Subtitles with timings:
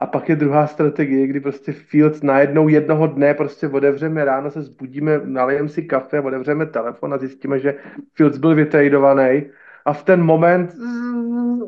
[0.00, 4.62] A pak je druhá strategie, kdy prostě Fields najednou jednoho dne prostě odevřeme, ráno se
[4.62, 7.74] zbudíme, nalejeme si kafe, odevřeme telefon a zjistíme, že
[8.14, 9.42] Fields byl vytradovaný
[9.84, 10.76] a v ten moment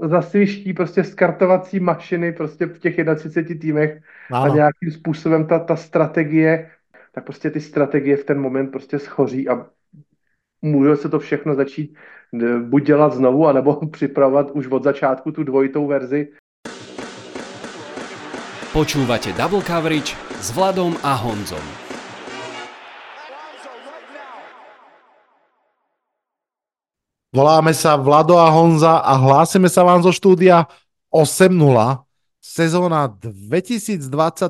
[0.03, 4.00] zasviští prostě skartovací mašiny prostě v těch 31 týmech
[4.30, 4.52] ano.
[4.52, 6.70] a nějakým způsobem ta, ta strategie,
[7.12, 9.66] tak prostě ty strategie v ten moment prostě schoří a
[10.62, 11.96] může se to všechno začít
[12.62, 16.32] buď dělat znovu, anebo připravovat už od začátku tu dvojitou verzi.
[18.80, 21.61] Počúvate Double Coverage s Vladom a Honzom.
[27.29, 30.64] Voláme sa Vlado a Honza a hlásime sa vám zo štúdia
[31.12, 31.61] 8.0.
[32.41, 34.48] Sezóna 2023-2024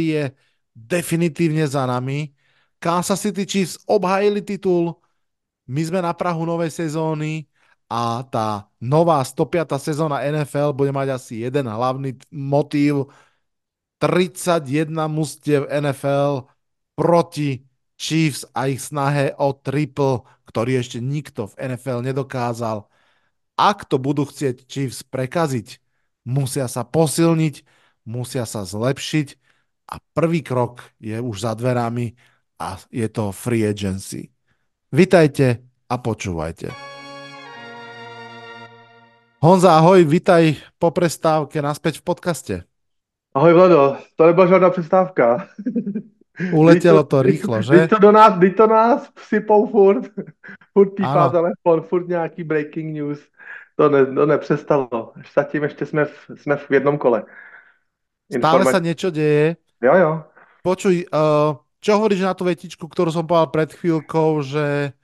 [0.00, 0.32] je
[0.72, 2.32] definitívne za nami.
[2.80, 4.96] Kansas City Chiefs obhajili titul,
[5.68, 7.44] my sme na Prahu novej sezóny
[7.84, 9.76] a tá nová 105.
[9.76, 13.12] sezóna NFL bude mať asi jeden hlavný motív.
[13.98, 16.48] 31 mustiev NFL
[16.96, 17.64] proti
[17.96, 22.84] Chiefs a ich snahe o triple, ktorý ešte nikto v NFL nedokázal.
[23.56, 25.80] Ak to budú chcieť Chiefs prekaziť,
[26.28, 27.64] musia sa posilniť,
[28.04, 29.28] musia sa zlepšiť
[29.88, 32.12] a prvý krok je už za dverami
[32.60, 34.28] a je to free agency.
[34.92, 36.68] Vitajte a počúvajte.
[39.40, 42.56] Honza, ahoj, vitaj po prestávke naspäť v podcaste.
[43.36, 45.48] Ahoj Vlado, to nebyla žádná přestávka.
[46.52, 47.72] Uletělo to, to rýchlo, že?
[47.72, 50.04] Teď to do nás, teď to nás sypou furt,
[50.72, 53.20] furt pípá telefon, furt nějaký breaking news.
[53.76, 55.12] To, ne, to nepřestalo.
[55.34, 57.24] Zatím ještě jsme v, jsme v jednom kole.
[58.38, 59.60] Stále sa niečo deje.
[59.78, 60.12] Jo, jo.
[60.64, 64.96] Počuj, uh, čo hovoríš na tú vetičku, ktorú som povedal pred chvíľkou, že,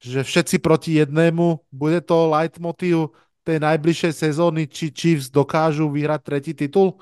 [0.00, 3.12] že všetci proti jednému, bude to leitmotiv
[3.44, 6.96] tej najbližšej sezóny, či Chiefs dokážu vyhrať tretí titul?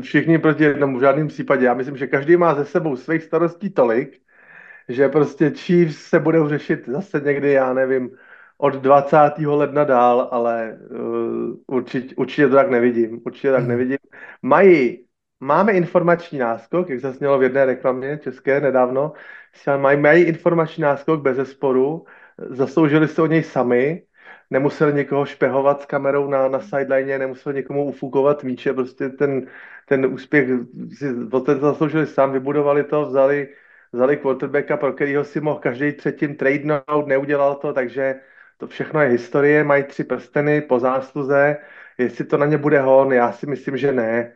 [0.00, 1.66] Všichni proti jednomu, v žádném případě.
[1.66, 4.20] Já myslím, že každý má ze sebou svých starostí tolik,
[4.88, 8.10] že prostě Chiefs se budou řešit zase někdy, já nevím,
[8.58, 9.16] od 20.
[9.46, 13.20] ledna dál, ale uh, určitě, určitě to tak nevidím.
[13.26, 13.68] Určitě tak hmm.
[13.68, 13.98] nevidím.
[14.42, 15.04] Mají
[15.40, 19.12] máme informační náskok, jak zaznělo v jedné reklamě české nedávno,
[19.76, 22.04] mají, mají informační náskok bez zesporu,
[22.50, 24.02] zasloužili se o něj sami,
[24.52, 29.46] nemuseli někoho špehovat s kamerou na, na sideline, nemuseli někomu ufukovat míče, prostě ten,
[29.88, 30.48] ten úspěch
[30.92, 33.48] si o ten zasloužili sám, vybudovali to, vzali,
[33.92, 38.20] vzali quarterbacka, pro kterého si mohl každý třetím tradenout, neudělal to, takže
[38.58, 41.56] to všechno je historie, mají tři prsteny po zásluze,
[41.98, 44.32] jestli to na ně bude hon, já si myslím, že ne.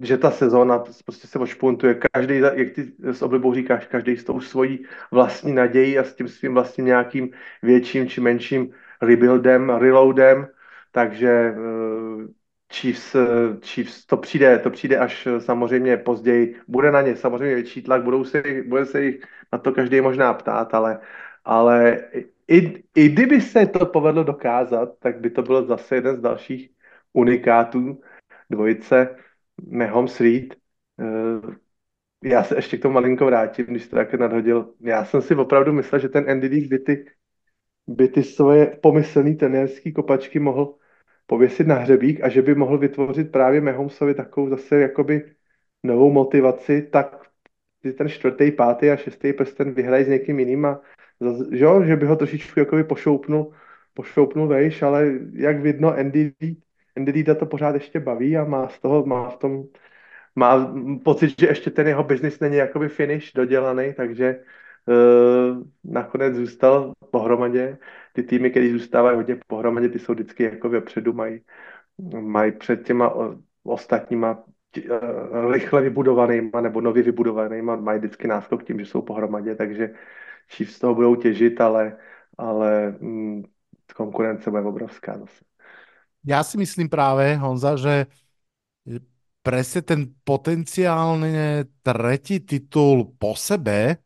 [0.00, 1.94] Eh, že ta sezóna prostě se ošpuntuje.
[2.12, 6.28] Každý, jak ty s oblibou říkáš, každý s tou svojí vlastní nadějí a s tím
[6.28, 7.30] svým vlastním nějakým
[7.62, 8.72] větším či menším
[9.02, 10.48] rebuildem, reloadem,
[10.92, 12.28] takže eh,
[12.72, 13.16] Chiefs,
[13.64, 16.56] Chiefs to přijde, to přijde až samozřejmě později.
[16.68, 20.34] Bude na ně samozřejmě větší tlak, budou se, bude se jich na to každý možná
[20.34, 21.00] ptát, ale,
[21.44, 22.04] ale
[22.48, 26.70] i, i kdyby se to povedlo dokázat, tak by to bylo zase jeden z dalších
[27.12, 28.00] unikátů,
[28.50, 29.16] dvojice
[29.68, 30.54] Mahomes Reed.
[31.00, 31.56] Eh,
[32.24, 34.74] já se ještě k tomu malinko vrátím, když to také nadhodil.
[34.80, 37.04] Já jsem si opravdu myslel, že ten Andy League by ty,
[37.86, 40.76] by ty svoje pomyslný trenérský kopačky mohl
[41.26, 45.34] pověsit na hřebík a že by mohl vytvořit právě Mahomesovi takovou zase jakoby
[45.82, 47.30] novou motivaci, tak
[47.82, 50.80] ty ten čtvrtý, pátý a šestý prsten vyhrají s někým jiným a
[51.50, 53.52] že, že by ho trošičku jakoby pošoupnul,
[53.94, 56.34] pošoupnul vejš, ale jak vidno Andy
[56.96, 59.64] Reid Indidita to pořád ještě baví a má z toho, má v tom,
[60.36, 60.74] má
[61.04, 64.40] pocit, že ještě ten jeho biznis není jakoby finish dodělaný, takže
[64.86, 67.78] uh, nakonec zůstal pohromadě.
[68.12, 71.40] Ty týmy, které zůstávají hodně pohromadě, ty jsou vždycky jako vepředu, mají,
[72.20, 73.14] mají před těma
[73.64, 74.44] ostatníma
[74.90, 79.94] uh, rychle vybudovanýma nebo nově vybudovanýma, mají vždycky náskok tím, že jsou pohromadě, takže
[80.48, 81.96] Chiefs z toho budou těžit, ale,
[82.38, 83.42] ale mm,
[83.96, 85.49] konkurence bude obrovská zase
[86.24, 88.06] ja si myslím práve, Honza, že
[89.40, 94.00] presne ten potenciálne tretí titul po sebe,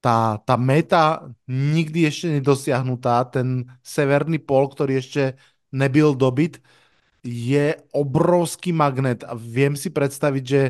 [0.00, 5.22] tá, tá meta nikdy ešte nedosiahnutá, ten severný pol, ktorý ešte
[5.72, 6.60] nebyl dobyt,
[7.24, 9.24] je obrovský magnet.
[9.28, 10.62] A viem si predstaviť, že,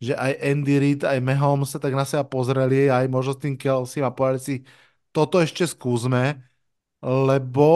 [0.00, 3.54] že aj Andy Reid, aj Mahomes sa tak na seba pozreli, aj možno s tým
[3.60, 4.54] Kelsey a povedali si,
[5.12, 6.40] toto ešte skúsme,
[7.04, 7.66] lebo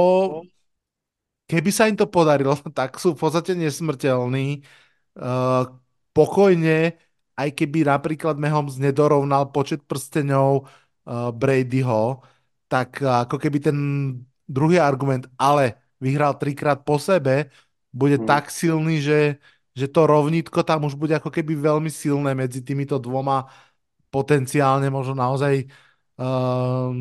[1.55, 4.63] keby sa im to podarilo, tak sú v podstate nesmrteľní.
[5.15, 5.71] Uh,
[6.11, 6.99] pokojne,
[7.39, 12.23] aj keby napríklad Mahomes nedorovnal počet prsteňov uh, Bradyho,
[12.67, 13.79] tak uh, ako keby ten
[14.45, 17.49] druhý argument, ale vyhral trikrát po sebe,
[17.95, 18.27] bude hmm.
[18.27, 19.39] tak silný, že,
[19.73, 23.47] že to rovnítko tam už bude ako keby veľmi silné medzi týmito dvoma
[24.11, 25.67] potenciálne možno naozaj
[26.19, 26.95] um,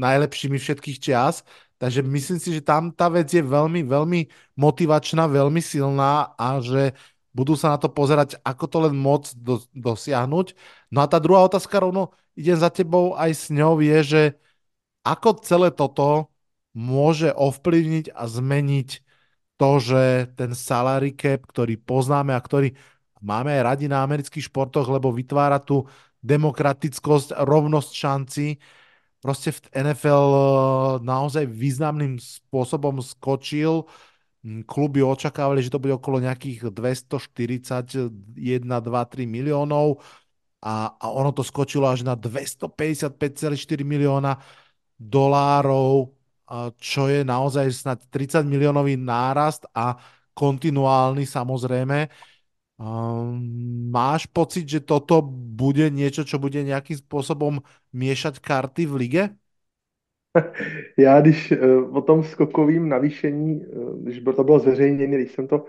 [0.00, 1.44] najlepšími všetkých čias.
[1.76, 4.20] Takže myslím si, že tam tá vec je veľmi, veľmi
[4.56, 6.96] motivačná, veľmi silná a že
[7.36, 10.56] budú sa na to pozerať, ako to len moc do, dosiahnuť.
[10.88, 14.22] No a tá druhá otázka rovno, idem za tebou aj s ňou, je, že
[15.04, 16.32] ako celé toto
[16.72, 18.88] môže ovplyvniť a zmeniť
[19.60, 20.02] to, že
[20.36, 22.72] ten salary cap, ktorý poznáme a ktorý
[23.20, 25.84] máme aj radi na amerických športoch, lebo vytvára tu
[26.24, 28.46] demokratickosť, rovnosť šanci,
[29.26, 33.82] prostě v NFL eh, naozaj významným spôsobom skočil.
[34.46, 39.98] Hm, kluby očakávali, že to bude okolo nejakých 241, 2, 3 miliónov
[40.62, 44.38] a, a ono to skočilo až na 255,4 milióna
[44.94, 46.14] dolárov,
[46.78, 49.98] čo je naozaj snad 30 miliónový nárast a
[50.32, 52.08] kontinuálny samozrejme.
[52.76, 53.40] Um,
[53.88, 57.64] máš pocit, že toto bude niečo, čo bude nejakým spôsobom
[57.96, 59.22] miešať karty v lige?
[60.98, 65.66] Já když uh, o tom skokovým navýšení, uh, když to bylo zveřejněné, když jsem to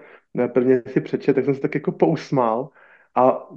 [0.53, 2.69] prvně si přečet, tak jsem se tak jako pousmál
[3.15, 3.47] a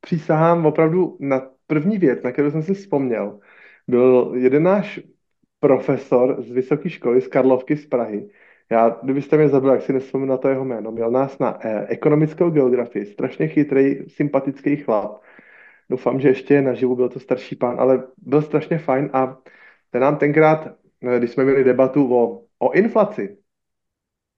[0.00, 3.40] přísahám opravdu na první věc, na kterou jsem si vzpomněl.
[3.88, 5.00] Byl jeden náš
[5.60, 8.30] profesor z vysoké školy z Karlovky z Prahy,
[8.70, 11.86] já, kdybyste mě zabil, jak si nespomínám na to jeho jméno, měl nás na eh,
[11.88, 15.22] ekonomickou geografii, strašně chytrý, sympatický chlap.
[15.90, 19.38] Doufám, že ještě je naživu, byl to starší pán, ale byl strašně fajn a
[19.90, 20.68] ten nám tenkrát,
[21.02, 23.36] eh, když jsme měli debatu o, o inflaci,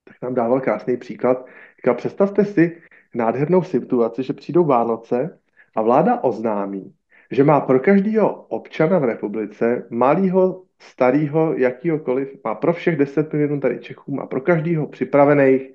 [0.04, 1.46] tak nám dával krásný příklad.
[1.76, 2.82] Říkal, představte si
[3.14, 5.38] nádhernou situaci, že přijdou Vánoce
[5.76, 6.94] a vláda oznámí,
[7.30, 13.60] že má pro každého občana v republice, malého starého, jakýhokoliv, má pro všech 10 milionů
[13.60, 15.70] tady Čechů, má pro každého připravených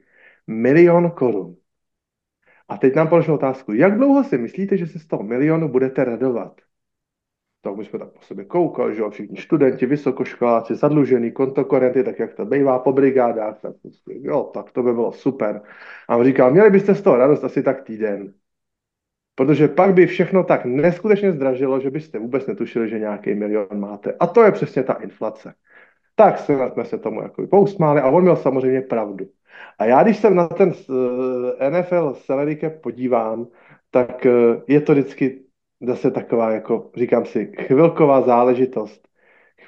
[0.48, 1.56] milion korun.
[2.68, 6.04] A teď nám položil otázku, jak dlouho si myslíte, že se z toho milionu budete
[6.04, 6.62] radovat?
[7.62, 12.34] Tak my jsme tak po sobě koukali, že všichni studenti, vysokoškoláci, zadlužený, kontokorenty, tak jak
[12.34, 13.76] to bývá po brigádách, tak,
[14.08, 15.62] jo, tak to by bylo super.
[16.08, 18.34] A on říkal, měli byste z toho radost asi tak týden.
[19.38, 24.14] Protože pak by všechno tak neskutečně zdražilo, že byste vůbec netušili, že nějaký milion máte.
[24.20, 25.54] A to je přesně ta inflace.
[26.16, 29.26] Tak jsme se tomu jako pousmáli a on měl samozřejmě pravdu.
[29.80, 30.74] A já, když se na ten
[31.60, 33.48] eh, NFL salary cap podívám,
[33.92, 34.32] tak eh,
[34.68, 35.42] je to vždycky
[35.82, 39.07] zase taková, jako říkám si, chvilková záležitost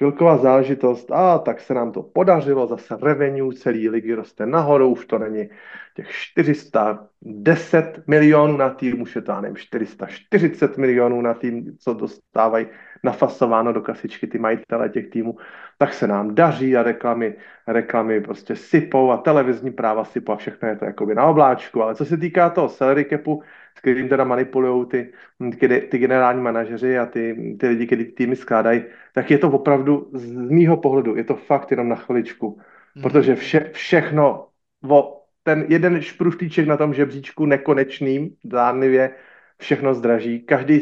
[0.00, 1.12] chvilková záležitost.
[1.12, 5.48] A tak se nám to podařilo, zase revenue celý ligy roste nahoru, už to není
[5.94, 12.66] těch 410 milionů na tým, už je to, nevím, 440 milionů na tým, co dostávají
[13.04, 15.36] nafasováno do kasičky ty majitele těch týmů,
[15.78, 17.34] tak se nám daří a reklamy,
[17.66, 21.94] reklamy prostě sypou a televizní práva sypou a všechno je to jakoby na obláčku, ale
[21.94, 23.42] co se týká toho salary capu,
[23.76, 25.12] s kterým teda manipulují ty,
[25.58, 28.82] ty, ty generální manažeři a ty, ty lidi, kteří týmy skládají,
[29.14, 32.58] tak je to opravdu z mýho pohledu, je to fakt jenom na chviličku.
[32.94, 33.02] Mm.
[33.02, 34.46] Protože vše, všechno,
[34.88, 39.10] o ten jeden špruštíček na tom žebříčku nekonečným, dánlivě,
[39.58, 40.40] všechno zdraží.
[40.40, 40.80] Každý,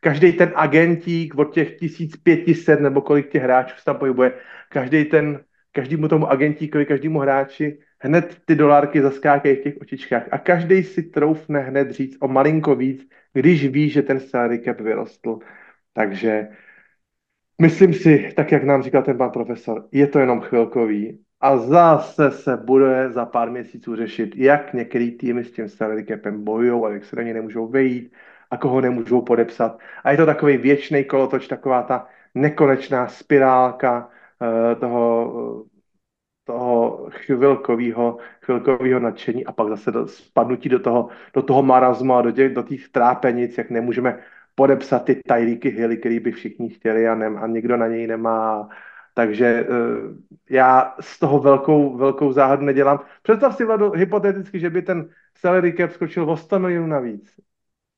[0.00, 4.32] každý ten agentík od těch 1500 nebo kolik těch hráčů se tam pohybuje,
[4.68, 5.40] každý ten,
[5.72, 11.02] každému tomu agentíkovi, každému hráči hned ty dolárky zaskákají v těch očičkách a každý si
[11.02, 15.38] troufne hned říct o malinko víc, když ví, že ten salary cap vyrostl.
[15.92, 16.48] Takže
[17.62, 22.30] myslím si, tak jak nám říkal ten pan profesor, je to jenom chvilkový a zase
[22.30, 26.88] se bude za pár měsíců řešit, jak některý týmy s tím salary capem bojují a
[26.88, 28.12] jak se do něj nemůžou vejít
[28.50, 29.78] a koho nemůžou podepsat.
[30.04, 35.64] A je to takový věčný kolotoč, taková ta nekonečná spirálka uh, toho
[36.50, 42.22] toho chvilkového, chvilkového nadšení a pak zase do, spadnutí do toho, do toho marazmu a
[42.22, 44.18] do těch, do těch trápenic, jak nemůžeme
[44.54, 48.68] podepsat ty tajlíky Hilly, který by všichni chtěli a, ne, a nikdo na něj nemá.
[49.14, 49.76] Takže uh,
[50.50, 53.00] já z toho velkou, velkou záhadu nedělám.
[53.22, 57.40] Představ si, Vlado, hypoteticky, že by ten salary cap skočil o 100 milionů navíc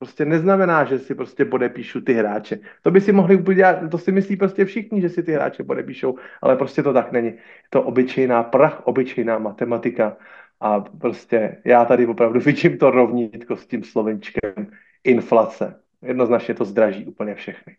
[0.03, 2.59] prostě neznamená, že si prostě podepíšu ty hráče.
[2.83, 6.19] To by si mohli udělat, to si myslí prostě všichni, že si ty hráče podepíšou,
[6.43, 7.27] ale prostě to tak není.
[7.29, 10.17] Je to obyčejná prach, obyčejná matematika
[10.61, 15.79] a prostě já tady opravdu vidím to rovnítko s tím slovenčkem inflace.
[16.03, 17.77] Jednoznačně to zdraží úplně všechny.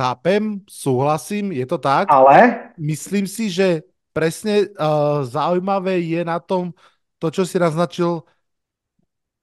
[0.00, 2.08] Chápem, souhlasím, je to tak.
[2.08, 2.72] Ale?
[2.80, 3.84] Myslím si, že
[4.16, 6.72] presne uh, zaujímavé je na tom
[7.20, 8.24] to, čo si naznačil,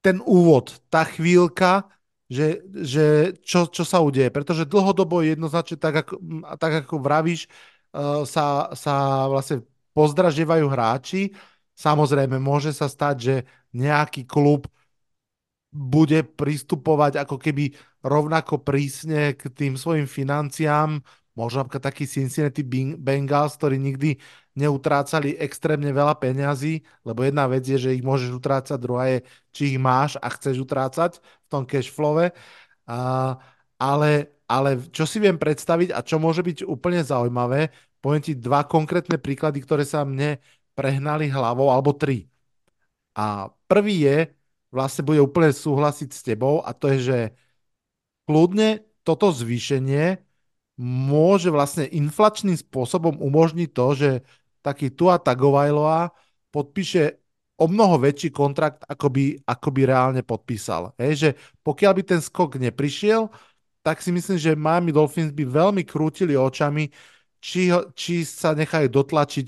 [0.02, 1.86] ten úvod, tá chvíľka,
[2.26, 4.28] že, že čo, čo sa udeje.
[4.34, 6.14] Pretože dlhodobo jednoznačne, tak ako,
[6.58, 7.46] tak ako vravíš,
[7.94, 9.62] uh, sa, sa vlastne
[9.94, 11.30] pozdražievajú hráči.
[11.78, 13.34] Samozrejme, môže sa stať, že
[13.72, 14.68] nejaký klub
[15.72, 17.72] bude pristupovať ako keby
[18.04, 21.00] rovnako prísne k tým svojim financiám,
[21.32, 22.60] možno napríklad taký Cincinnati
[23.00, 24.20] Bengals, ktorí nikdy
[24.52, 29.18] neutrácali extrémne veľa peňazí, lebo jedna vec je, že ich môžeš utrácať, druhá je,
[29.52, 32.32] či ich máš a chceš utrácať v tom cash flowe.
[32.84, 32.96] A,
[33.80, 34.10] ale,
[34.44, 37.72] ale čo si viem predstaviť a čo môže byť úplne zaujímavé,
[38.04, 40.36] poviem ti dva konkrétne príklady, ktoré sa mne
[40.76, 42.28] prehnali hlavou, alebo tri.
[43.16, 44.16] A prvý je,
[44.72, 47.18] vlastne bude úplne súhlasiť s tebou a to je, že
[48.24, 50.16] kľudne toto zvýšenie
[50.80, 54.10] môže vlastne inflačným spôsobom umožniť to, že
[54.62, 56.08] taký Tua Tagovailoa
[56.54, 57.22] podpíše
[57.58, 60.96] o mnoho väčší kontrakt, ako by, ako by reálne podpísal.
[60.98, 61.30] Hej, že
[61.62, 63.30] pokiaľ by ten skok neprišiel,
[63.82, 66.90] tak si myslím, že Miami Dolphins by veľmi krútili očami,
[67.42, 69.46] či, či sa nechajú dotlačiť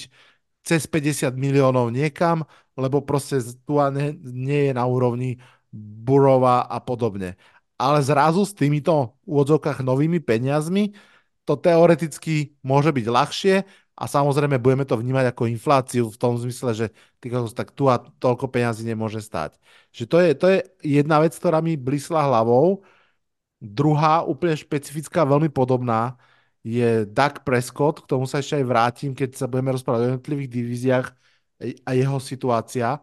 [0.67, 2.43] cez 50 miliónov niekam,
[2.75, 5.39] lebo proste tu nie, nie je na úrovni
[5.75, 7.39] Burova a podobne.
[7.79, 10.95] Ale zrazu s týmito úvodzovkách novými peniazmi
[11.45, 13.55] to teoreticky môže byť ľahšie
[13.95, 16.87] a samozrejme budeme to vnímať ako infláciu v tom zmysle, že
[17.55, 19.55] tak tu a toľko peňazí nemôže stať.
[19.95, 20.59] Že to je, to je
[20.99, 22.83] jedna vec, ktorá mi blísla hlavou.
[23.63, 26.19] Druhá, úplne špecifická, veľmi podobná,
[26.67, 30.51] je Doug Prescott, k tomu sa ešte aj vrátim, keď sa budeme rozprávať o jednotlivých
[30.51, 31.07] divíziách
[31.87, 32.99] a jeho situácia,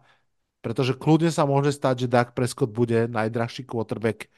[0.60, 4.28] pretože kľudne sa môže stať, že Dak Prescott bude najdrahší quarterback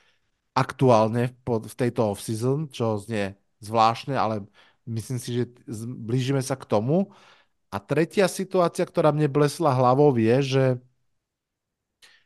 [0.54, 4.46] aktuálne v tejto off-season, čo znie zvláštne, ale
[4.84, 5.44] myslím si, že
[5.84, 7.12] blížime sa k tomu.
[7.74, 10.66] A tretia situácia, ktorá mne blesla hlavou, je, že,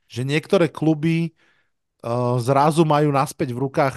[0.05, 1.33] že niektoré kluby
[2.05, 3.97] uh, zrazu majú naspäť v rukách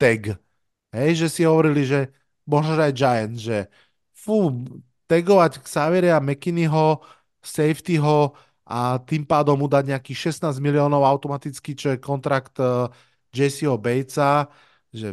[0.00, 0.42] tag.
[0.90, 2.10] Hej, že si hovorili, že
[2.48, 3.70] možno aj Giants, že
[4.10, 4.66] fú,
[5.06, 6.98] tagovať Xaviera McKinneyho,
[7.38, 8.34] safetyho
[8.66, 12.90] a tým pádom mu dať nejakých 16 miliónov automaticky, čo je kontrakt uh,
[13.30, 14.50] Jesseho Batesa,
[14.96, 15.08] že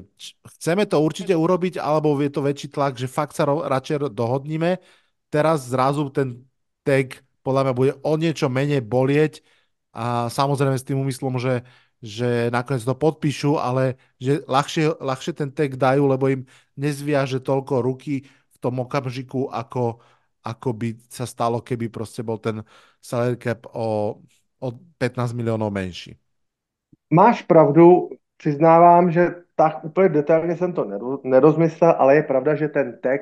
[0.57, 4.79] chceme to určite urobiť, alebo je to väčší tlak, že fakt sa radšej dohodníme.
[5.27, 6.47] Teraz zrazu ten
[6.87, 9.43] tag podľa mňa bude o niečo menej bolieť
[9.91, 11.67] a samozrejme s tým úmyslom, že,
[11.99, 16.47] že nakoniec to podpíšu, ale že ľahšie, ľahšie ten tag dajú, lebo im
[16.79, 18.23] nezviaže toľko ruky
[18.63, 19.99] tom okamžiku, ako,
[20.47, 22.63] ako by sa stalo, keby proste bol ten
[23.03, 24.23] salary cap o,
[24.63, 26.15] o 15 milionů menší.
[27.13, 30.87] Máš pravdu, přiznávám, že tak úplně detailně jsem to
[31.23, 33.21] nerozmyslel, ale je pravda, že ten tag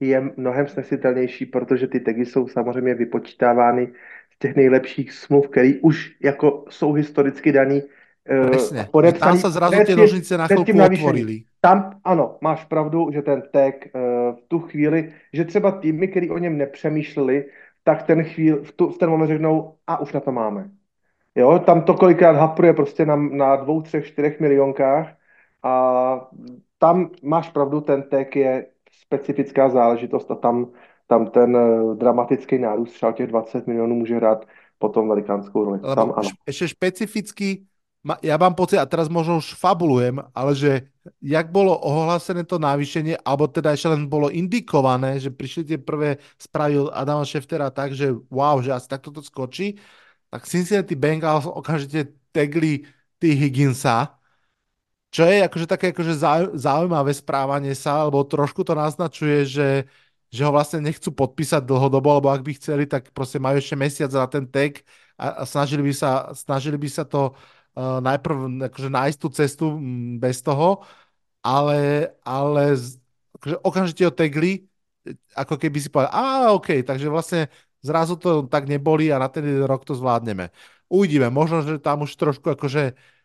[0.00, 3.88] je mnohem snesitelnější, protože ty tagy jsou samozřejmě vypočítávány
[4.34, 7.82] z těch nejlepších smluv, který už jako jsou historicky daný
[8.28, 8.92] Presne.
[8.92, 11.48] Podepsaný, tam sa zrazu tie nožnice na chvíľku otvorili.
[11.64, 16.28] Tam, ano, máš pravdu, že ten tag uh, v tu chvíli, že třeba týmy, který
[16.28, 17.48] o něm nepřemýšleli,
[17.84, 20.68] tak ten chvíl, v, tu, v ten moment řeknou, a už na to máme.
[21.34, 25.08] Jo, tam to kolikrát hapruje prostě na, na dvou, třech, čtyřech milionkách
[25.68, 25.72] a
[26.78, 28.66] tam máš pravdu, ten tag je
[29.04, 30.72] specifická záležitost a tam,
[31.06, 34.46] tam ten uh, dramatický nárůst třeba těch 20 milionů může hrát
[34.78, 35.78] potom velikánskou roli.
[35.82, 36.30] Lebo tam, ano.
[36.46, 37.66] Ešte špecificky
[38.22, 40.86] ja mám pocit, a teraz možno už fabulujem, ale že
[41.18, 46.22] jak bolo ohlásené to navýšenie, alebo teda ešte len bolo indikované, že prišli tie prvé
[46.38, 49.76] správy od Adama Šeftera tak, že wow, že asi takto to skočí,
[50.30, 52.86] tak Cincinnati Bengals okamžite tagli
[53.18, 53.34] T.
[53.34, 54.17] Higginsa,
[55.08, 56.14] čo je akože také akože
[56.56, 59.68] zaujímavé správanie sa, lebo trošku to naznačuje, že,
[60.28, 64.12] že ho vlastne nechcú podpísať dlhodobo, lebo ak by chceli, tak proste majú ešte mesiac
[64.12, 64.84] na ten tag
[65.16, 69.66] a, a snažili, by sa, snažili by sa to uh, najprv akože nájsť tú cestu
[70.20, 70.84] bez toho,
[71.40, 72.76] ale, ale
[73.40, 74.68] akože okamžite ho tegli,
[75.32, 77.48] ako keby si povedal, a OK, takže vlastne
[77.80, 80.52] zrazu to tak neboli a na ten rok to zvládneme.
[80.92, 83.17] Uvidíme, možno, že tam už trošku akože uh,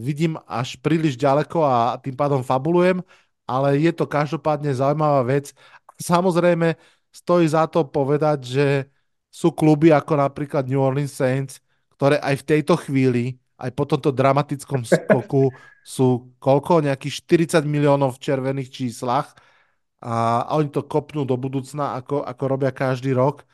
[0.00, 3.00] vidím až príliš ďaleko a tým pádom fabulujem,
[3.48, 5.56] ale je to každopádne zaujímavá vec.
[5.96, 6.76] Samozrejme,
[7.12, 8.66] stojí za to povedať, že
[9.32, 11.60] sú kluby ako napríklad New Orleans Saints,
[11.96, 15.48] ktoré aj v tejto chvíli, aj po tomto dramatickom skoku
[15.96, 16.84] sú koľko?
[16.84, 17.24] Nejakých
[17.56, 19.32] 40 miliónov v červených číslach
[20.02, 23.46] a, a oni to kopnú do budúcna, ako, ako robia každý rok.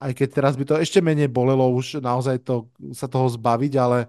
[0.00, 4.08] Aj keď teraz by to ešte menej bolelo už naozaj to, sa toho zbaviť, ale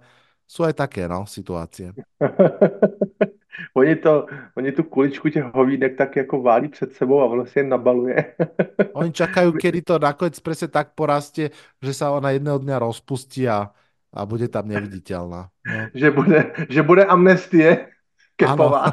[0.52, 1.96] sú aj také no, situácie.
[3.80, 4.28] oni, to,
[4.60, 8.36] oni tu kuličku těch hovídek tak jako válí před sebou a je nabaluje.
[9.00, 13.72] oni čakajú, kedy to nakoniec presne tak porastie, že sa ona jedného dňa rozpustí a,
[14.12, 15.48] a bude tam neviditeľná.
[15.48, 15.80] No.
[15.96, 17.88] že, bude, že bude amnestie
[18.40, 18.92] kepová.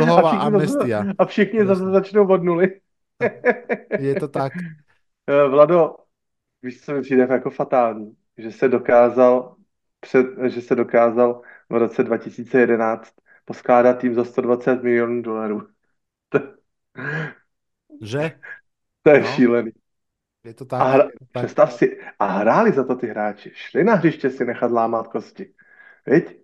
[0.00, 1.12] Dlhová a amnestia.
[1.18, 2.80] A všichni zase začnou od nuly.
[4.00, 4.52] Je to tak.
[5.28, 5.96] Eh, Vlado,
[6.62, 8.16] víš, co mi přijde jako fatální?
[8.38, 9.54] Že se dokázal
[10.04, 15.68] před, že se dokázal v roce 2011 poskládat tým za 120 milionů dolarů.
[18.02, 18.40] Že?
[19.02, 19.28] to je No.
[19.36, 19.72] šílený.
[20.44, 20.94] Je to A tak.
[20.94, 21.42] hra, je to tak.
[21.42, 23.50] představ si, a hráli za to ty hráči.
[23.54, 25.54] Šli na hřiště si nechat lámat kosti.
[26.06, 26.38] Viď?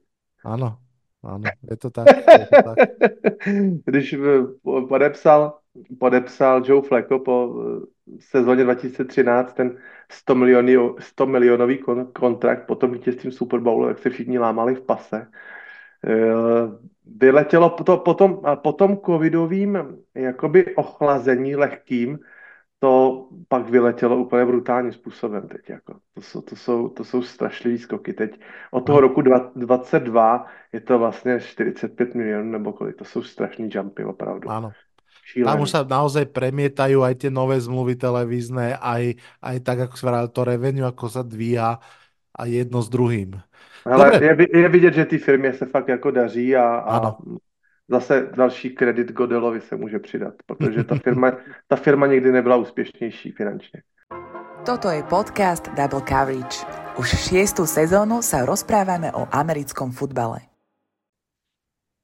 [0.44, 0.80] Áno,
[1.20, 2.08] áno, je to tak.
[2.32, 2.76] Je to tak.
[3.86, 4.18] Když eh,
[4.62, 5.58] po- podepsal,
[5.98, 7.86] podepsal Joe Flacco po eh,
[8.20, 9.78] sezóně 2013 ten
[10.10, 14.74] 100 milionový, 100 milionový kon, kontrakt po tom vítězstvím Super Bowlu, jak se všichni lámali
[14.74, 15.26] v pase.
[16.06, 22.18] Eh, Vyletělo to, po, tom, a po tom covidovým jakoby ochlazení lehkým,
[22.78, 25.70] to pak vyletělo úplně brutálním způsobem teď.
[25.70, 25.94] Jako.
[26.14, 28.12] To, jsou, to, jsou, to jsou strašlivý skoky.
[28.12, 29.08] Teď od toho Ano.
[29.08, 32.96] roku 2022 je to vlastně 45 milionů nebo kolik.
[32.96, 34.50] To jsou strašný jumpy opravdu.
[34.50, 34.70] Áno.
[35.30, 35.46] Šílený.
[35.46, 40.04] Tam už sa naozaj premietajú aj tie nové zmluvy televízne, aj, aj tak, ako sa
[40.10, 41.78] vrali, to revenue, ako sa dvíha
[42.34, 43.38] a jedno s druhým.
[43.86, 44.26] Hele, Dobre.
[44.26, 47.18] je, je vidět, že té firmě se fakt jako daří a, a Ano.
[47.88, 51.32] zase další kredit Godelovi se může přidat, protože ta firma,
[51.68, 53.82] ta firma nikdy nebyla úspěšnější finančně.
[54.66, 56.66] Toto je podcast Double Coverage.
[56.98, 60.40] Už šiestu sezónu sa rozprávame o americkom futbale.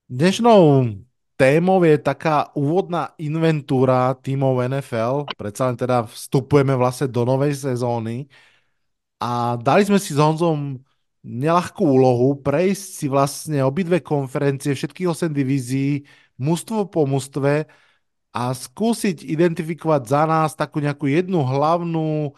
[0.08, 0.88] Dnešnou
[1.36, 5.28] témou je taká úvodná inventúra tímov NFL.
[5.36, 8.26] Predsa len teda vstupujeme vlastne do novej sezóny
[9.20, 10.80] a dali sme si s Honzom
[11.26, 16.04] nelahkú úlohu prejsť si vlastne obidve konferencie, všetkých 8 divízií,
[16.38, 17.66] mužstvo po mužstve
[18.36, 22.36] a skúsiť identifikovať za nás takú nejakú jednu hlavnú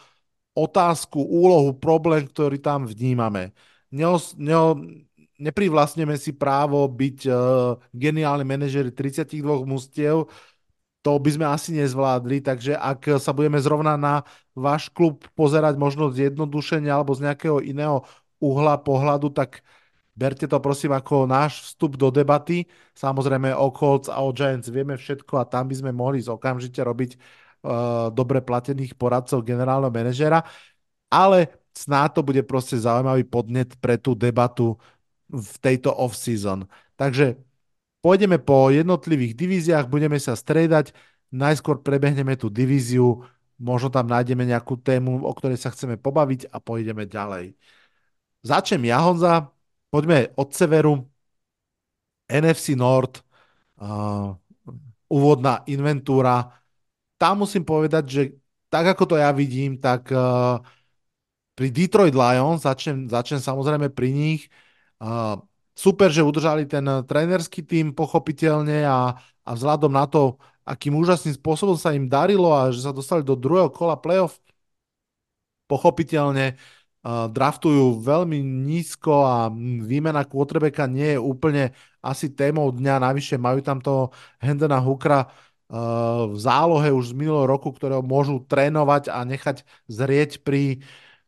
[0.54, 3.54] otázku, úlohu, problém, ktorý tam vnímame.
[3.90, 4.78] Neos, neo,
[5.38, 10.26] neprivlastneme si právo byť uh, geniálni manažeri 32 mustiev,
[11.02, 16.10] to by sme asi nezvládli, takže ak sa budeme zrovna na váš klub pozerať možno
[16.10, 18.02] zjednodušenia alebo z nejakého iného
[18.42, 19.62] uhla pohľadu, tak
[20.18, 22.66] berte to prosím ako náš vstup do debaty.
[22.98, 27.10] Samozrejme o Colts a o Giants vieme všetko a tam by sme mohli okamžite robiť
[27.14, 30.42] uh, dobre platených poradcov generálneho manažera,
[31.06, 34.74] ale snáď to bude proste zaujímavý podnet pre tú debatu
[35.28, 36.64] v tejto off-season.
[36.96, 37.36] Takže
[38.00, 40.96] pôjdeme po jednotlivých divíziách, budeme sa striedať,
[41.28, 43.24] najskôr prebehneme tú divíziu,
[43.60, 47.52] možno tam nájdeme nejakú tému, o ktorej sa chceme pobaviť a pôjdeme ďalej.
[48.40, 49.52] Začnem ja, Honza,
[49.92, 51.04] poďme od severu,
[52.28, 53.24] NFC North,
[53.80, 54.36] uh,
[55.08, 56.60] úvodná inventúra.
[57.16, 58.22] Tam musím povedať, že
[58.68, 60.60] tak ako to ja vidím, tak uh,
[61.56, 64.67] pri Detroit Lions, začnem, začnem samozrejme pri nich, uh,
[65.78, 69.14] super, že udržali ten trénerský tým pochopiteľne a,
[69.46, 70.34] a vzhľadom na to,
[70.66, 74.36] akým úžasným spôsobom sa im darilo a že sa dostali do druhého kola playoff,
[75.70, 79.36] pochopiteľne uh, draftujú veľmi nízko a
[79.84, 86.32] výmena quarterbacka nie je úplne asi témou dňa, navyše majú tam toho Hendona Hookera uh,
[86.32, 90.80] v zálohe už z minulého roku, ktorého môžu trénovať a nechať zrieť pri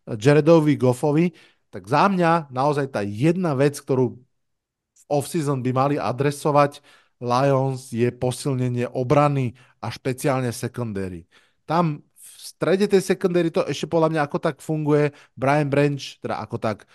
[0.08, 1.36] Jaredovi Goffovi,
[1.70, 6.82] tak za mňa naozaj tá jedna vec, ktorú v off-season by mali adresovať
[7.20, 11.28] Lions je posilnenie obrany a špeciálne secondary.
[11.68, 15.12] Tam v strede tej secondary to ešte podľa mňa ako tak funguje.
[15.36, 16.88] Brian Branch, teda ako tak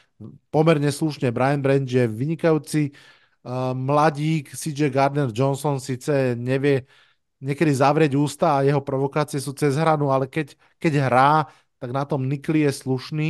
[0.50, 6.90] pomerne slušne, Brian Branch je vynikajúci uh, mladík, CJ Gardner Johnson síce nevie
[7.38, 11.32] niekedy zavrieť ústa a jeho provokácie sú cez hranu, ale keď, keď hrá,
[11.78, 13.30] tak na tom Nikli je slušný,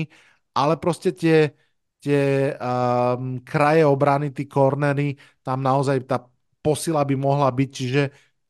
[0.56, 1.52] ale proste tie,
[2.00, 6.24] tie um, kraje obrany, tí cornery, tam naozaj tá
[6.64, 8.04] posila by mohla byť, čiže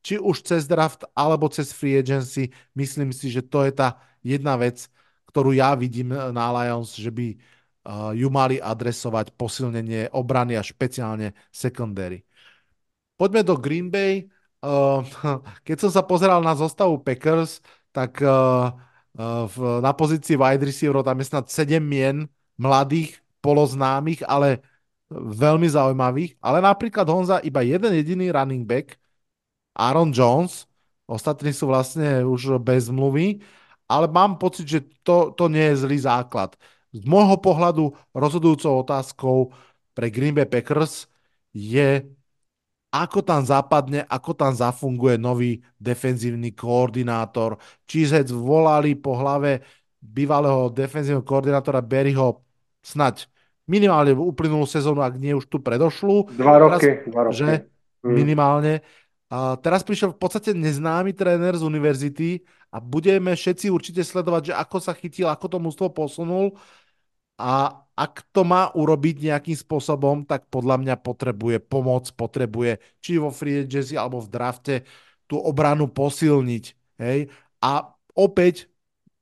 [0.06, 4.54] či už cez draft alebo cez free agency, myslím si, že to je tá jedna
[4.54, 4.86] vec,
[5.34, 11.34] ktorú ja vidím na Lions, že by uh, ju mali adresovať posilnenie obrany a špeciálne
[11.50, 12.22] secondary.
[13.18, 14.30] Poďme do Green Bay.
[14.62, 15.02] Uh,
[15.66, 17.58] keď som sa pozeral na zostavu Packers,
[17.90, 18.70] tak uh,
[19.16, 22.28] v, na pozícii wide receiver tam je snad 7 mien
[22.60, 24.58] mladých, poloznámych, ale
[25.14, 26.34] veľmi zaujímavých.
[26.42, 28.98] Ale napríklad Honza iba jeden jediný running back,
[29.78, 30.66] Aaron Jones,
[31.06, 33.38] ostatní sú vlastne už bez zmluvy,
[33.86, 36.58] ale mám pocit, že to, to nie je zlý základ.
[36.90, 39.54] Z môjho pohľadu rozhodujúcou otázkou
[39.94, 41.06] pre Green Bay Packers
[41.54, 42.02] je
[43.04, 47.60] ako tam zapadne, ako tam zafunguje nový defenzívny koordinátor.
[47.84, 49.60] Cheeseheads volali po hlave
[50.00, 52.40] bývalého defenzívneho koordinátora Berryho
[52.80, 53.28] snať
[53.66, 56.30] minimálne v uplynulú sezónu, ak nie už tu predošlu.
[56.38, 57.36] Dva roky, Teraz, dva roky.
[57.36, 57.50] Že?
[58.06, 58.14] Hmm.
[58.14, 58.74] Minimálne.
[59.26, 64.54] A teraz prišiel v podstate neznámy tréner z univerzity a budeme všetci určite sledovať, že
[64.54, 66.54] ako sa chytil, ako to mústvo posunul.
[67.36, 73.32] A ak to má urobiť nejakým spôsobom, tak podľa mňa potrebuje pomoc, potrebuje či vo
[73.32, 74.74] free agency alebo v drafte
[75.24, 76.64] tú obranu posilniť.
[77.00, 77.32] Hej?
[77.64, 78.68] A opäť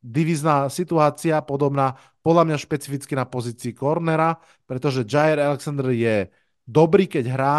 [0.03, 6.27] divizná situácia podobná podľa mňa špecificky na pozícii cornera, pretože Jair Alexander je
[6.67, 7.59] dobrý, keď hrá,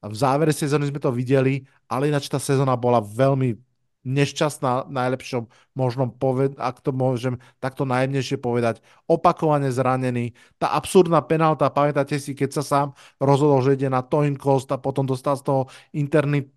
[0.00, 3.69] v závere sezóny sme to videli, ale ináč tá sezóna bola veľmi
[4.00, 10.32] nešťastná najlepšom možnom poved, ak to môžem takto najjemnejšie povedať, opakovane zranený.
[10.56, 12.88] Tá absurdná penálta, pamätáte si, keď sa sám
[13.20, 16.48] rozhodol, že ide na Toin Cost a potom dostal z toho interný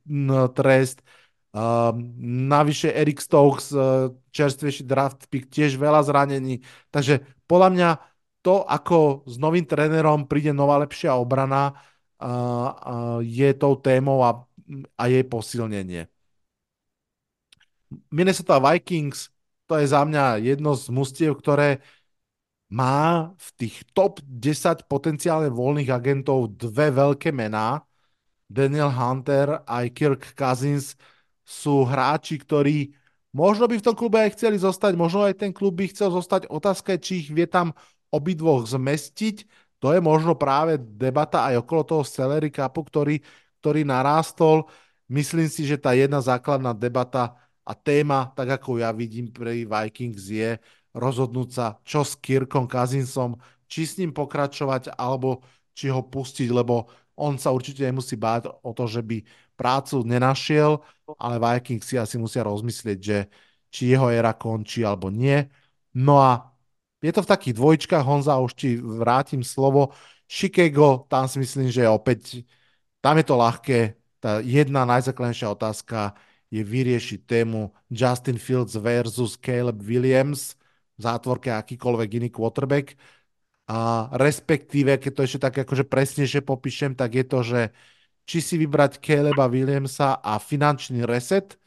[0.56, 1.04] trest.
[1.54, 1.94] Uh,
[2.50, 6.66] navyše Eric Stokes, uh, čerstvejší draft pick, tiež veľa zranení.
[6.90, 7.90] Takže podľa mňa
[8.42, 12.72] to, ako s novým trénerom príde nová lepšia obrana, uh, uh,
[13.22, 14.50] je tou témou a,
[14.98, 16.13] a jej posilnenie.
[18.12, 19.34] Minnesota Vikings,
[19.68, 21.82] to je za mňa jedno z mustiev, ktoré
[22.74, 27.86] má v tých top 10 potenciálne voľných agentov dve veľké mená.
[28.50, 30.98] Daniel Hunter a Kirk Cousins
[31.46, 32.94] sú hráči, ktorí
[33.34, 36.50] možno by v tom klube aj chceli zostať, možno aj ten klub by chcel zostať.
[36.50, 37.74] Otázka je, či ich vie tam
[38.14, 39.46] obidvoch zmestiť.
[39.82, 43.20] To je možno práve debata aj okolo toho salary capu, ktorý,
[43.60, 44.70] ktorý narástol.
[45.12, 50.28] Myslím si, že tá jedna základná debata a téma, tak ako ja vidím pre Vikings,
[50.28, 50.60] je
[50.94, 55.42] rozhodnúť sa, čo s Kirkom Kazinsom, či s ním pokračovať, alebo
[55.74, 56.86] či ho pustiť, lebo
[57.18, 59.22] on sa určite nemusí báť o to, že by
[59.58, 60.82] prácu nenašiel,
[61.18, 63.18] ale Vikings si asi musia rozmyslieť, že
[63.74, 65.50] či jeho era končí alebo nie.
[65.98, 66.54] No a
[67.02, 69.94] je to v takých dvojčkách, Honza, už ti vrátim slovo.
[70.30, 72.46] Chicago, tam si myslím, že opäť,
[73.04, 73.80] tam je to ľahké.
[74.24, 76.16] Tá jedna najzákladnejšia otázka
[76.54, 80.54] je vyriešiť tému Justin Fields versus Caleb Williams
[80.94, 82.94] v zátvorke akýkoľvek iný quarterback.
[83.66, 87.62] A respektíve, keď to ešte tak akože presnejšie popíšem, tak je to, že
[88.30, 91.58] či si vybrať Caleba Williamsa a finančný reset,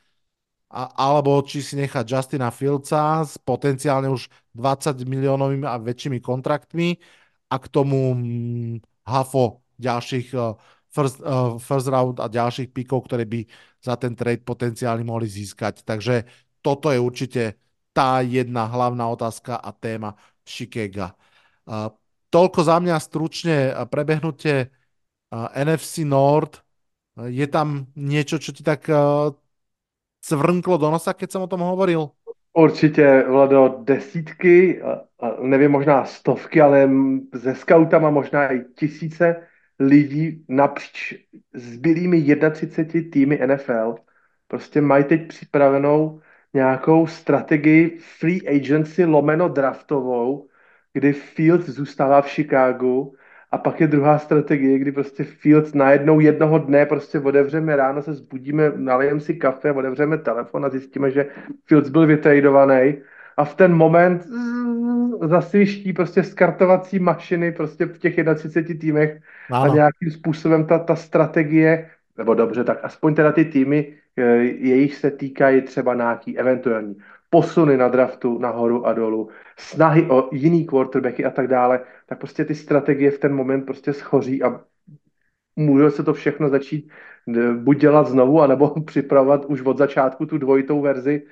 [0.70, 6.98] a, alebo či si nechať Justina Fieldsa s potenciálne už 20 miliónovými a väčšími kontraktmi
[7.50, 8.74] a k tomu hm,
[9.06, 10.56] hafo ďalších uh,
[10.96, 13.44] first, uh, first round a ďalších pikov, ktoré by
[13.84, 15.84] za ten trade potenciálne mohli získať.
[15.84, 16.24] Takže
[16.64, 17.42] toto je určite
[17.92, 21.12] tá jedna hlavná otázka a téma Chicago.
[21.68, 21.92] Uh,
[22.32, 23.56] toľko za mňa stručne
[23.92, 26.64] prebehnutie uh, NFC Nord.
[27.20, 29.36] Uh, je tam niečo, čo ti tak uh,
[30.24, 32.16] cvrnklo do nosa, keď som o tom hovoril?
[32.56, 34.80] Určitě, Vlado, desítky,
[35.42, 36.90] nevím, možná stovky, ale
[37.34, 39.36] ze scoutama možná i tisíce
[39.78, 41.14] lidí napříč
[41.54, 43.94] zbylými 31 týmy NFL
[44.48, 46.20] prostě mají teď připravenou
[46.54, 50.48] nějakou strategii free agency lomeno draftovou,
[50.92, 53.14] kdy Fields zůstává v Chicagu.
[53.50, 58.14] A pak je druhá strategie, kdy prostě Fields najednou jednoho dne prostě otevřeme ráno, se
[58.14, 61.26] zbudíme, nalijeme si kafe, otevřeme telefon a zjistíme, že
[61.64, 62.94] Fields byl vytradovaný.
[63.36, 64.26] A v ten moment
[65.22, 69.72] zasviští prostě skartovací mašiny prostě v těch 31 týmech ano.
[69.72, 74.94] a nějakým způsobem ta, ta strategie, nebo dobře, tak aspoň teda ty týmy, eh, jejich
[74.94, 76.96] se týkají třeba nějaký eventuální
[77.30, 79.28] posuny na draftu nahoru a dolů,
[79.58, 83.92] snahy o jiný quarterbacky a tak dále, tak prostě ty strategie v ten moment prostě
[83.92, 84.60] schoří a
[85.56, 86.90] může se to všechno začít
[87.36, 91.26] eh, buď dělat znovu, anebo připravovat už od začátku tu dvojitou verzi.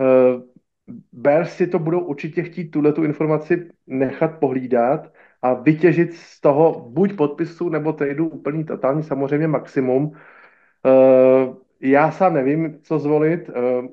[0.00, 0.42] Eh,
[1.12, 6.90] Bears si to budou určitě chtít tuhle tu informaci nechat pohlídat a vytěžit z toho
[6.90, 10.04] buď podpisu nebo tradu úplný totální samozřejmě maximum.
[10.04, 13.48] Uh, já sám nevím, co zvolit.
[13.48, 13.86] Uh,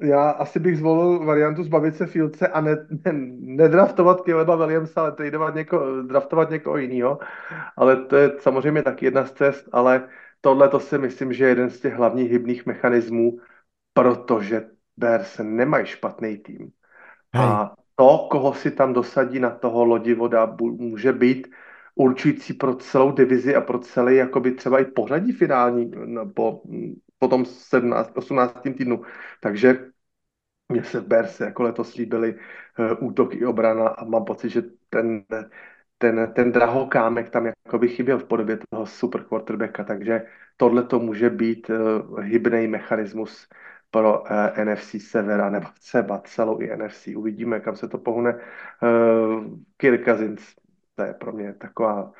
[0.00, 5.12] já asi bych zvolil variantu zbavit se Fieldse a ne, ne, nedraftovat Caleba Williamsa, ale
[5.12, 7.18] tradovat něko, draftovat někoho jiného.
[7.76, 10.08] Ale to je samozřejmě taky jedna z cest, ale
[10.40, 13.38] tohle to si myslím, že je jeden z těch hlavních hybných mechanismů,
[13.92, 14.66] protože
[14.96, 16.58] Bears nemají špatný tým.
[17.34, 17.44] Hej.
[17.44, 21.48] A to, koho si tam dosadí na toho lodivoda, může být
[21.94, 26.62] určující pro celou divizi a pro celý jakoby třeba i pořadí finální no, po,
[27.18, 28.60] po tom 17, 18.
[28.62, 29.02] týdnu.
[29.40, 29.90] Takže
[30.68, 32.34] mě se v Berse jako letos líbily
[32.78, 35.24] uh, útok i obrana a mám pocit, že ten,
[35.98, 40.22] ten, ten drahokámek tam jakoby chyběl v podobě toho super quarterbacka, takže
[40.56, 43.48] tohle to může být uh, hybný mechanismus
[43.94, 47.08] pro eh, NFC Severa, nebo třeba celou i NFC.
[47.16, 48.34] Uvidíme, kam se to pohne.
[48.34, 49.44] Uh,
[49.76, 50.40] Kirk Cousins,
[50.96, 52.12] to je pro mě taková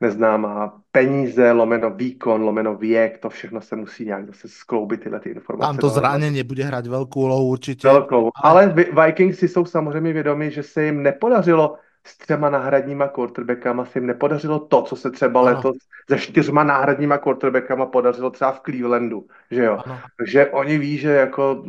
[0.00, 5.30] neznámá peníze, lomeno výkon, lomeno věk, to všechno se musí nějak zase skloubit tyhle ty
[5.30, 5.66] informace.
[5.66, 7.88] Tam to zranění bude hrát velkou úlohu určitě.
[7.88, 8.74] Velkou, ale
[9.06, 14.06] Vikings si jsou samozřejmě vědomi, že se jim nepodařilo s třema náhradníma quarterbackama se jim
[14.06, 15.50] nepodařilo to, co se třeba ano.
[15.50, 15.76] letos
[16.10, 19.78] se čtyřma náhradníma quarterbackama podařilo třeba v Clevelandu, že jo.
[19.86, 20.00] Ano.
[20.18, 21.64] Takže oni ví, že jako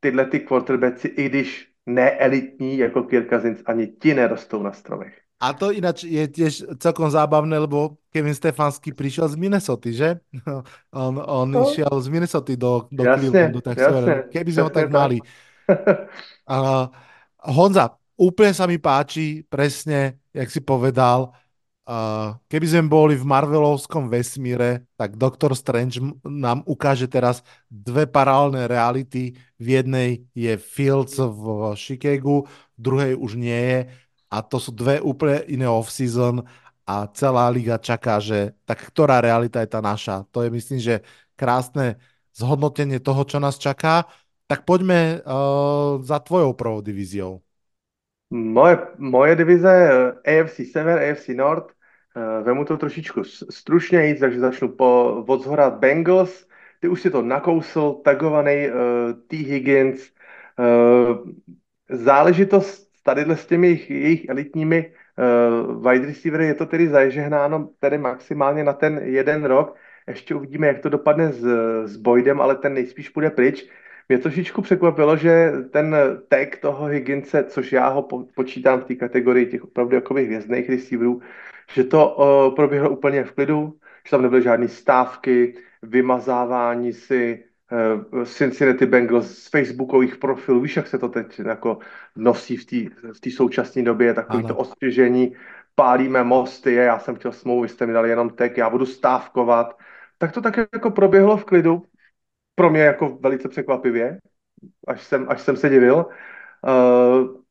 [0.00, 5.22] tyhle ty quarterbacki, i když neelitní jako Kirk Cousins, ani ti nerostou na stromech.
[5.42, 10.22] A to ináč je tiež celkom zábavné, lebo Kevin Stefanský prišiel z Minnesota, že?
[10.94, 11.66] on on no.
[11.66, 15.18] išiel z Minnesota do, do jasne, Clevelandu, tak jasne, keby sme ho tak mali.
[16.46, 16.86] uh,
[17.42, 21.34] Honza, úplne sa mi páči presne, jak si povedal,
[21.90, 28.70] uh, keby sme boli v Marvelovskom vesmíre, tak Doktor Strange nám ukáže teraz dve paralelné
[28.70, 29.34] reality.
[29.58, 32.46] V jednej je Fields v Chicagu,
[32.78, 33.80] v druhej už nie je
[34.32, 36.40] a to sú dve úplne iné off-season
[36.88, 40.24] a celá liga čaká, že tak ktorá realita je tá naša.
[40.32, 41.04] To je myslím, že
[41.36, 42.00] krásne
[42.32, 44.08] zhodnotenie toho, čo nás čaká.
[44.48, 47.44] Tak poďme uh, za tvojou prvou divíziou.
[48.32, 49.68] Moje, moje divize
[50.24, 51.66] AFC Sever, AFC North,
[52.16, 55.46] uh, vemu to trošičku stručněji, takže začnu po, od
[55.78, 56.46] Bengals.
[56.80, 58.74] Ty už si to nakousl, tagovaný uh,
[59.26, 59.36] T.
[59.36, 60.12] Higgins.
[60.58, 61.30] Uh,
[61.90, 67.98] záležitost tady s těmi jejich, jejich elitními uh, wide receivery je to tedy zažehnáno tedy
[67.98, 69.76] maximálně na ten jeden rok.
[70.08, 71.44] Ještě uvidíme, jak to dopadne s,
[71.84, 73.68] s Boydem, ale ten nejspíš půjde pryč.
[74.12, 75.96] Mě trošičku překvapilo, že ten
[76.28, 80.70] tag toho Higginse, což já ho po, počítám v té kategorii těch opravdu jakoby hvězdných
[80.70, 81.20] receiverů,
[81.72, 83.74] že to uh, proběhlo úplně v klidu,
[84.06, 87.44] že tam nebyly žádné stávky, vymazávání si
[88.14, 91.78] uh, Cincinnati Bengals z facebookových profilů, víš, jak se to teď jako
[92.16, 92.56] nosí
[93.12, 94.48] v té současné době, takový ano.
[94.48, 95.32] to ostřežení,
[95.74, 99.78] pálíme mosty, já jsem chtěl smlouvu, vy jste mi dali jenom tek, já budu stávkovat.
[100.18, 101.82] Tak to tak jako proběhlo v klidu,
[102.54, 104.18] pro mě jako velice překvapivě,
[104.86, 106.06] až jsem, až jsem se divil.
[106.62, 107.42] Uh,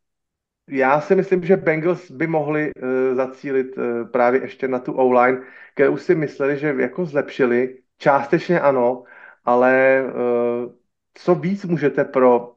[0.70, 5.42] já si myslím, že Bengals by mohli uh, zacílit uh, právě ještě na tu O-line,
[5.74, 7.78] kterou si mysleli, že jako zlepšili.
[7.98, 9.04] Částečně ano,
[9.46, 10.74] ale uh,
[11.14, 12.56] co víc můžete pro,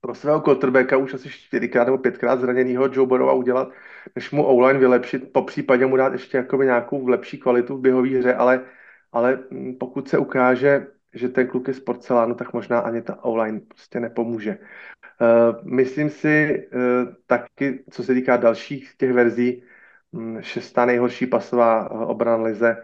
[0.00, 3.68] pro svého quarterbacka už asi čtyřikrát nebo pětkrát zraněného Joe Burrowa udělat,
[4.16, 8.08] než mu online vylepšit, po případě mu dát ještě jakoby nějakou lepší kvalitu v běhové
[8.08, 8.64] hře, ale,
[9.12, 13.24] ale hm, pokud se ukáže, že ten kluk je z porcelánu, tak možná ani ta
[13.24, 14.58] online prostě nepomůže.
[15.20, 16.80] Uh, myslím si uh,
[17.26, 19.62] taky, co se týká dalších těch verzí,
[20.10, 22.76] um, šestá nejhorší pasová uh, obrana lize,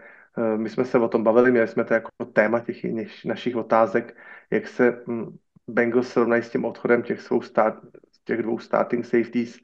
[0.57, 2.77] my jsme se o tom bavili, měli jsme to jako téma těch
[3.25, 4.17] našich otázek,
[4.51, 7.75] jak se um, Bengals srovnají s tím odchodem těch, svou start,
[8.23, 9.59] těch dvou starting safeties.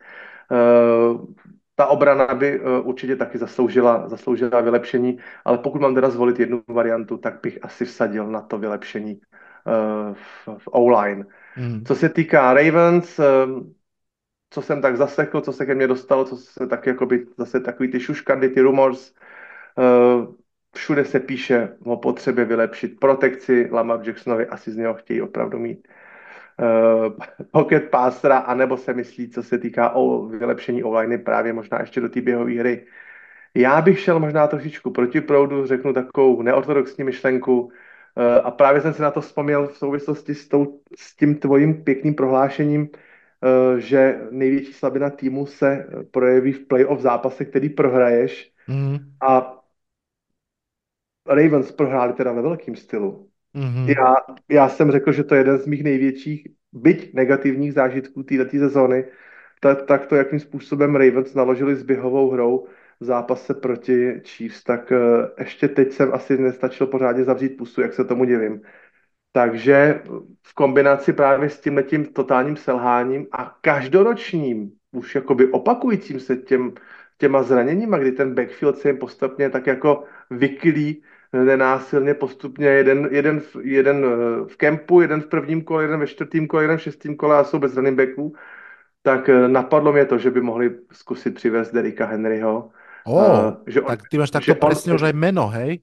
[1.79, 6.63] Ta obrana by uh, určitě taky zasloužila, zasloužila vylepšení, ale pokud mám teda zvolit jednu
[6.67, 11.25] variantu, tak bych asi vsadil na to vylepšení uh, v, v O-line.
[11.57, 11.85] Mm.
[11.85, 13.73] Co se týká Ravens, um,
[14.49, 17.91] co jsem tak zasekl, co se ke mně dostalo, co se tak jakoby zase takový
[17.91, 19.13] ty šuškandy, ty rumors,
[20.75, 25.87] všude se píše o potřebě vylepšit protekci, Lamar Jacksonovi asi z něho chtějí opravdu mít
[27.51, 32.09] pocket passera, anebo se myslí, co se týká o vylepšení online, právě možná ještě do
[32.09, 32.85] té běhové hry.
[33.55, 37.69] Já bych šel možná trošičku proti proudu, řeknu takovou neortodoxní myšlenku uh,
[38.43, 42.15] a právě jsem se na to vzpomněl v souvislosti s, tou, s tím tvojím pěkným
[42.15, 48.97] prohlášením, uh, že největší slabina týmu se projeví v playoff zápase, který prohraješ mm.
[49.21, 49.53] a
[51.27, 53.26] Ravens prohráli teda ve velkém stylu.
[53.55, 53.89] Mm-hmm.
[53.89, 54.15] Já,
[54.49, 59.05] já jsem řekl, že to je jeden z mých největších, byť negativních zážitků této sezóny,
[59.85, 62.67] tak, to, jakým způsobem Ravens naložili s běhovou hrou
[62.99, 64.97] v zápase proti Chiefs, tak uh,
[65.39, 68.61] ještě teď jsem asi nestačil pořádně zavřít pusu, jak se tomu divím.
[69.31, 70.01] Takže
[70.43, 76.73] v kombinaci právě s tím tím totálním selháním a každoročním, už jakoby opakujícím se těm,
[77.17, 81.03] těma zraněníma, kdy ten backfield se jim postupně tak jako vykylí
[81.45, 84.05] nenásilně postupně jeden, jeden, jeden
[84.47, 87.43] v kempu, jeden v prvním kole, jeden ve čtvrtém kole, jeden v šestém kole a
[87.43, 88.35] jsou bez running backů,
[89.01, 92.69] tak eh, napadlo mě to, že by mohli zkusit přivést Derika Henryho.
[93.05, 95.79] Oh, že on, tak ty máš takto přesně už aj jméno, hej?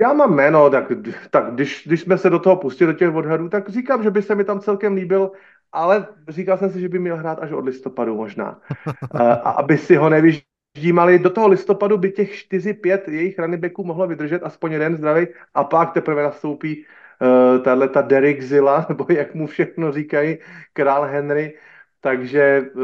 [0.00, 0.84] Já mám jméno, tak,
[1.30, 4.22] tak když, když jsme se do toho pustili, do těch odhadů, tak říkám, že by
[4.22, 5.30] se mi tam celkem líbil,
[5.72, 8.60] ale říkal jsem si, že by měl hrát až od listopadu možná.
[9.18, 13.84] a aby si ho nevyž, ždímali do toho listopadu by těch 4-5 jejich running backů
[13.84, 19.06] mohlo vydržet aspoň jeden zdravý a pak teprve nastoupí uh, tahle ta Derek Zilla, nebo
[19.08, 20.38] jak mu všechno říkají,
[20.72, 21.58] král Henry,
[22.00, 22.82] takže uh,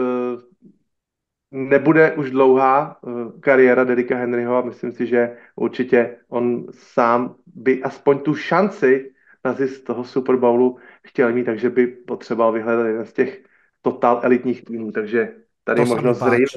[1.51, 7.83] nebude už dlouhá uh, kariéra Derika Henryho a myslím si, že určitě on sám by
[7.83, 9.11] aspoň tu šanci
[9.45, 13.43] na zisk toho Super Bowlu chtěl mít, takže by potřeboval vyhledat jeden z těch
[13.83, 15.33] total elitních týmů, takže
[15.65, 16.57] Tady to možnost Ravens,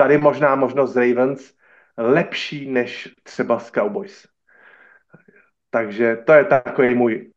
[0.00, 1.54] tady možná možnost Ravens
[1.96, 4.26] lepší než třeba z Cowboys.
[5.70, 7.32] Takže to je takový můj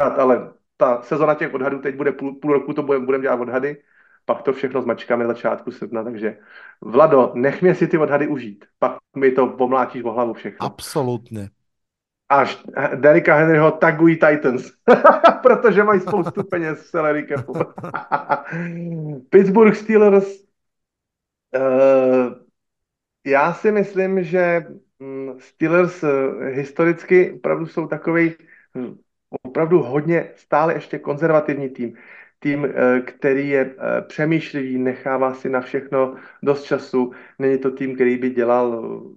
[0.00, 3.82] ale ta sezona těch odhadů teď bude půl, půl roku, to budeme budem dělat odhady,
[4.24, 6.38] pak to všechno zmačkáme na začátku srpna, takže
[6.80, 10.66] Vlado, nech mě si ty odhady užít, pak mi to pomlátíš o hlavu všechno.
[10.66, 11.50] Absolutně.
[12.28, 12.62] Až
[12.94, 14.70] Derika Henryho tagují Titans,
[15.42, 17.52] protože mají spoustu peněz v salary capu.
[19.30, 20.49] Pittsburgh Steelers,
[23.26, 24.66] já si myslím, že
[24.98, 28.34] mm, Steelers uh, historicky opravdu jsou takový
[29.42, 31.96] opravdu hodně stále ještě konzervativní tým.
[32.38, 37.12] Tým, eh, který je eh, přemýšlivý, nechává si na všechno dost času.
[37.38, 38.66] Není to tým, který by dělal
[39.12, 39.16] eh,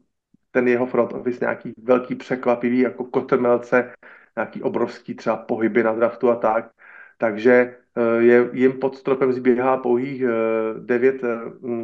[0.51, 3.93] ten jeho front office nějaký velký překvapivý, jako kotrmelce,
[4.35, 6.71] nějaký obrovský třeba pohyby na draftu a tak.
[7.17, 7.77] Takže
[8.19, 10.23] je, jim pod stropem zběhá pouhých
[10.79, 11.21] 9,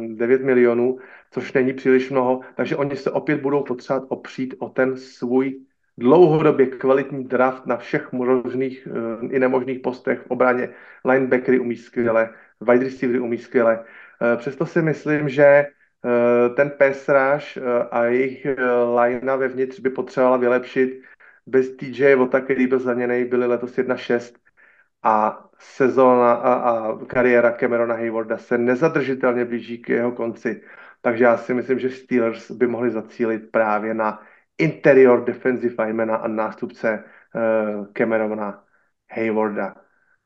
[0.08, 0.98] 9 milionů,
[1.30, 5.60] což není příliš mnoho, takže oni se opět budou potřebovat opřít o ten svůj
[6.00, 10.68] dlouhodobě kvalitní draft na všech možných eh, i nemožných postech v obraně.
[11.04, 13.84] Linebackery umí skvěle, wide receivery umí skvěle.
[14.22, 16.72] Eh, přesto si myslím, že eh, ten
[17.08, 17.58] rush
[17.90, 18.46] a jejich
[18.96, 21.02] linea vevnitř by potřebovala vylepšit.
[21.46, 24.34] Bez TJ Vota, který byl zraněný, byli letos 1-6
[25.02, 30.62] a sezóna a, a kariéra Camerona Haywarda se nezadržitelně blíží k jeho konci.
[31.00, 34.22] Takže já si myslím, že Steelers by mohli zacílit právě na
[34.58, 38.64] interior defensive linemana a nástupce uh, Camerona
[39.10, 39.74] Haywarda.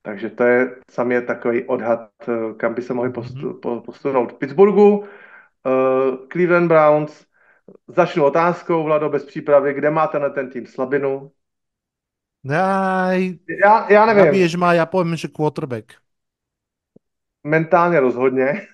[0.03, 3.61] Takže to je samě takový odhad, uh, kam by se mohli postu, mhm.
[3.61, 4.33] po, posunout.
[4.33, 5.07] V Pittsburghu, uh,
[6.33, 7.27] Cleveland Browns,
[7.89, 11.31] začnu otázkou, Vlado, bez přípravy, kde máte na ten tým slabinu?
[12.51, 14.25] Aj, já, já nevím.
[14.25, 15.93] Nabíješ má, já povím, že quarterback.
[17.45, 18.67] Mentálně rozhodně.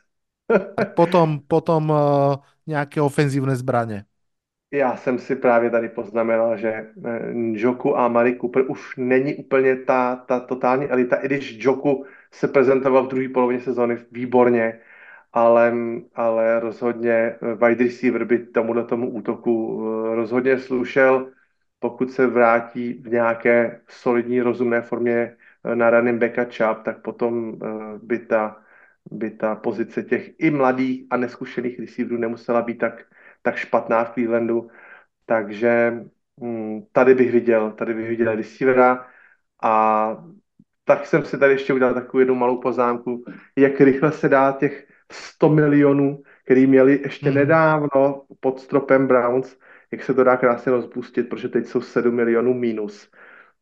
[0.94, 4.04] Potom, potom uh, nějaké ofenzívne zbraně.
[4.72, 6.90] Já jsem si právě tady poznamenal, že eh,
[7.52, 12.48] Joku a Mari Cooper už není úplně ta, ta totální elita, i když Joku se
[12.48, 14.80] prezentoval v druhé polovině sezóny výborně,
[15.33, 15.74] ale,
[16.14, 19.80] ale rozhodně eh, wide receiver by tomuhle tomu útoku
[20.14, 21.30] rozhodně slušel,
[21.81, 25.37] pokud se vrátí v nějaké solidní, rozumné formě
[25.75, 27.59] na running backa tak potom
[28.03, 28.62] by ta,
[29.11, 33.07] by ta pozice těch i mladých a neskušených receiverů nemusela být tak,
[33.43, 34.69] tak špatná v Clevelandu.
[35.27, 36.05] Takže
[36.40, 39.07] hm, tady bych viděl, tady bych viděl receivera
[39.62, 40.25] a
[40.85, 43.25] tak jsem si tady ještě udělal takovou jednu malou poznámku,
[43.57, 47.35] jak rychle se dá těch 100 milionů, který měli ještě hmm.
[47.35, 49.57] nedávno pod stropem Browns,
[49.92, 53.11] jak se to dá krásně rozpustit, protože teď jsou 7 milionů minus.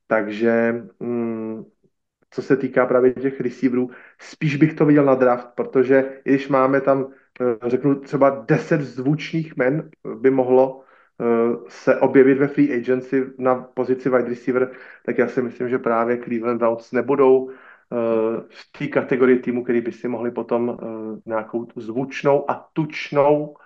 [0.06, 1.64] Takže hm,
[2.30, 6.48] co se týká právě těch receiverů, spíš bych to viděl na draft, protože i když
[6.48, 10.82] máme tam Eh, řeknu třeba deset zvučných men by mohlo
[11.20, 11.24] eh,
[11.68, 14.70] se objevit ve free agency na pozici wide receiver,
[15.06, 17.56] tak já si myslím, že právě Cleveland Browns nebudou eh,
[18.48, 20.78] v té kategorii týmu, který by si mohli potom
[21.26, 23.56] nějakou zvučnou a tučnou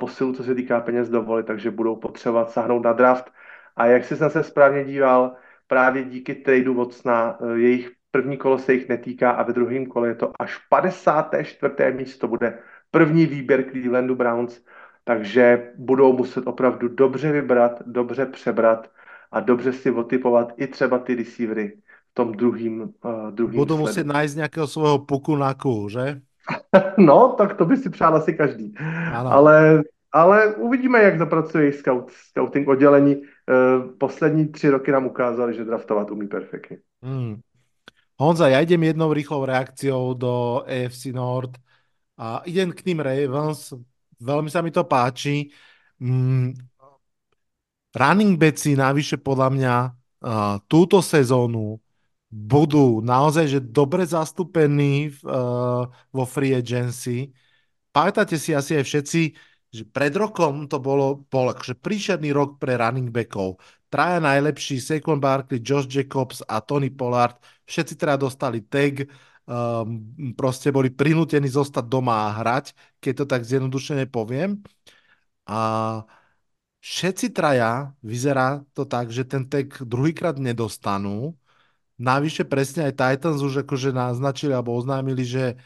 [0.00, 3.32] posilu, co se týká peněz dovolit, takže budou potřebovat sáhnout na draft.
[3.76, 8.88] A jak jsi se správně díval, právě díky tradu Watsona jejich první kolo se jich
[8.88, 11.74] netýká a ve druhém kole je to až 54.
[11.92, 12.58] místo bude
[12.90, 14.64] první výběr Clevelandu Browns,
[15.04, 18.90] takže budou muset opravdu dobře vybrat, dobře přebrat
[19.32, 21.78] a dobře si otypovat i třeba ty receivery
[22.10, 23.80] v tom druhým, uh, druhým Budou sledu.
[23.88, 26.20] muset najít nějakého svého pukunaku, že?
[26.98, 28.74] no, tak to by si přál asi každý.
[29.12, 29.32] Ano.
[29.32, 33.16] Ale, ale uvidíme, jak zapracuje scout, scouting oddělení.
[33.16, 36.78] Uh, poslední tři roky nám ukázali, že draftovat umí perfektně.
[37.02, 37.40] Hmm.
[38.20, 41.56] Honza, ja idem jednou rýchlou reakciou do AFC Nord
[42.20, 43.72] a idem k tým Ravens,
[44.20, 45.48] veľmi sa mi to páči.
[45.96, 46.52] Mm,
[47.96, 51.80] running backi navyše podľa mňa uh, túto sezónu
[52.30, 57.34] budú naozaj že dobre zastúpení uh, vo free agency.
[57.90, 59.20] Pamätáte si asi aj všetci,
[59.70, 63.58] že pred rokom to bolo, bol akože príšerný rok pre running backov.
[63.90, 67.34] Traja najlepší, Saquon Barkley, Josh Jacobs a Tony Pollard,
[67.66, 69.10] všetci teda dostali tag,
[69.50, 69.98] um,
[70.38, 74.62] proste boli prinútení zostať doma a hrať, keď to tak zjednodušene poviem.
[75.50, 75.58] A
[76.78, 81.34] všetci traja, vyzerá to tak, že ten tag druhýkrát nedostanú.
[82.00, 85.60] Navyše presne aj Titans už akože naznačili alebo oznámili, že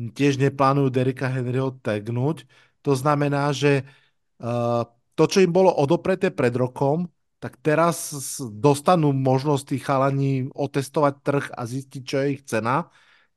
[0.00, 2.48] tiež neplánujú Derika Henryho tagnúť.
[2.80, 3.84] To znamená, že
[4.40, 11.14] uh, to, čo im bolo odopreté pred rokom, tak teraz dostanú možnosť tých chalaní otestovať
[11.20, 12.88] trh a zistiť, čo je ich cena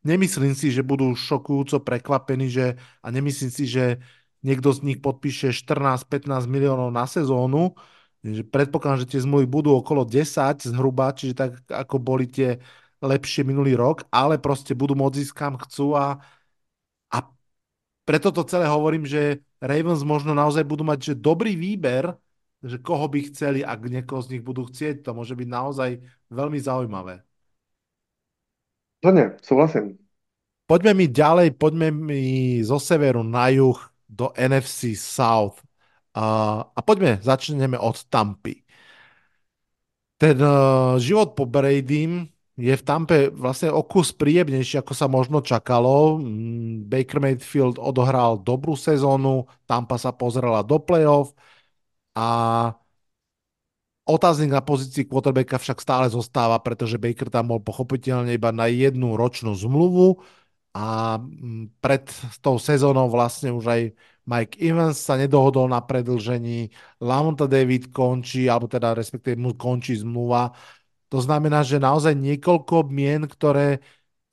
[0.08, 4.00] nemyslím si, že budú šokujúco prekvapení, že, a nemyslím si, že
[4.40, 7.76] niekto z nich podpíše 14-15 miliónov na sezónu,
[8.34, 12.58] že predpokladám, že tie zmluvy budú okolo 10 zhruba, čiže tak ako boli tie
[13.00, 16.18] lepšie minulý rok, ale proste budú môcť ísť kam chcú a,
[17.14, 17.18] a
[18.04, 22.18] preto to celé hovorím, že Ravens možno naozaj budú mať že dobrý výber,
[22.66, 25.06] že koho by chceli, ak niekoho z nich budú chcieť.
[25.06, 26.02] To môže byť naozaj
[26.34, 27.22] veľmi zaujímavé.
[29.00, 29.98] Plně, souhlasím.
[30.68, 33.78] Poďme mi ďalej, poďme mi zo severu na juh
[34.10, 35.64] do NFC South.
[36.18, 36.24] A,
[36.74, 38.66] a poďme, začneme od Tampy.
[40.18, 42.26] Ten uh, život po Bradym
[42.58, 46.18] je v Tampe vlastne o kus príjemnejší, ako sa možno čakalo.
[46.18, 51.38] Mm, Baker Mayfield odohral dobrú sezónu, Tampa sa pozrela do playoff
[52.18, 52.26] a
[54.10, 59.14] otáznik na pozícii quarterbacka však stále zostáva, pretože Baker tam bol pochopiteľne iba na jednu
[59.14, 60.18] ročnú zmluvu
[60.74, 62.10] a mm, pred
[62.42, 63.82] tou sezónou vlastne už aj
[64.28, 66.68] Mike Evans sa nedohodol na predlžení,
[67.00, 70.52] Lamonta David končí, alebo teda respektíve mu končí zmluva.
[71.08, 73.80] To znamená, že naozaj niekoľko mien, ktoré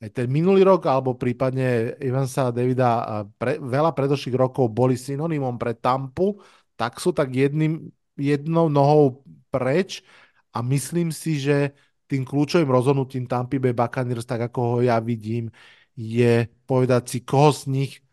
[0.03, 5.71] aj ten minulý rok, alebo prípadne Ivansa Davida pre, veľa predošlých rokov boli synonymom pre
[5.71, 6.43] Tampu,
[6.75, 7.87] tak sú tak jedným,
[8.19, 10.03] jednou nohou preč.
[10.51, 11.71] A myslím si, že
[12.11, 15.49] tým kľúčovým rozhodnutím Tampy Bay Buccaneers, tak ako ho ja vidím,
[15.95, 18.04] je povedať si, koho z nich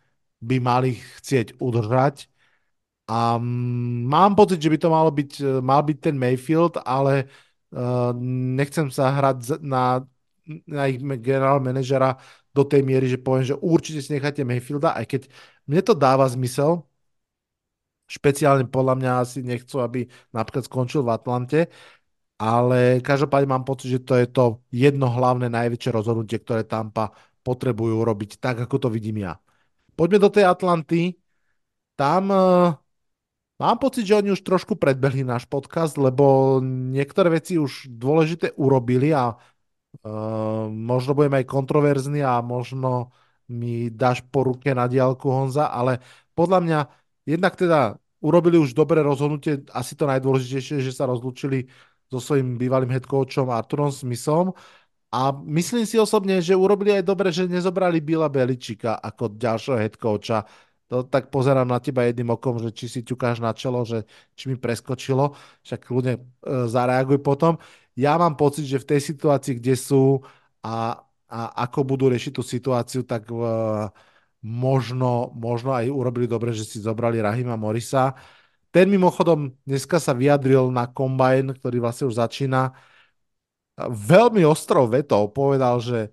[0.42, 2.26] by mali chcieť udržať.
[3.06, 3.38] A
[4.10, 7.30] mám pocit, že by to malo byť, mal byť ten Mayfield, ale
[7.72, 8.12] Uh,
[8.52, 10.04] nechcem sa hrať na,
[10.68, 12.20] na ich generál manažera
[12.52, 15.22] do tej miery, že poviem, že určite si necháte Mayfielda, aj keď
[15.64, 16.84] mne to dáva zmysel,
[18.12, 20.04] špeciálne podľa mňa asi nechcú, aby
[20.36, 21.60] napríklad skončil v Atlante,
[22.36, 27.08] ale každopádne mám pocit, že to je to jedno hlavné najväčšie rozhodnutie, ktoré Tampa
[27.40, 29.41] potrebujú robiť tak, ako to vidím ja.
[29.96, 31.16] Poďme do tej Atlanty.
[31.96, 32.76] Tam uh,
[33.62, 39.14] Mám pocit, že oni už trošku predbehli náš podcast, lebo niektoré veci už dôležité urobili
[39.14, 43.14] a uh, možno budem aj kontroverzný a možno
[43.46, 46.02] mi dáš po ruke na diálku Honza, ale
[46.34, 46.78] podľa mňa
[47.22, 51.70] jednak teda urobili už dobré rozhodnutie, asi to najdôležitejšie, že sa rozlúčili
[52.10, 54.58] so svojím bývalým headcoachom Arturom Smithom
[55.12, 60.48] a myslím si osobne, že urobili aj dobre, že nezobrali Bila Beličika ako ďalšieho headcoacha,
[60.92, 64.04] to tak pozerám na teba jedným okom, že či si ťukáš na čelo, že
[64.36, 65.32] či mi preskočilo,
[65.64, 66.22] však ľudia e,
[66.68, 67.56] zareaguj potom.
[67.96, 70.20] Ja mám pocit, že v tej situácii, kde sú
[70.60, 71.00] a,
[71.32, 73.36] a ako budú riešiť tú situáciu, tak e,
[74.44, 78.12] možno, možno aj urobili dobre, že si zobrali Rahima Morisa.
[78.68, 82.76] Ten mimochodom dneska sa vyjadril na kombajn, ktorý vlastne už začína.
[83.88, 86.12] Veľmi ostrou vetou povedal, že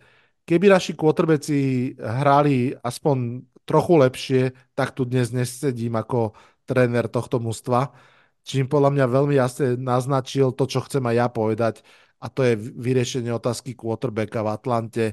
[0.50, 4.42] keby naši quarterbacki hrali aspoň trochu lepšie,
[4.74, 6.34] tak tu dnes nesedím ako
[6.66, 7.94] tréner tohto mužstva.
[8.42, 11.76] Čím podľa mňa veľmi jasne naznačil to, čo chcem aj ja povedať,
[12.20, 15.06] a to je vyriešenie otázky quarterbacka v Atlante.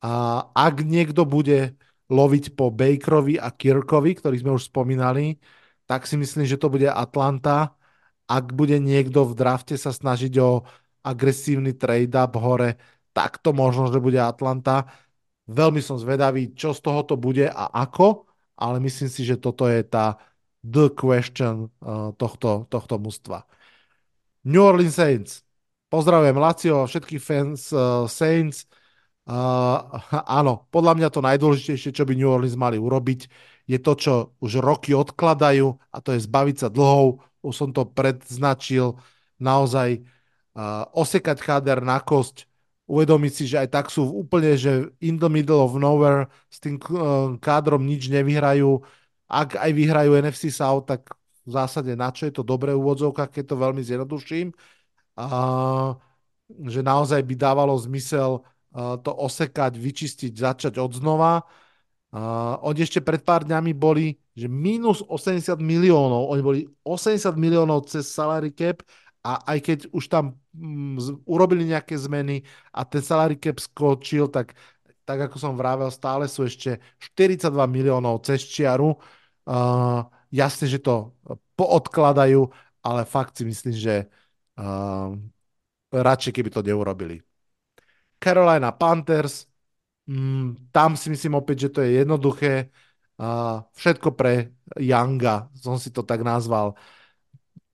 [0.00, 1.76] A ak niekto bude
[2.08, 5.36] loviť po Bakerovi a Kirkovi, ktorých sme už spomínali,
[5.84, 7.76] tak si myslím, že to bude Atlanta.
[8.30, 10.62] Ak bude niekto v drafte sa snažiť o
[11.02, 12.76] agresívny trade-up hore,
[13.10, 14.86] tak to možno, že bude Atlanta
[15.50, 19.82] Veľmi som zvedavý, čo z tohoto bude a ako, ale myslím si, že toto je
[19.82, 20.14] tá
[20.62, 23.42] the question uh, tohto, tohto mužstva.
[24.46, 25.42] New Orleans Saints.
[25.90, 28.70] Pozdravujem Lacio, všetkých fans uh, Saints.
[29.26, 29.90] Uh,
[30.38, 33.26] áno, podľa mňa to najdôležitejšie, čo by New Orleans mali urobiť,
[33.66, 37.26] je to, čo už roky odkladajú a to je zbaviť sa dlhov.
[37.42, 39.02] Už som to predznačil.
[39.42, 40.19] Naozaj uh,
[40.94, 42.50] osekať cháder na kosť,
[42.90, 46.74] uvedomiť si, že aj tak sú úplne, že in the middle of nowhere s tým
[46.82, 48.82] eh, kádrom nič nevyhrajú.
[49.30, 51.14] Ak aj vyhrajú NFC South, tak
[51.46, 54.50] v zásade na čo je to dobré úvodzovka, keď to veľmi zjednoduším.
[55.14, 55.94] A,
[56.66, 61.46] že naozaj by dávalo zmysel eh, to osekať, vyčistiť, začať od znova.
[62.10, 67.86] Uh, oni ešte pred pár dňami boli, že minus 80 miliónov, oni boli 80 miliónov
[67.86, 68.82] cez salary cap
[69.20, 72.40] a aj keď už tam mm, urobili nejaké zmeny
[72.72, 74.56] a ten salary cap skočil, tak,
[75.04, 78.96] tak ako som vravel, stále sú ešte 42 miliónov cez čiaru.
[79.44, 81.12] Uh, jasne, že to
[81.52, 82.48] poodkladajú,
[82.80, 84.08] ale fakt si myslím, že
[84.56, 85.12] uh,
[85.92, 87.20] radšej, keby to neurobili.
[88.16, 89.44] Carolina Panthers,
[90.08, 92.72] mm, tam si myslím opäť, že to je jednoduché.
[93.20, 96.72] Uh, všetko pre Younga, som si to tak nazval.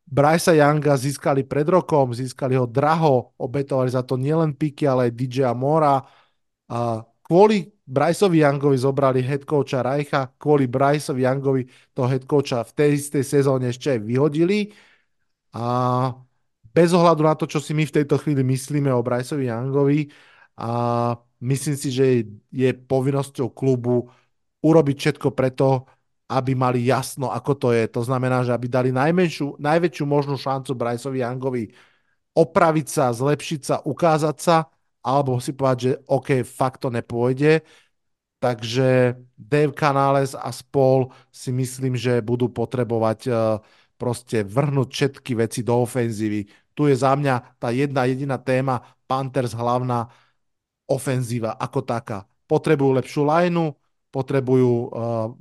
[0.07, 5.13] Brysa Younga získali pred rokom, získali ho draho, obetovali za to nielen piky, ale aj
[5.19, 5.99] DJ Mora.
[6.71, 12.73] A kvôli Bryceovi Youngovi zobrali head coacha Reicha, kvôli Bryceovi Youngovi toho head coacha v
[12.75, 14.71] tej istej sezóne ešte aj vyhodili.
[15.55, 15.67] A
[16.71, 20.01] bez ohľadu na to, čo si my v tejto chvíli myslíme o Bryceovi Youngovi,
[20.57, 20.71] a
[21.45, 24.09] myslím si, že je povinnosťou klubu
[24.65, 25.85] urobiť všetko preto,
[26.27, 27.87] aby mali jasno, ako to je.
[27.95, 31.65] To znamená, že aby dali najmenšiu, najväčšiu možnú šancu Bryceovi Youngovi
[32.35, 34.67] opraviť sa, zlepšiť sa, ukázať sa,
[35.07, 37.63] alebo si povedať, že OK, fakt to nepôjde.
[38.43, 43.33] Takže Dave Canales a spol si myslím, že budú potrebovať
[43.97, 46.45] proste vrhnúť všetky veci do ofenzívy.
[46.77, 50.13] Tu je za mňa tá jedna jediná téma, Panthers hlavná
[50.85, 52.29] ofenzíva ako taká.
[52.45, 53.73] Potrebujú lepšiu lineu,
[54.17, 54.89] potrebujú uh,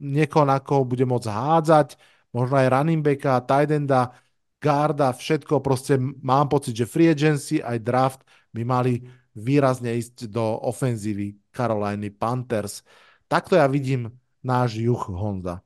[0.04, 1.96] niekoho, na koho bude môcť hádzať,
[2.36, 4.12] možno aj running backa, tight enda,
[4.60, 5.64] garda, všetko.
[5.64, 8.22] Proste mám pocit, že free agency aj draft
[8.52, 12.84] by mali výrazne ísť do ofenzívy Caroliny Panthers.
[13.32, 14.12] Takto ja vidím
[14.44, 15.62] náš juh Honda.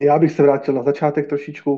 [0.00, 1.72] Já bych se vrátil na začátek trošičku.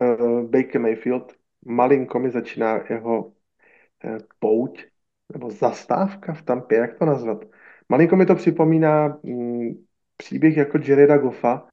[0.00, 1.32] Uh, Baker Mayfield,
[1.66, 4.84] malinko mi začíná jeho uh, pouť,
[5.32, 7.44] nebo zastávka v Tampě, jak to nazvat.
[7.90, 9.70] Malinko mi to připomíná mm,
[10.16, 11.68] příběh jako Jerryda Goffa,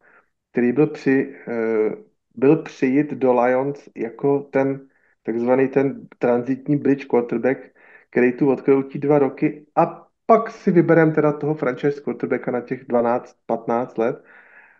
[0.51, 1.93] který byl, při, uh,
[2.35, 4.87] byl přijít do Lions jako ten
[5.23, 7.59] takzvaný ten transitní bridge quarterback,
[8.09, 12.87] který tu odkroutí dva roky a pak si vybereme teda toho franchise quarterbacka na těch
[12.87, 14.23] 12-15 let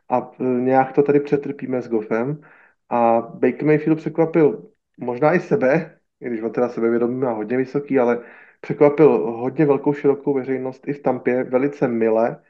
[0.10, 2.42] a e, nějak to tady přetrpíme s Goffem.
[2.90, 8.00] A Baker Mayfield překvapil možná i sebe, i když on teda sebevědomí má hodně vysoký,
[8.00, 8.24] ale
[8.62, 12.42] překvapil hodně velkou širokou veřejnost i v Tampě, velice mile.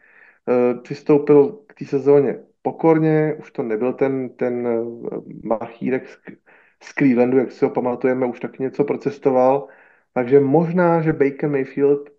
[0.49, 4.79] E, přistoupil k té sezóně pokorně, už to nebyl ten, ten e,
[5.43, 9.67] machírek z, Clevelandu, jak si ho pamatujeme, už taky něco procestoval.
[10.13, 12.09] Takže možná, že Baker Mayfield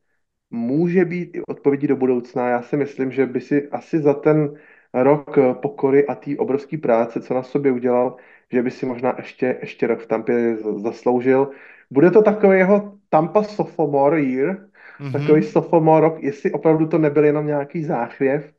[0.51, 2.49] může být i odpovědí do budoucna.
[2.49, 4.55] Já si myslím, že by si asi za ten
[4.95, 8.17] rok pokory a té obrovské práce, co na sobě udělal,
[8.53, 11.51] že by si možná ještě, ještě rok v Tampě zasloužil.
[11.91, 14.69] Bude to takový jeho Tampa sophomore year,
[15.01, 15.13] mm-hmm.
[15.13, 18.53] takový sophomore rok, jestli opravdu to nebyl jenom nějaký záchvěv,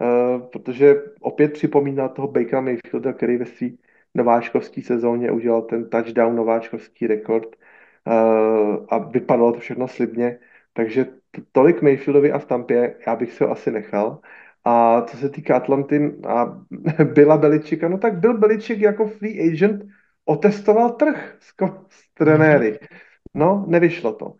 [0.00, 3.68] uh, protože opět připomíná toho Bakera Mayfielda, který ve své
[4.14, 10.38] nováčkovské sezóně udělal ten touchdown nováčkovský rekord uh, a vypadalo to všechno slibně.
[10.72, 11.06] Takže
[11.52, 14.20] tolik Mayfieldovi a v Tampě, já bych se ho asi nechal.
[14.64, 16.58] A co se týká Atlanty a
[17.04, 19.82] byla Beličika, no tak byl Beličik jako free agent,
[20.24, 21.54] otestoval trh s,
[21.88, 22.78] s trenéry.
[23.36, 24.34] No, nevyšlo to.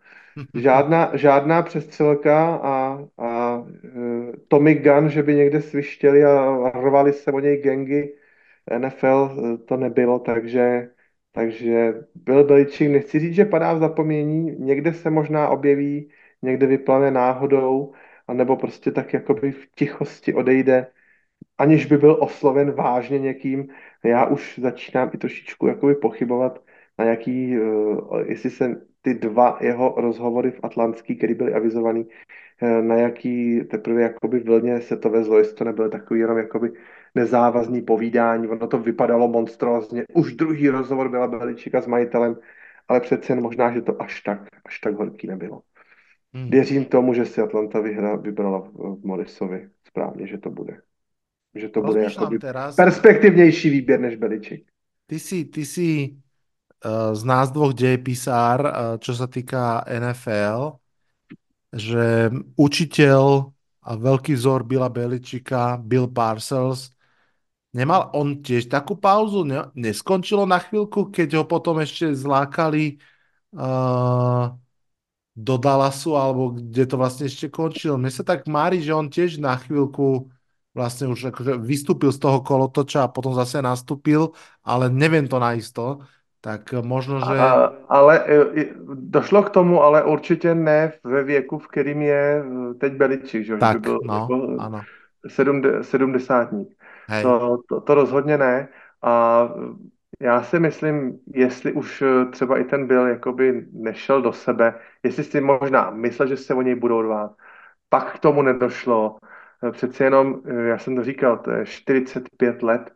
[0.53, 7.13] Žádná, žádná přestřelka a, a uh, Tommy Gunn, že by někde svištěli a, a rvali
[7.13, 8.13] se o něj gengy
[8.77, 10.89] NFL, e, to nebylo, takže,
[11.31, 17.11] takže byl Beličik, nechci říct, že padá v zapomnění, někde se možná objeví, někde vyplane
[17.11, 17.93] náhodou,
[18.27, 20.87] anebo prostě tak jakoby v tichosti odejde,
[21.57, 23.67] aniž by byl osloven vážně někým.
[24.03, 26.63] Já už začínám i trošičku jakoby pochybovat,
[26.99, 32.05] na jaký, uh, jestli se ty dva jeho rozhovory v Atlantský, který byly avizovaný,
[32.61, 36.71] uh, na jaký teprve jakoby vlně se to vezlo, jestli to nebylo takový jenom jakoby
[37.15, 40.05] nezávazný povídání, ono to vypadalo monstrózně.
[40.13, 42.35] Už druhý rozhovor byla Beličika s majitelem,
[42.87, 45.61] ale přece jen možná, že to až tak, až tak horký nebylo.
[46.33, 46.49] Hmm.
[46.49, 50.81] Věřím tomu, že si Atlanta vyhra, vybrala v Morrisovi správně, že to bude.
[51.55, 52.75] Že to bude jako teraz...
[52.75, 54.65] perspektivnější výběr než Beličik.
[55.07, 56.15] Ty si, ty si
[56.85, 58.71] z nás dvoch dejepisár, uh,
[59.01, 60.77] čo sa týka NFL,
[61.73, 63.51] že učitel
[63.81, 66.91] a veľký vzor Billa Beličika, Bill Parcells,
[67.73, 69.47] nemal on tiež takú pauzu?
[69.47, 72.99] Ne, neskončilo na chvíľku, keď ho potom ešte zlákali
[73.55, 74.53] uh,
[75.37, 77.93] do Dallasu, alebo kde to vlastne ešte končilo.
[78.01, 80.33] Mne sa tak mári, že on tiež na chvíľku
[80.73, 84.33] vlastne už akože vystúpil z toho kolotoča a potom zase nastúpil,
[84.65, 86.05] ale neviem to najisto.
[86.47, 87.35] Tak možno, že...
[87.35, 92.73] A, ale e, došlo k tomu, ale určitě ne ve věku, v kterým je e,
[92.73, 94.81] teď Beličík, že, tak, že byl no, jako ano.
[95.81, 96.69] sedmdesátník.
[97.21, 98.67] To, to, to rozhodně ne.
[99.01, 99.43] A
[100.19, 105.23] já si myslím, jestli už eh, třeba i ten byl jakoby nešel do sebe, jestli
[105.23, 107.35] si možná myslel, že se o něj budou rvát,
[107.89, 109.17] pak k tomu nedošlo.
[109.71, 112.91] Přece jenom, já jsem to říkal, to je 45 let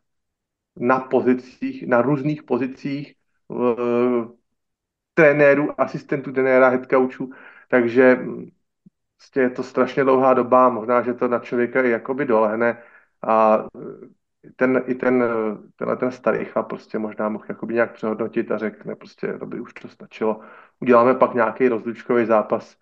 [0.80, 3.16] na pozicích, na různých pozicích
[5.14, 7.32] trenérů, asistentů trenéra, head coachů,
[7.70, 8.49] takže mm,
[9.18, 12.84] prostě je to strašně dlouhá doba, možná, že to na člověka i jakoby dolehne
[13.22, 13.66] a
[14.56, 15.24] ten, i ten,
[15.76, 19.74] tenhle ten starý chlap prostě možná mohl jakoby nějak přehodnotit a řekne prostě, dobrý, už
[19.74, 20.39] to stačilo.
[20.80, 22.78] Uděláme pak nějaký rozlučkový zápas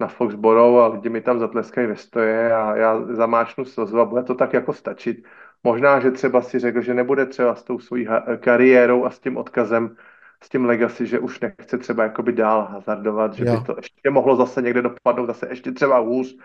[0.00, 4.22] na Foxborough a lidi mi tam zatleskají ve stoje a já zamáčnu slzu a bude
[4.22, 5.26] to tak jako stačit.
[5.64, 8.08] Možná, že třeba si řekl, že nebude třeba s tou svojí
[8.40, 9.96] kariérou a s tím odkazem,
[10.44, 13.56] s tím legacy, že už nechce třeba jakoby dál hazardovat, že jo.
[13.56, 16.36] by to ještě mohlo zase někde dopadnout, zase ještě třeba hůř,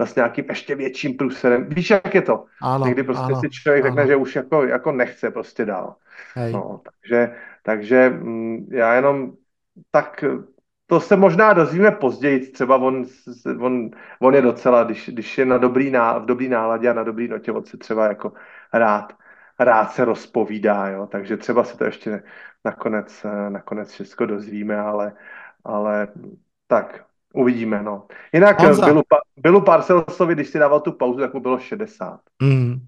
[0.00, 1.66] s nějakým ještě větším průserem.
[1.68, 2.44] Víš, jak je to?
[2.62, 3.90] Ano, Někdy prostě ano, si člověk ano.
[3.90, 5.94] řekne, že už jako, jako nechce prostě dál.
[6.34, 6.52] Hej.
[6.52, 9.32] No, takže, takže mm, já jenom
[9.90, 10.24] tak
[10.86, 13.04] to se možná dozvíme později, třeba on,
[13.60, 13.90] on,
[14.20, 17.28] on je docela, když, když je na dobrý ná, v dobrý náladě a na dobrý
[17.28, 18.32] notě, on se třeba jako
[18.74, 19.12] rád,
[19.64, 21.06] rád se rozpovídá, jo?
[21.06, 22.22] takže třeba se to ještě
[22.64, 25.12] nakonec, nakonec všechno dozvíme, ale,
[25.64, 26.08] ale
[26.66, 27.04] tak,
[27.34, 28.06] uvidíme, no.
[28.32, 28.86] Jinak Honza.
[28.86, 29.02] Bylu,
[29.36, 32.20] Bylu Parcelsovi, když si dával tu pauzu, tak mu bylo 60.
[32.42, 32.80] Mm.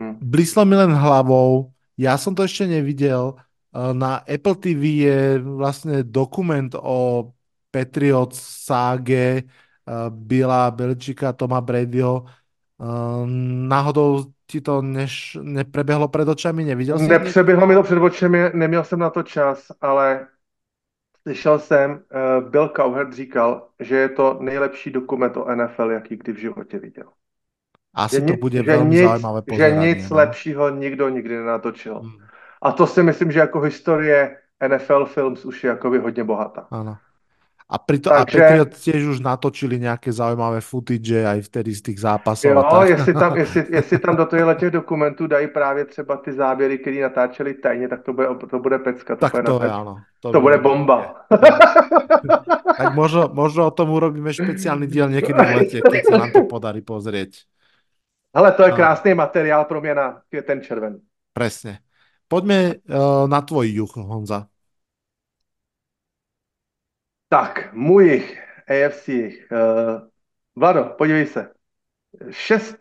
[0.00, 0.18] Mm.
[0.22, 3.34] Blíslo mi len hlavou, já jsem to ještě neviděl,
[3.74, 7.30] Eh, na Apple TV je vlastně dokument o
[7.70, 12.24] Patriots ságe eh, Bila Belčika, Toma Bradyho.
[12.80, 13.26] Eh,
[13.68, 17.08] náhodou ti to než nepreběhlo před očami, neviděl jsi?
[17.08, 20.26] Nepřeběhlo mi to před očami, neměl jsem na to čas, ale
[21.22, 22.00] slyšel jsem,
[22.48, 27.04] Bill Cowherd říkal, že je to nejlepší dokument o NFL, jaký kdy v životě viděl.
[27.94, 30.16] Asi že to bude velmi nic, zajímavé Že nic no?
[30.16, 32.00] lepšího nikdo nikdy nenatočil.
[32.00, 32.12] Hmm.
[32.62, 34.36] A to si myslím, že jako historie
[34.68, 36.66] NFL Films už je jako hodně bohatá.
[36.70, 36.98] Ano.
[37.72, 41.98] A, prito, Takže, a Patriot tiež už natočili nějaké zaujímavé footage aj vtedy z těch
[42.00, 42.48] zápasů.
[42.48, 42.88] Jo, tak.
[42.88, 47.00] jestli tam, jestli, jestli tam do těchto těch dokumentů dají právě třeba ty záběry, které
[47.00, 49.16] natáčeli tajně, tak to bude, to bude pecka.
[49.16, 49.96] To tak bude to je, ano.
[50.20, 51.24] To, to bude bomba.
[52.76, 56.44] tak možno, možno o tom urobíme špeciálny díl někdy v lete, keď se nám to
[56.44, 57.48] podarí pozrieť.
[58.34, 61.00] Ale to je krásný materiál pro mě na ten červen.
[61.32, 61.78] Presne.
[62.28, 64.48] Poďme uh, na tvoj juh, Honza.
[67.32, 69.08] Tak, můj AFC.
[69.08, 70.00] Uh, eh,
[70.56, 71.50] Vlado, podívej se.
[72.30, 72.76] Šest,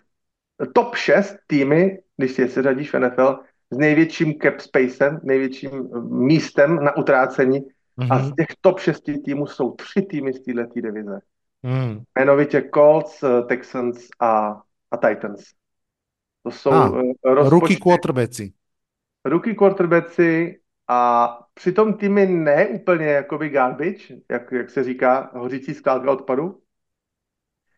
[0.74, 3.39] top 6 týmy, když si je seřadíš v NFL,
[3.72, 7.60] s největším cap spacem, největším místem na utrácení.
[7.60, 8.08] Mm-hmm.
[8.10, 8.36] A z mhm.
[8.36, 11.20] těch top 6 týmů jsou tři týmy z této divize.
[11.64, 12.04] Mm.
[12.18, 15.43] Jmenovitě Colts, eh, Texans a, a Titans.
[16.43, 17.49] To jsou ah, rozpočty...
[17.49, 18.54] Rookie quarterbacki
[19.26, 26.12] rookie quarterbacki a přitom týmy ne úplně jakoby garbage, jak, jak se říká, hořící skládka
[26.12, 26.62] odpadu.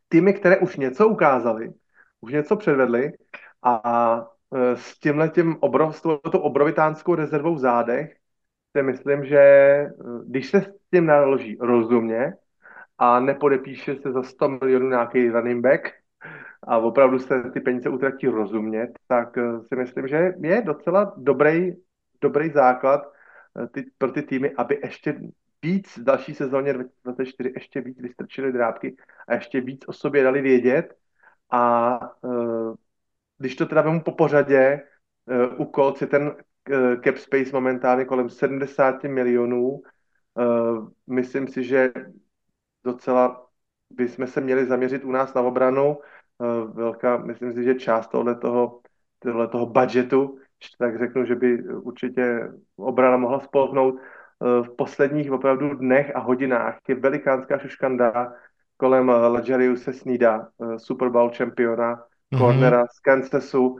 [0.07, 1.73] Týmy, které už něco ukázali,
[2.21, 3.11] už něco předvedli
[3.63, 8.15] a e, s tímhle tím obrov, s obrovitánskou rezervou v zádech
[8.77, 9.91] si myslím, že e,
[10.25, 12.33] když se s tím naloží rozumně
[12.97, 16.03] a nepodepíše se za 100 milionů nějaký running back,
[16.67, 21.71] a opravdu se ty peníze utratí rozumně, tak eh, si myslím, že je docela dobrý,
[22.21, 23.12] dobrý základ
[23.71, 25.19] ty, pro ty týmy, aby ještě
[25.61, 28.95] víc v další sezóně 2024 ještě víc vystrčili drápky
[29.27, 30.95] a ještě víc o sobě dali vědět
[31.51, 32.75] a uh,
[33.37, 34.81] když to teda vemu po pořadě,
[35.25, 39.81] uh, u Colts je ten uh, cap space momentálně kolem 70 milionů.
[41.07, 41.93] Myslím si, že
[42.83, 43.47] docela
[43.89, 45.97] bychom se měli zaměřit u nás na obranu
[46.73, 48.81] velká, myslím si, že část tohle toho,
[49.19, 50.39] tohle toho budgetu,
[50.77, 53.95] tak řeknu, že by určitě obrana mohla spolknout.
[53.99, 58.33] Eh, v posledních opravdu dnech a hodinách je velikánská šuškanda
[58.77, 62.37] kolem Legeriuse Sneeda, eh, Super Bowl čempiona, mm-hmm.
[62.37, 63.79] cornera z Kansasu.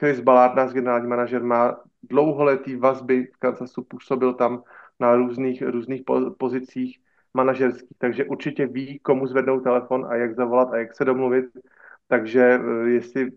[0.00, 4.62] Chris Ballard, náš generální manažer, má dlouholetý vazby v Kansasu, působil tam
[5.00, 6.02] na různých, různých
[6.38, 6.98] pozicích
[7.34, 11.44] manažerský, takže určitě ví, komu zvednout telefon a jak zavolat a jak se domluvit.
[12.08, 13.30] Takže eh, jestli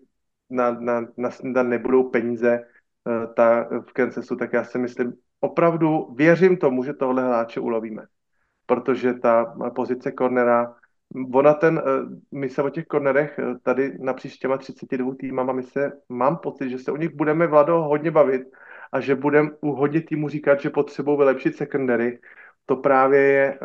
[0.50, 6.14] na, na, na snídan nebudou peníze eh, ta, v Kansasu, tak já si myslím, opravdu
[6.18, 8.06] věřím tomu, že tohle hráče ulovíme.
[8.66, 10.76] Protože ta pozice kornera,
[11.34, 11.92] ona ten, eh,
[12.32, 16.80] my se o těch kornerech tady napříč těma 32 týmama, my se, mám pocit, že
[16.80, 18.42] se o nich budeme, Vlado, hodně bavit
[18.92, 22.20] a že budeme u hodně týmu říkat, že potřebují vylepšit secondary,
[22.66, 23.60] to právě je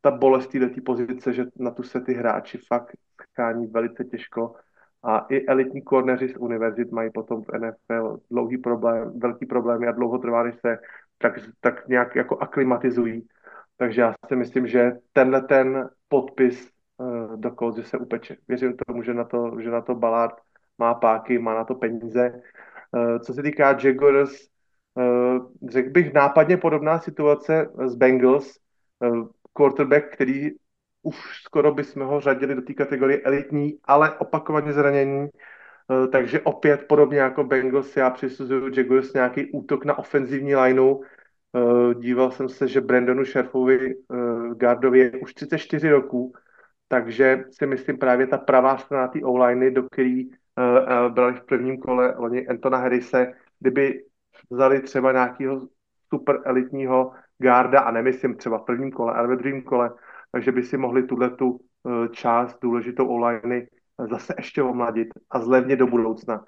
[0.00, 2.96] ta bolest této pozice, že na tu se ty hráči fakt
[3.32, 4.54] schání velice těžko
[5.02, 9.92] a i elitní korneři z univerzit mají potom v NFL dlouhý problém, velký problémy a
[9.92, 10.78] dlouho trvá, než se
[11.18, 13.26] tak, tak nějak jako aklimatizují.
[13.76, 18.36] Takže já si myslím, že tenhle ten podpis uh, do že se upeče.
[18.48, 20.34] Věřím tomu, že na to, že na to Ballard
[20.78, 22.42] má páky, má na to peníze.
[22.92, 24.52] Uh, co se týká Jaguars,
[24.98, 28.58] Eh, řekl bych, nápadně podobná situace s Bengals,
[29.04, 29.08] eh,
[29.52, 30.50] quarterback, který
[31.02, 36.84] už skoro bychom ho řadili do té kategorie elitní, ale opakovaně zranění, eh, takže opět
[36.88, 41.00] podobně jako Bengals já přisuzuju Jaguars nějaký útok na ofenzivní lineu,
[41.54, 46.32] Uh, díval jsem se, že Brandonu Šerfovi uh, Gardovi je už 34 roků,
[46.88, 50.30] takže si myslím právě ta pravá strana té online, do který
[51.08, 54.04] brali v prvním kole loni Antona Harrise, kdyby
[54.50, 55.68] vzali třeba nějakého
[56.14, 59.90] super elitního garda, a nemyslím třeba v prvním kole, ale ve druhém kole,
[60.32, 63.66] takže by si mohli tuhle tu uh, část důležitou online
[64.10, 66.44] zase ještě omladit a zlevnit do budoucna.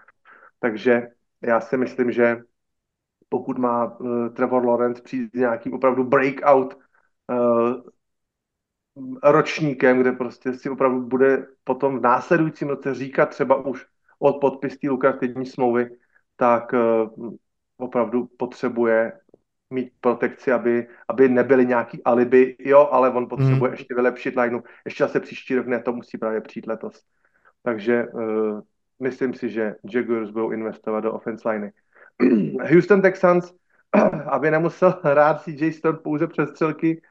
[0.61, 1.09] Takže
[1.43, 2.41] já si myslím, že
[3.29, 7.75] pokud má uh, Trevor Lawrence přijít s nějakým opravdu breakout uh,
[9.23, 13.87] ročníkem, kde prostě si opravdu bude potom v následujícím roce říkat třeba už
[14.19, 15.91] od podpis té lukrativní smlouvy,
[16.37, 16.75] tak
[17.77, 19.13] opravdu potřebuje
[19.75, 23.75] mít protekci, aby, aby nebyly nějaký alibi, jo, ale on potřebuje mm.
[23.75, 24.61] ještě vylepšit lineu.
[24.85, 27.03] Ještě zase příští rok ne, to musí právě přijít letos.
[27.63, 28.61] Takže uh,
[29.03, 31.73] myslím si, že Jaguars budou investovat do offense liney.
[32.73, 33.53] Houston Texans,
[34.27, 37.03] aby nemusel hrát CJ Stone pouze přes střelky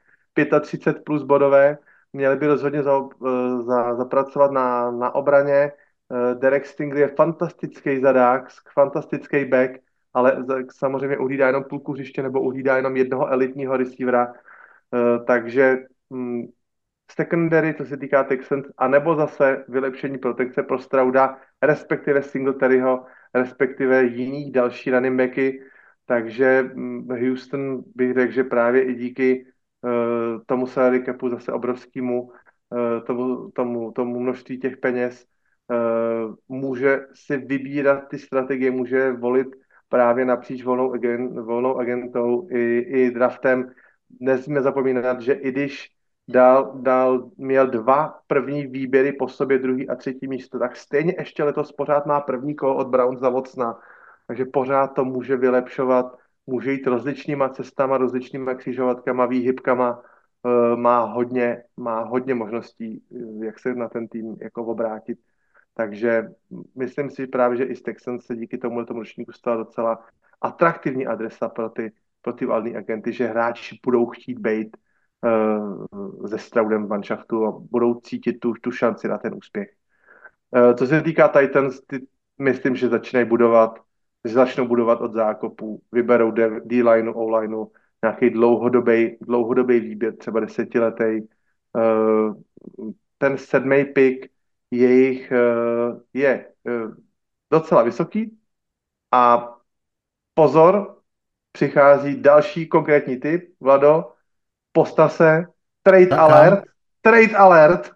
[0.62, 1.78] 35 plus bodové,
[2.14, 5.72] měli by rozhodně za, eh, za, zapracovat na, na obraně.
[6.12, 9.72] Eh, Derek Stingley je fantastický zadák, fantastický back,
[10.14, 14.34] ale samozřejmě uhlídá jenom půlku hřiště nebo uhlídá jenom jednoho elitního receivera,
[15.28, 15.78] takže
[16.10, 16.44] mm,
[17.12, 24.52] secondary, co se týká Texans, anebo zase vylepšení protekce pro Strauda, respektive Singletaryho, respektive jiných
[24.52, 25.62] další running backy.
[26.06, 29.46] Takže mm, Houston bych řekl, že právě i díky
[29.82, 29.92] uh,
[30.46, 32.30] tomu salary capu zase obrovskému uh,
[33.08, 35.26] tomu, tomu, tomu množství těch peněz
[36.48, 39.48] může si vybírat ty strategie, může volit
[39.94, 43.72] právě napříč volnou, agent, volnou agentou i, i draftem.
[44.20, 45.92] Nesmíme zapomínat, že i když
[46.28, 51.44] dal, dal, měl dva první výběry po sobě, druhý a třetí místo, tak stejně ještě
[51.44, 53.80] letos pořád má první kolo od Brown za Vocna,
[54.28, 56.18] takže pořád to může vylepšovat,
[56.48, 63.04] může jít rozličnýma cestama, rozličnýma křižovatkama, výhybkama, eh, má hodně, má hodně možností,
[63.42, 65.20] eh, jak se na ten tým jako obrátit.
[65.74, 66.30] Takže
[66.76, 70.06] myslím si právě, že i z Texans se díky tomu tomu ročníku stala docela
[70.42, 74.78] atraktivní adresa pro ty, pro ty valný agenty, že hráči budou chtít být
[75.26, 79.70] uh, se Straudem v manšaftu a budou cítit tu, tu šanci na ten úspěch.
[80.52, 82.08] Uh, co se týká Titans, ty,
[82.40, 83.80] myslím, že začínají budovat,
[84.26, 86.32] že začnou budovat od zákopu, vyberou
[86.66, 87.66] D-lineu, O-lineu,
[88.04, 91.22] nějaký dlouhodobý, dlouhodobý výběr, třeba desetiletý.
[91.74, 92.36] Uh,
[93.18, 94.34] ten sedmý pick
[94.78, 96.96] jejich uh, je uh,
[97.52, 98.38] docela vysoký
[99.12, 99.54] a
[100.34, 100.98] pozor,
[101.52, 104.14] přichází další konkrétní typ, Vlado,
[104.72, 105.46] postav se,
[105.84, 106.20] trade Kam?
[106.20, 106.64] alert,
[107.02, 107.92] trade alert.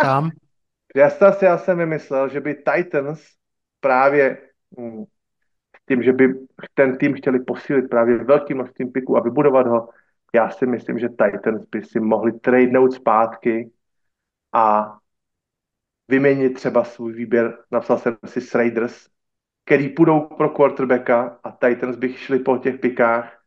[0.00, 0.30] Kam?
[0.96, 3.22] já, si, já jsem vymyslel, že by Titans
[3.80, 4.38] právě
[4.80, 5.04] hm,
[5.88, 6.34] tím, že by
[6.74, 9.88] ten tým chtěli posílit právě velkým množstvím piků a vybudovat ho,
[10.34, 13.70] já si myslím, že Titans by si mohli tradenout zpátky
[14.52, 14.96] a
[16.08, 19.08] vyměnit třeba svůj výběr, napsal jsem si s Raiders,
[19.64, 23.42] který půjdou pro quarterbacka a Titans bych šli po těch pikách.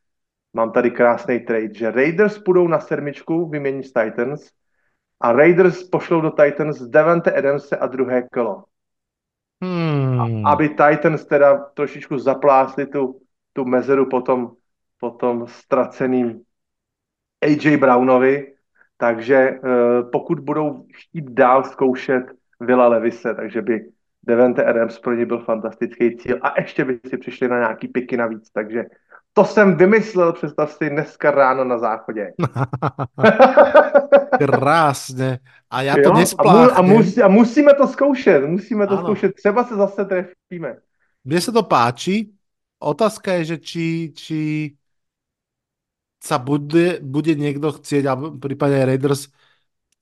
[0.53, 4.49] Mám tady krásný trade, že Raiders půjdou na sedmičku vyměnit z Titans
[5.19, 8.63] a Raiders pošlou do Titans Devante Adamse a druhé kolo.
[9.63, 10.45] Hmm.
[10.45, 13.21] A, aby Titans teda trošičku zaplásli tu,
[13.53, 14.51] tu mezeru potom,
[14.99, 16.41] potom ztraceným
[17.41, 18.55] AJ Brownovi,
[18.97, 23.85] takže uh, pokud budou chtít dál zkoušet Vila Levise, takže by
[24.23, 28.17] Devante Adams pro ně byl fantastický cíl a ještě by si přišli na nějaký piky
[28.17, 28.83] navíc, takže
[29.33, 32.33] to jsem vymyslel, představ si, dneska ráno na záchodě.
[34.45, 35.39] Krásně.
[35.69, 36.13] A já to jo?
[36.37, 39.01] A, mu, a, musí, a musíme to zkoušet, musíme to ano.
[39.01, 40.75] zkoušet, třeba se zase trefíme.
[41.23, 42.29] Mně se to páči.
[42.79, 44.39] Otázka je, že či, či
[46.23, 49.27] sa bude, bude někdo chcieť, alebo prípadne Raiders,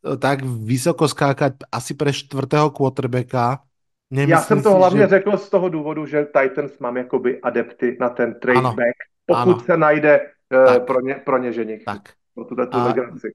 [0.02, 3.66] tak vysoko skákať asi pre čtvrtého quarterbacka.
[4.12, 5.08] Nemyslím Já jsem to si, hlavně že...
[5.08, 8.96] řekl z toho důvodu, že Titans mám jakoby adepty na ten trade ano, back,
[9.26, 9.60] pokud ano.
[9.60, 10.20] se najde
[10.54, 11.84] uh, pro, ně, pro ně ženich.
[11.86, 12.02] Tak.
[12.36, 13.34] Pro tuto legraci.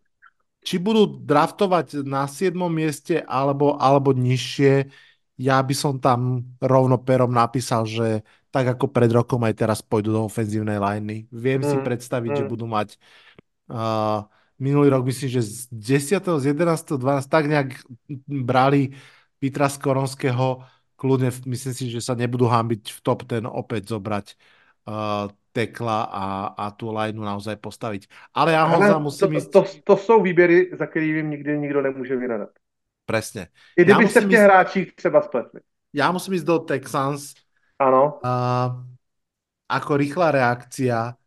[0.62, 2.54] Či budú draftovať na 7.
[2.70, 4.86] mieste alebo, alebo nižšie,
[5.42, 8.22] ja by som tam rovno perom napísal, že
[8.54, 11.26] tak ako pred rokom aj teraz pôjdu do ofenzívnej liney.
[11.34, 12.38] Viem mm, si predstaviť, mm.
[12.38, 12.94] že budú mať
[13.74, 14.22] uh,
[14.62, 15.66] minulý rok myslím, že z
[16.22, 16.22] 10.
[16.38, 16.94] z 11.
[16.94, 17.26] 12.
[17.26, 17.68] tak nejak
[18.30, 18.94] brali
[19.42, 20.62] Petra Skoronského
[20.94, 24.38] kľudne, myslím si, že sa nebudú hambiť v top ten opäť zobrať
[24.86, 28.06] uh, tekla a, a tu lineu naozaj postaviť.
[28.30, 29.48] Ale ja ho Ale musím to, ísť...
[29.50, 32.50] To, to, sú výběry, za kterými nikdy nikdo nemůže vynadat.
[33.02, 33.50] Presne.
[33.76, 34.46] I kdyby se v těch ísť...
[34.46, 35.60] hráčích třeba spletli.
[35.92, 37.34] Ja musím ísť do Texans.
[37.76, 38.22] Áno.
[38.24, 38.80] Uh,
[39.68, 41.18] ako rýchla reakcia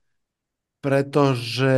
[0.85, 1.73] pretože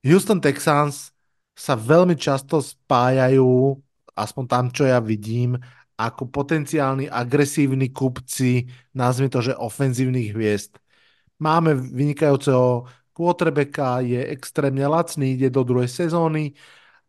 [0.00, 1.12] Houston Texans
[1.52, 3.76] sa veľmi často spájajú,
[4.16, 5.60] aspoň tam, čo ja vidím,
[6.00, 8.64] ako potenciálni agresívni kupci,
[8.96, 10.80] nazvime to, že ofenzívnych hviezd.
[11.36, 16.56] Máme vynikajúceho quarterbacka, je extrémne lacný, ide do druhej sezóny,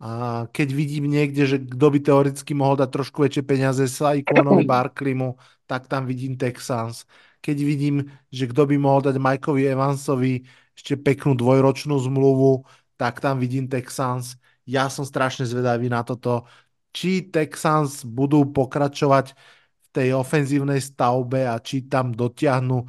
[0.01, 4.65] a keď vidím niekde, že kto by teoreticky mohol dať trošku väčšie peniaze sa Ikonovi
[4.73, 5.37] Barklimu,
[5.69, 7.05] tak tam vidím Texans.
[7.37, 10.41] Keď vidím, že kto by mohol dať Mikeovi Evansovi
[10.73, 12.65] ešte peknú dvojročnú zmluvu,
[13.01, 14.37] tak tam vidím Texans.
[14.69, 16.45] Ja som strašne zvedavý na toto,
[16.93, 22.85] či Texans budú pokračovať v tej ofenzívnej stavbe a či tam dotiahnu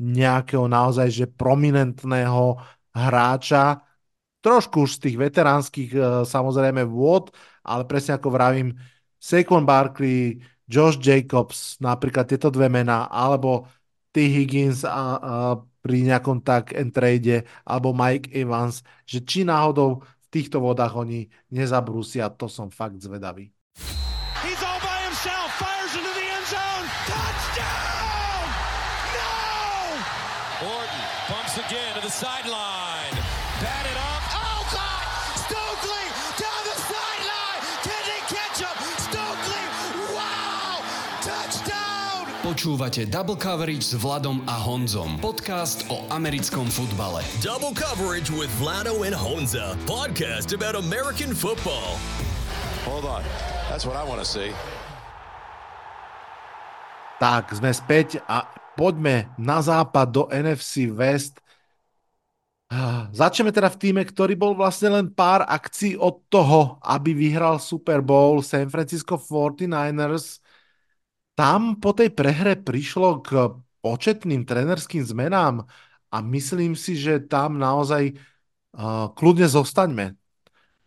[0.00, 2.56] nejakého naozaj že prominentného
[2.96, 3.84] hráča,
[4.40, 7.28] trošku už z tých veteránskych eh, samozrejme vôd,
[7.60, 8.72] ale presne ako vravím,
[9.20, 13.68] Saquon Barkley, Josh Jacobs, napríklad tieto dve mená, alebo
[14.16, 14.24] T.
[14.24, 15.34] Higgins a, a
[15.80, 22.30] pri nejakom tak trade, alebo Mike Evans, že či náhodou v týchto vodách oni nezabrúsia,
[22.30, 23.50] to som fakt zvedavý.
[24.44, 28.44] He's all by himself, fires into the end zone, touchdown!
[29.16, 29.32] No!
[30.70, 32.69] Orton bumps again to the sideline,
[42.60, 45.16] Počúvate Double Coverage s Vladom a Honzom.
[45.16, 47.24] Podcast o americkom futbale.
[47.40, 49.72] Double Coverage with Vlado and Honza.
[49.88, 51.96] Podcast about American football.
[52.84, 53.24] Hold on.
[53.72, 54.52] That's what I want to see.
[57.16, 58.44] Tak, sme späť a
[58.76, 61.40] poďme na západ do NFC West.
[63.16, 68.04] Začneme teda v týme, ktorý bol vlastne len pár akcií od toho, aby vyhral Super
[68.04, 70.44] Bowl San Francisco 49ers
[71.40, 75.64] tam po tej prehre prišlo k početným trenerským zmenám
[76.12, 80.20] a myslím si, že tam naozaj uh, kľudne zostaňme.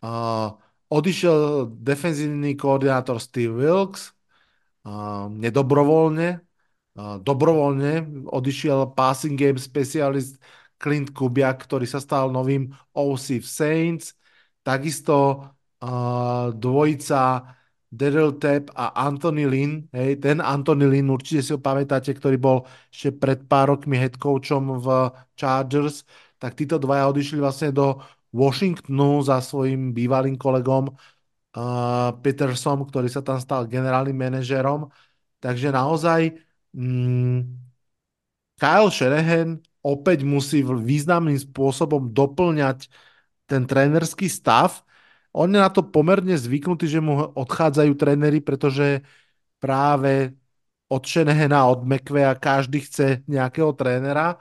[0.05, 0.53] Uh,
[0.93, 4.13] odišiel defenzívny koordinátor Steve Wilkes,
[4.85, 10.37] uh, nedobrovoľne, uh, dobrovoľne odišiel passing game specialist
[10.77, 14.13] Clint Kubiak, ktorý sa stal novým OC v Saints,
[14.61, 15.49] takisto
[15.81, 17.41] uh, dvojica
[17.93, 22.57] Daryl Tapp a Anthony Lynn, hej, ten Anthony Lynn, určite si ho pamätáte, ktorý bol
[22.89, 26.01] ešte pred pár rokmi head coachom v Chargers,
[26.41, 28.01] tak títo dvaja odišli vlastne do
[28.33, 34.89] Washingtonu za svojim bývalým kolegom uh, Petersom, ktorý sa tam stal generálnym manažerom.
[35.37, 36.33] Takže naozaj
[36.73, 37.39] mm,
[38.57, 42.89] Kyle Shanahan opäť musí významným spôsobom doplňať
[43.45, 44.81] ten trénerský stav,
[45.33, 49.01] on je na to pomerne zvyknutý, že mu odchádzajú tréneri, pretože
[49.57, 50.37] práve
[50.93, 54.37] od Šenehena, od Mekvea každý chce nejakého trénera,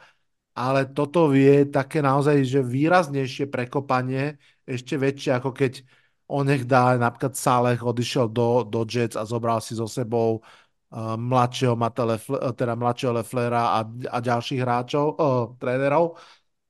[0.53, 4.37] ale toto vie také naozaj, že výraznejšie prekopanie,
[4.69, 5.81] ešte väčšie, ako keď
[6.29, 11.17] on nech dá, napríklad Saleh odišiel do, do Jets a zobral si so sebou uh,
[11.17, 12.21] mladšieho, Matele,
[12.53, 16.21] teda mladšieho Leflera a, a ďalších hráčov, uh, trénerov.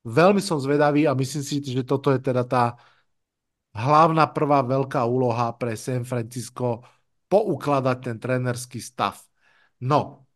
[0.07, 2.75] Veľmi som zvedavý a myslím si, že toto je teda tá
[3.73, 6.85] hlavná prvá veľká úloha pre San Francisco
[7.33, 9.17] poukladať ten trenerský stav.
[9.81, 10.29] No,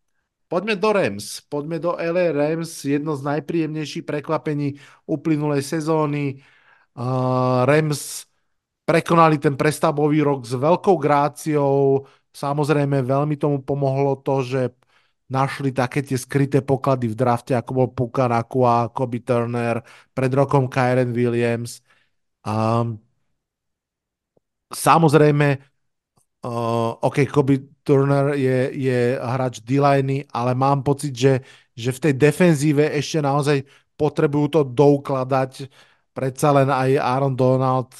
[0.48, 1.44] poďme do Rams.
[1.44, 6.40] Poďme do LA Rams, jedno z najpríjemnejších prekvapení uplynulej sezóny.
[6.96, 8.24] Uh, Rams
[8.88, 12.08] prekonali ten prestavbový rok s veľkou gráciou.
[12.32, 14.60] Samozrejme, veľmi tomu pomohlo to, že
[15.28, 19.82] našli také tie skryté poklady v drafte, ako bol Puka Nakua, Kobe Turner,
[20.14, 21.82] pred rokom Kyren Williams.
[22.46, 23.05] Um,
[24.72, 25.48] Samozrejme,
[26.42, 29.78] uh, OK, Kobe Turner je, je hráč d
[30.34, 31.46] ale mám pocit, že,
[31.78, 33.62] že v tej defenzíve ešte naozaj
[33.94, 35.70] potrebujú to doukladať.
[36.10, 37.92] Predsa len aj Aaron Donald,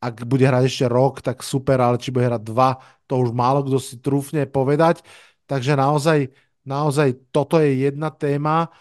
[0.00, 3.62] ak bude hrať ešte rok, tak super, ale či bude hrať dva, to už málo
[3.64, 5.04] kto si trúfne povedať.
[5.44, 6.32] Takže naozaj,
[6.64, 8.72] naozaj toto je jedna téma,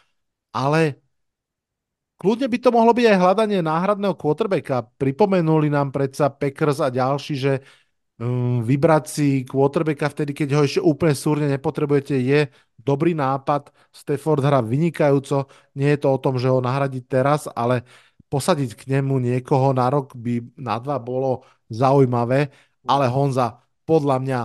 [0.55, 1.03] ale
[2.24, 4.88] Kľudne by to mohlo byť aj hľadanie náhradného quarterbacka.
[4.95, 7.53] Pripomenuli nám predsa Packers a ďalší, že
[8.15, 12.47] um, vybrať si quarterbacka vtedy, keď ho ešte úplne súrne nepotrebujete, je
[12.80, 13.76] dobrý nápad.
[13.91, 15.51] Stafford hrá vynikajúco.
[15.76, 17.84] Nie je to o tom, že ho nahradiť teraz, ale
[18.32, 22.55] posadiť k nemu niekoho na rok by na dva bolo zaujímavé.
[22.88, 24.39] Ale Honza, podľa mňa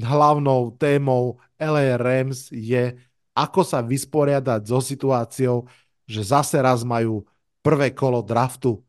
[0.00, 2.96] hlavnou témou LA Rams je,
[3.36, 5.68] ako sa vysporiadať so situáciou,
[6.08, 7.28] že zase raz majú
[7.60, 8.80] prvé kolo draftu.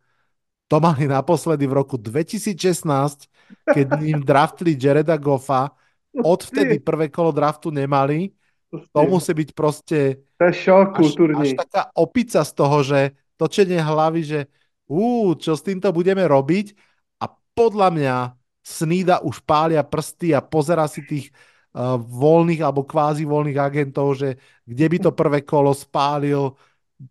[0.71, 3.27] To mali naposledy v roku 2016,
[3.67, 5.75] keď im draftli Jareda Goffa.
[6.15, 8.31] Odvtedy prvé kolo draftu nemali.
[8.69, 11.11] To musí byť proste To je šok až,
[11.41, 12.99] až taká opica z toho, že
[13.33, 14.39] točenie hlavy, že
[14.85, 16.77] ú, čo s týmto budeme robiť?
[17.21, 18.15] A podľa mňa
[18.59, 21.33] Snída už pália prsty a pozera si tých
[21.73, 24.37] uh, voľných alebo kvázi voľných agentov, že
[24.69, 26.53] kde by to prvé kolo spálil,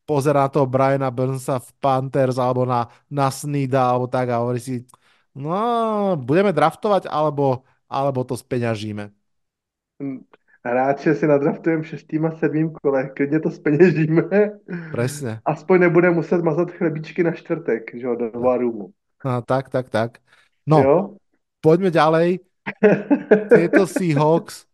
[0.07, 4.84] pozerá toho Briana Burnsa v Panthers alebo na, na Snída alebo tak a hovorí si,
[5.36, 9.11] no, budeme draftovať alebo, alebo to speňažíme.
[10.64, 14.22] Hráče si nadraftujeme šestým a sedmým kole, klidně to speněžíme.
[14.91, 15.43] Presne.
[15.45, 18.93] Aspoň nebude muset mazat chlebíčky na čtvrtek, že jo, do Varumu.
[19.24, 20.22] No, tak, tak, tak.
[20.66, 21.18] No, Jo?
[21.61, 22.28] poďme ďalej.
[23.53, 24.68] Tieto Seahawks,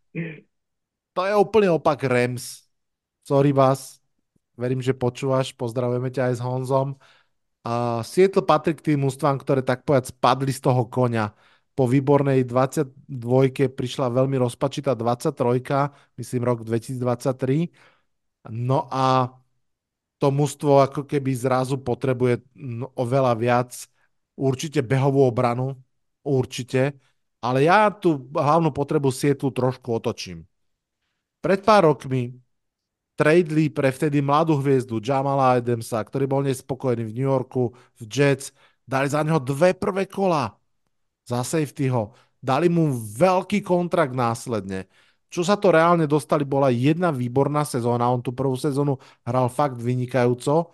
[1.15, 2.67] to je úplne opak Rams.
[3.25, 4.01] Sorry vás,
[4.55, 6.89] verím, že počúvaš, pozdravujeme ťa aj s Honzom.
[7.65, 11.33] Uh, Seattle patrí k tým ústvám, ktoré tak povedať spadli z toho koňa.
[11.75, 15.91] Po výbornej 22 prišla veľmi rozpačitá 23,
[16.21, 17.73] myslím rok 2023.
[18.53, 19.33] No a
[20.23, 23.71] to mužstvo ako keby zrazu potrebuje no, oveľa viac
[24.39, 25.75] určite behovú obranu,
[26.23, 26.95] určite,
[27.43, 30.47] ale ja tu hlavnú potrebu Sietlu trošku otočím.
[31.45, 32.44] Pred pár rokmi
[33.15, 38.51] tradeli pre vtedy mladú hviezdu Jamala Adamsa, ktorý bol nespokojný v New Yorku, v Jets,
[38.85, 40.55] dali za neho dve prvé kola
[41.25, 42.13] za safetyho,
[42.43, 44.87] dali mu veľký kontrakt následne.
[45.33, 49.81] Čo sa to reálne dostali, bola jedna výborná sezóna, on tú prvú sezónu hral fakt
[49.81, 50.71] vynikajúco,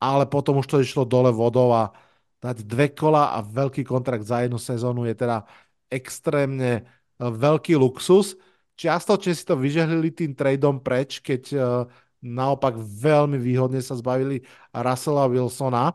[0.00, 1.92] ale potom už to išlo dole vodou a
[2.40, 5.44] dať dve kola a veľký kontrakt za jednu sezónu je teda
[5.92, 6.82] extrémne e,
[7.20, 8.34] veľký luxus.
[8.80, 11.84] Čiastočne si to vyžehlili tým tradeom preč, keď uh,
[12.24, 14.40] naopak veľmi výhodne sa zbavili
[14.72, 15.92] Russella Wilsona,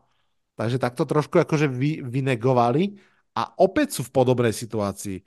[0.54, 2.94] takže takto trošku akože vy, vynegovali
[3.34, 5.26] a opäť sú v podobnej situácii.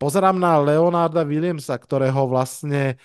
[0.00, 2.96] Pozerám na Leonarda Williamsa, ktorého vlastne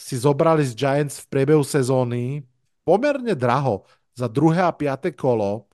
[0.00, 2.44] si zobrali z Giants v priebehu sezóny
[2.84, 3.84] pomerne draho
[4.16, 5.68] za druhé a piaté kolo.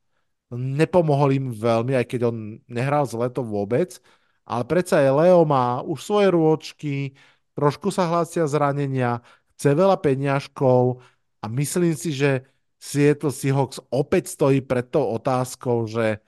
[0.50, 3.98] Nepomohol im veľmi, aj keď on nehral zle to vôbec,
[4.42, 7.14] ale predsa je Leo má už svoje rôčky,
[7.54, 9.22] trošku sa hlásia zranenia,
[9.56, 11.04] chce veľa peňažkov
[11.40, 12.48] a myslím si, že
[12.80, 16.24] Seattle Seahawks opäť stojí pred tou otázkou, že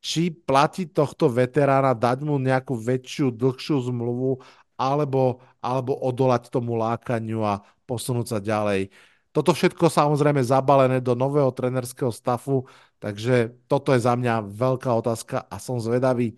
[0.00, 4.40] či platiť tohto veterána, dať mu nejakú väčšiu, dlhšiu zmluvu,
[4.80, 8.88] alebo, alebo odolať tomu lákaniu a posunúť sa ďalej.
[9.30, 12.64] Toto všetko samozrejme zabalené do nového trenerského stafu,
[12.96, 16.34] takže toto je za mňa veľká otázka a som zvedavý.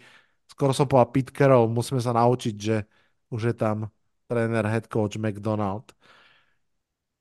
[0.50, 2.76] Skoro som povedal Pete Carroll, musíme sa naučiť, že
[3.32, 3.88] už je tam
[4.32, 5.92] tréner, head coach McDonald.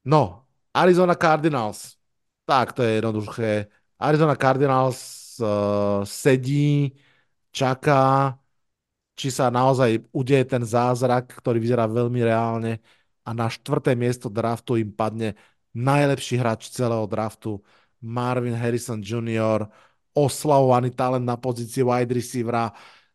[0.08, 2.00] No, Arizona Cardinals.
[2.48, 3.68] Tak, to je jednoduché.
[4.00, 5.00] Arizona Cardinals
[5.40, 6.96] uh, sedí,
[7.52, 8.34] čaká,
[9.14, 12.82] či sa naozaj udeje ten zázrak, ktorý vyzerá veľmi reálne
[13.22, 15.38] a na štvrté miesto draftu im padne
[15.78, 17.62] najlepší hráč celého draftu
[18.02, 19.70] Marvin Harrison Jr.,
[20.12, 22.74] oslavovaný talent na pozícii wide receivera,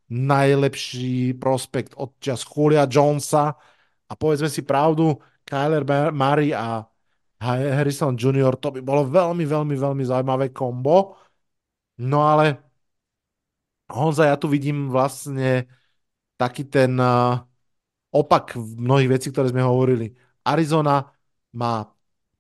[0.09, 3.59] najlepší prospekt od čas Julia Jonesa,
[4.07, 6.86] a povedzme si pravdu, Kyler Murray a
[7.38, 8.57] Harrison Jr.
[8.57, 11.20] to by bolo veľmi, veľmi, veľmi zaujímavé kombo.
[12.00, 12.59] No ale
[13.86, 15.70] Honza, ja tu vidím vlastne
[16.34, 16.98] taký ten
[18.11, 20.16] opak mnohých vecí, ktoré sme hovorili.
[20.42, 21.12] Arizona
[21.54, 21.86] má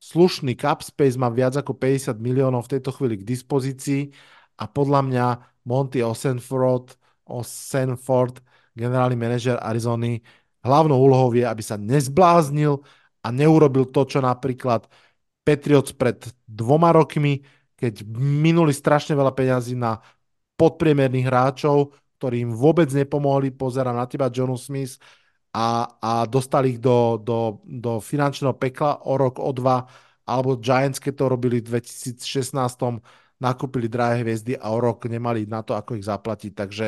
[0.00, 4.12] slušný cap space, má viac ako 50 miliónov v tejto chvíli k dispozícii
[4.58, 5.26] a podľa mňa
[5.66, 6.94] Monty Osenford,
[7.26, 8.38] Osenford
[8.76, 10.20] generálny manažer Arizony,
[10.66, 12.82] Hlavnou úlohou je, aby sa nezbláznil
[13.22, 14.90] a neurobil to, čo napríklad
[15.46, 17.46] Patriots pred dvoma rokmi,
[17.78, 20.02] keď minuli strašne veľa peňazí na
[20.58, 24.98] podpriemerných hráčov, ktorí im vôbec nepomohli, pozera na teba Jonu Smith
[25.52, 29.86] a, a dostali ich do, do, do finančného pekla o rok, o dva,
[30.26, 32.18] alebo Giants, keď to robili v 2016,
[33.38, 36.52] nakúpili drahé hviezdy a o rok nemali na to, ako ich zaplatiť.
[36.56, 36.86] Takže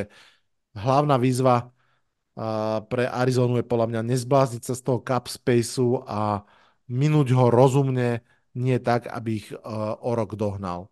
[0.75, 1.69] hlavná výzva
[2.87, 6.47] pre Arizonu je podľa mňa nezblázniť sa z toho cap spaceu a
[6.87, 8.23] minúť ho rozumne,
[8.55, 9.59] nie tak, aby ich e,
[9.99, 10.87] o rok dohnal.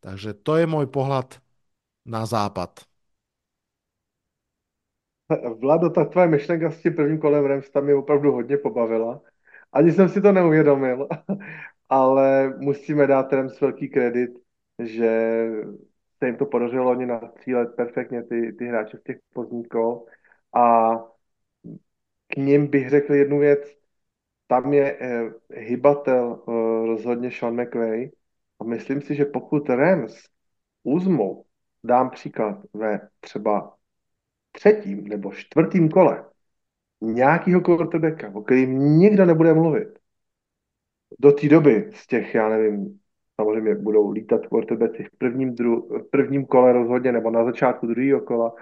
[0.00, 1.36] Takže to je môj pohľad
[2.08, 2.88] na západ.
[5.58, 9.20] Vlado, ta tvoje myšlenka s tím prvním kolem Rams tam mě opravdu hodně pobavila.
[9.72, 11.08] Ani jsem si to neuvědomil,
[11.88, 14.30] ale musíme dát Rams velký kredit,
[14.78, 15.10] že
[16.18, 20.06] se jim to podařilo oni nastřílet perfektně ty, ty hráče v těch pozdních kol
[20.54, 20.96] a
[22.28, 23.60] k ním bych řekl jednu věc.
[24.46, 26.52] Tam je eh, hybatel eh,
[26.86, 28.10] rozhodně Sean McVay
[28.60, 30.24] a myslím si, že pokud Rams
[30.82, 31.44] uzmou,
[31.84, 33.76] dám příklad, ve třeba
[34.52, 36.24] třetím nebo čtvrtým kole
[37.00, 39.88] nějakýho quarterbacka, o kterým nikdo nebude mluvit,
[41.18, 43.00] do té doby z těch, já nevím,
[43.40, 48.54] samozřejmě budou lítat quarterbacki v prvním, dru, prvním kole rozhodně, nebo na začátku druhého kola,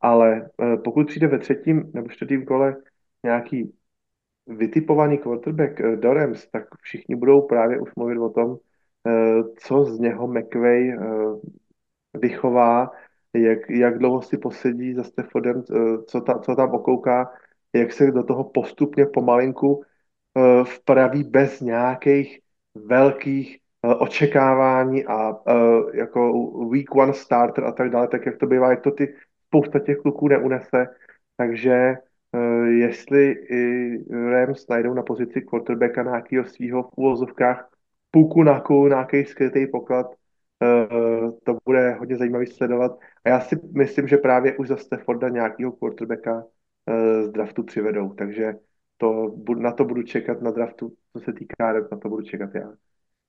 [0.00, 2.76] ale eh, pokud přijde ve třetím nebo čtvrtém kole
[3.24, 3.74] nějaký
[4.46, 8.56] vytipovaný quarterback eh, do Rams, tak všichni budou právě už mluvit o tom,
[9.06, 10.96] eh, co z něho McVay
[12.14, 12.90] vychová,
[13.34, 15.62] jak, jak dlouho si posedí za Staffordem,
[16.06, 17.32] co, ta, co tam okouká,
[17.72, 19.84] jak se do toho postupně pomalinku
[20.64, 22.40] vpraví bez nějakých
[22.74, 23.58] velkých
[23.98, 25.36] očekávání a
[25.94, 26.32] jako
[26.70, 29.14] week one starter a tak dále, tak jak to bývá, jak to ty
[29.50, 30.86] spousta těch kluků neunese,
[31.36, 31.94] takže
[32.32, 33.96] uh, jestli i
[34.30, 37.70] Rams najdou na pozici quarterbacka nějakého svého v úvozovkách
[38.10, 42.98] půlku na kůl, nějaký skrytý poklad, uh, to bude hodně zajímavý sledovat.
[43.24, 48.14] A já si myslím, že právě už za Stafforda nějakého quarterbacka uh, z draftu přivedou,
[48.14, 48.54] takže
[48.96, 52.72] to, na to budu čekat na draftu, co se týká na to budu čekat já.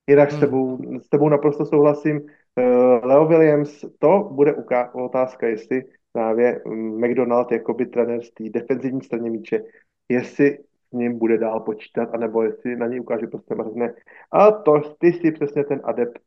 [0.07, 0.37] Jinak hmm.
[0.37, 2.21] s, tebou, s tebou naprosto souhlasím.
[2.21, 4.55] Uh, Leo Williams, to bude
[4.93, 9.63] otázka, jestli právě McDonald jako by trenér z té defenzivní straně míče,
[10.09, 10.57] jestli
[10.89, 13.93] s ním bude dál počítat, anebo jestli na něj ukáže prostě mrzne.
[14.31, 16.19] A to ty jsi přesně ten adept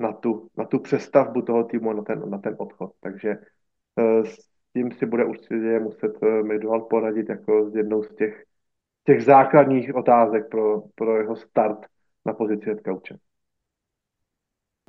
[0.00, 2.92] na tu, na tu přestavbu toho týmu, na ten, na ten odchod.
[3.00, 3.38] Takže
[3.96, 4.38] uh, s
[4.72, 8.44] tím si bude určitě muset uh, McDonald poradit jako s jednou z těch,
[9.04, 11.86] těch základních otázek pro, pro jeho start
[12.24, 13.18] na pozici head coache.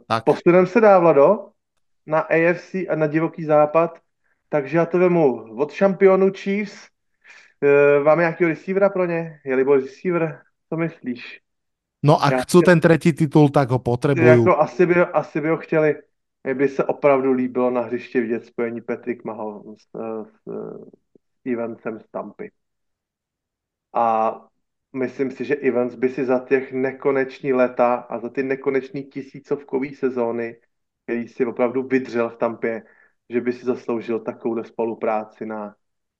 [0.07, 0.23] Tak.
[0.65, 1.49] Se dál, Vlado,
[2.05, 4.02] na AFC a na divoký západ.
[4.53, 6.87] Takže já to vemu od šampionu Chiefs.
[7.63, 9.41] E, máme nějakého receivera pro ně?
[9.45, 10.41] Je Libor receiver?
[10.69, 11.41] Co myslíš?
[12.05, 14.27] No a chcú ten třetí titul, tak ho potřebují.
[14.27, 15.95] Jako asi, by, asi by ho chtěli.
[16.43, 19.89] Mně by se opravdu líbilo na hřiště vidět spojení Patrick Mahal s,
[20.23, 20.51] s,
[21.09, 22.51] s Evansem z Tampy.
[23.93, 24.37] A
[24.93, 29.95] myslím si, že Evans by si za těch nekoneční leta a za ty nekonečný tisícovkový
[29.95, 30.55] sezóny,
[31.03, 32.83] který si opravdu vydřel v Tampě,
[33.33, 35.75] že by si zasloužil takovou spolupráci na,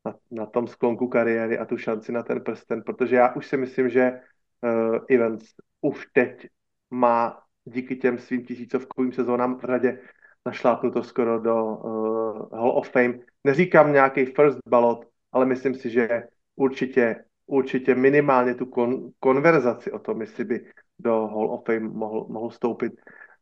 [0.05, 3.57] na, na tom sklonku kariéry a tu šanci na ten prsten, protože já už si
[3.57, 5.43] myslím, že uh, Evans
[5.81, 6.47] už teď
[6.89, 9.99] má díky těm svým tisícovkovým sezónám v řadě
[10.45, 13.19] našlápnuto skoro do uh, Hall of Fame.
[13.43, 16.23] Neříkám nějaký first ballot, ale myslím si, že
[16.55, 20.65] určitě, určitě minimálně tu kon, konverzaci o tom, jestli by
[20.99, 22.93] do Hall of Fame mohl, mohl stoupit.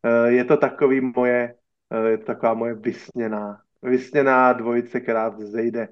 [0.03, 1.60] Uh, je to takový moje Eh,
[2.07, 5.87] je to taková moje vysněná, vysněná dvojice, která vzejde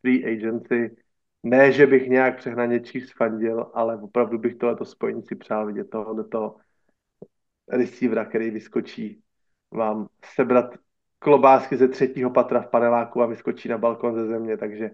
[0.00, 0.96] free agency.
[1.42, 5.90] Ne, že bych nějak přehnaně Chiefs fandil, ale opravdu bych tohleto spojení si přál vidět
[5.90, 6.56] tohoto
[7.68, 9.22] receivera, který vyskočí
[9.70, 10.74] vám sebrat
[11.18, 14.90] klobásky ze třetího patra v paneláku a vyskočí na balkon ze země, takže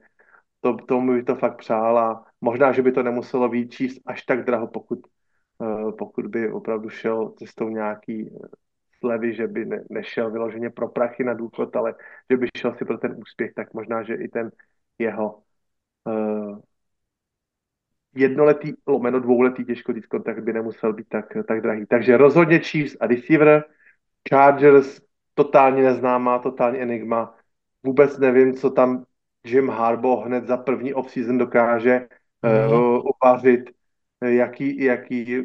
[0.60, 4.22] to, tomu bych to fakt přál a možná, že by to nemuselo být číst až
[4.22, 4.98] tak draho, pokud,
[5.62, 8.30] eh, pokud by opravdu šel cestou nějaký
[9.04, 11.94] slevy, že by ne, nešel vyloženě pro prachy na důchod, ale
[12.30, 14.50] že by šel si pro ten úspěch, tak možná, že i ten
[14.98, 15.44] jeho
[16.08, 16.58] uh,
[18.16, 21.86] jednoletý, lomeno dvouletý těžko říct kontakt by nemusel být tak, tak drahý.
[21.86, 23.64] Takže rozhodně Chiefs a receiver,
[24.28, 25.00] Chargers,
[25.34, 27.36] totálně neznámá, totální enigma.
[27.82, 29.04] Vůbec nevím, co tam
[29.44, 32.08] Jim Harbaugh hned za první off-season dokáže
[32.42, 32.72] mm.
[32.72, 33.70] uh, uvařit,
[34.24, 35.44] jaký, jaký,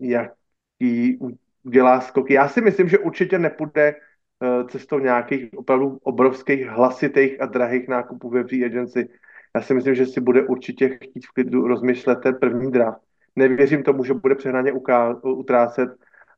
[0.00, 1.18] jaký
[1.62, 2.34] dělá skoky.
[2.34, 8.30] Já si myslím, že určitě nepůjde uh, cestou nějakých opravdu obrovských hlasitých a drahých nákupů
[8.30, 9.08] ve free agency.
[9.56, 13.00] Já si myslím, že si bude určitě chtít v klidu rozmýšlet ten první draft.
[13.36, 14.72] Nevěřím tomu, že bude přehnaně
[15.22, 15.88] utrácet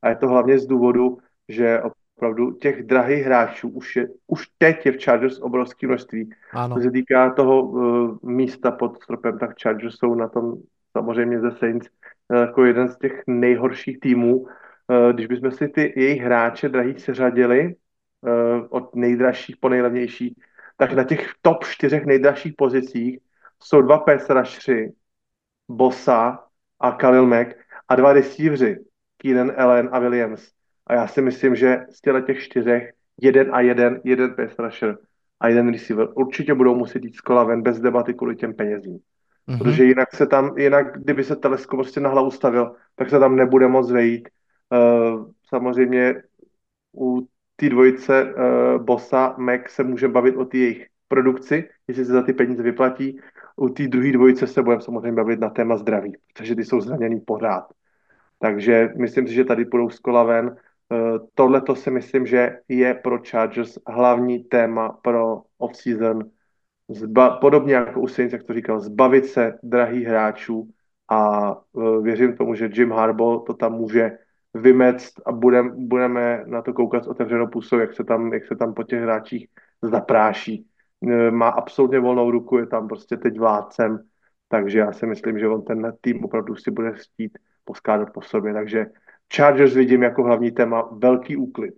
[0.02, 1.18] a je to hlavně z důvodu,
[1.48, 1.80] že
[2.16, 6.30] opravdu těch drahých hráčů už, je, už teď je v Chargers obrovské množství.
[6.52, 6.76] Ano.
[6.76, 10.54] Co se týká toho uh, místa pod stropem, tak Chargers jsou na tom
[10.92, 11.88] samozřejmě ze Saints
[12.28, 14.71] uh, jako jeden z těch nejhorších týmů Eh,
[15.12, 17.74] když bychom si ty jejich hráče drahých seřadili
[18.26, 20.36] eh, od nejdražších po nejlevnější,
[20.76, 23.18] tak na těch top čtyřech nejdražších pozicích
[23.62, 24.30] jsou dva pass
[25.68, 26.44] Bossa
[26.80, 27.56] a Khalil Mack
[27.88, 28.78] a dva receiveři,
[29.16, 30.50] Keenan Allen a Williams.
[30.86, 34.98] A já si myslím, že z těch čtyřech jeden a jeden, jeden pass rusher
[35.40, 38.98] a jeden receiver určitě budou muset jít z kola ven bez debaty kvůli těm penězím.
[39.48, 39.58] Mm-hmm.
[39.58, 43.36] Protože jinak se tam, jinak kdyby se teleskop prostě na hlavu stavil, tak se tam
[43.36, 44.41] nebude moc vejít Eh,
[45.48, 46.22] samozřejmě
[46.96, 52.12] u té dvojice uh, Bossa, Mac se můžeme bavit o té jejich produkci, jestli se
[52.12, 53.20] za ty peníze vyplatí.
[53.56, 57.20] U té druhé dvojice se budeme samozřejmě bavit na téma zdraví, protože ty jsou zraněný
[57.20, 57.64] pořád.
[58.38, 60.46] Takže myslím si, že tady půjdou z kola ven.
[60.46, 66.24] Uh, Tohle to si myslím, že je pro Chargers hlavní téma pro off-season.
[66.90, 70.68] Zba- podobně jako u Saints, jak to říkal, zbavit se drahých hráčů
[71.08, 71.52] a
[72.02, 74.18] věřím tomu, že Jim Harbaugh to tam může
[74.54, 78.56] vymect a budem, budeme na to koukat s otevřenou pusou, jak se tam, jak se
[78.56, 79.48] tam po těch hráčích
[79.82, 80.66] zapráší.
[81.00, 84.02] Uh, má absolutně volnou ruku, je tam prostě teď vládcem,
[84.48, 88.52] takže já si myslím, že on ten tým opravdu si bude chtít poskádat po sobě,
[88.52, 88.86] takže
[89.34, 91.74] Chargers vidím jako hlavní téma velký úklid.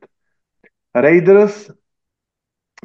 [0.94, 1.70] Raiders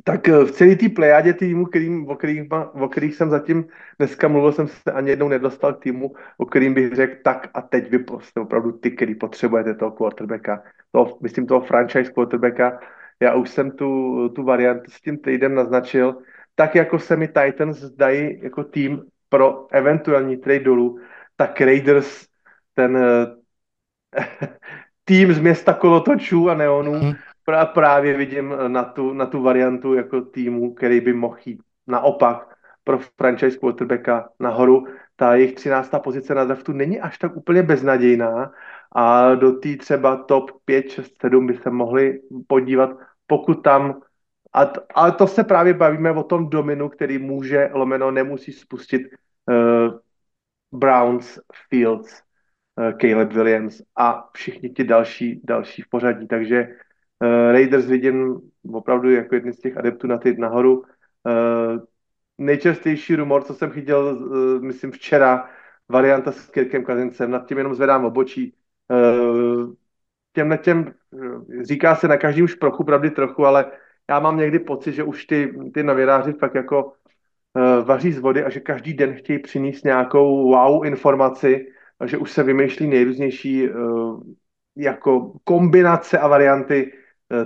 [0.03, 2.43] tak eh, v celé té plejádě týmu, kterým, o, kterých,
[2.73, 3.65] o kterých jsem zatím
[3.99, 7.61] dneska mluvil, jsem se ani jednou nedostal k týmu, o kterým bych řekl tak a
[7.61, 12.79] teď vy prostě opravdu ty, který potřebujete toho quarterbacka, toho, myslím toho franchise quarterbacka.
[13.19, 16.17] Já už jsem tu, tu variantu s tím týdem naznačil,
[16.55, 20.99] tak jako se mi Titans zdají jako tým pro eventuální trade dolů,
[21.35, 22.27] tak Raiders
[22.73, 23.27] ten eh,
[25.05, 27.13] tým z města kolotočů a neonů hmm
[27.65, 32.55] právě vidím eh, na tu, na tu variantu jako týmu, který by mohl jít naopak
[32.83, 34.87] pro franchise quarterbacka nahoru.
[35.15, 35.91] Ta jejich 13.
[36.03, 38.51] pozice na draftu není až tak úplně beznadějná
[38.95, 42.89] a do té třeba top 5, 6, 7 by se mohli podívat,
[43.27, 44.01] pokud tam
[44.53, 49.01] a t, ale to se právě bavíme o tom dominu, který může, lomeno nemusí spustit
[49.45, 49.99] uh,
[50.79, 51.39] Browns,
[51.69, 52.23] Fields,
[52.75, 56.27] uh, Caleb Williams a všichni ti další, další v pořadí.
[56.27, 56.67] Takže
[57.21, 58.41] Raiders vidím
[58.73, 60.77] opravdu jako jedný z těch adeptů na ty nahoru.
[60.79, 60.83] Uh,
[62.37, 65.49] nejčastější rumor, co jsem chytil, uh, myslím včera,
[65.89, 68.55] varianta s Kirkem Kazincem, nad tím jenom zvedám obočí.
[70.33, 70.93] Těmhle těm,
[71.61, 73.71] říká se na každém šprochu pravdy trochu, ale
[74.09, 76.93] já mám někdy pocit, že už ty, ty novináři fakt jako
[77.85, 81.67] vaří z vody a že každý den chtějí přinést nějakou wow informaci,
[82.05, 83.69] že už se vymýšlí nejrůznější
[84.75, 86.98] jako kombinace a varianty Eh,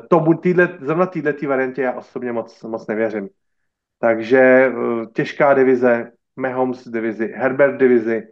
[0.09, 3.29] tomu týhle, zrovna této variantě já osobně moc, moc nevěřím.
[3.99, 8.27] Takže eh, těžká divize, Mahomes divizi, Herbert divizi,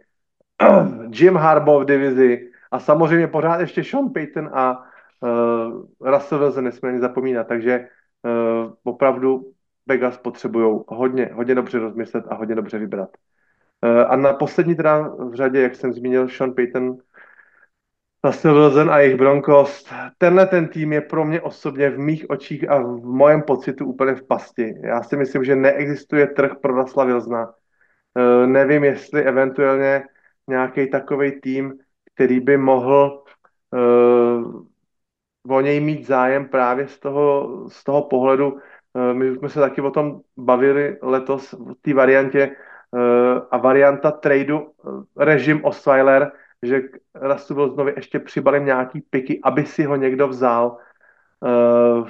[1.12, 4.84] Jim Harbaugh divizi a samozřejmě pořád ještě Sean Payton a
[5.20, 7.88] uh, Russell Wilson nesmíme zapomínat, takže
[8.22, 9.52] uh, opravdu
[9.86, 13.10] Vegas potřebují hodně, hodně dobře rozmyslet a hodně dobře vybrat.
[13.84, 16.96] Uh, a na poslední teda v řadě, jak jsem zmínil, Sean Payton
[18.24, 19.90] Russell Wilson a jejich Broncos.
[20.18, 24.14] Tenhle ten tým je pro mě osobně v mých očích a v mojem pocitu úplně
[24.14, 24.74] v pasti.
[24.82, 27.46] Já si myslím, že neexistuje trh pro Russella Wilsona.
[27.46, 30.04] Uh, nevím, jestli eventuálně
[30.48, 31.74] nějaký takový tým,
[32.14, 33.24] který by mohl
[33.70, 38.52] uh, o něj mít zájem právě z toho, z toho pohledu.
[38.52, 42.56] Uh, my jsme se taky o tom bavili letos v té variantě
[43.50, 44.70] a varianta tradu
[45.16, 46.32] režim Osweiler,
[46.62, 46.80] že
[47.14, 50.76] Russell Wilsonovi ještě přibalím nějaký piky, aby si ho někdo vzal.
[51.40, 52.08] Uh,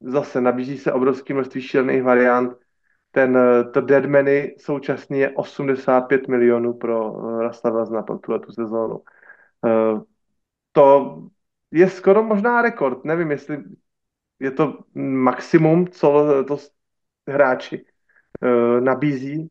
[0.00, 2.58] zase nabízí se obrovské množství šílených variant.
[3.10, 3.38] Ten
[3.72, 7.10] to Dead Money současný je 85 milionů pro
[7.40, 9.02] Russell Wilsona pro tuhle tu sezónu.
[10.72, 11.18] To
[11.70, 13.04] je skoro možná rekord.
[13.04, 13.64] Nevím, jestli
[14.40, 16.56] je to maximum, co to
[17.28, 17.84] hráči
[18.80, 19.50] nabízí.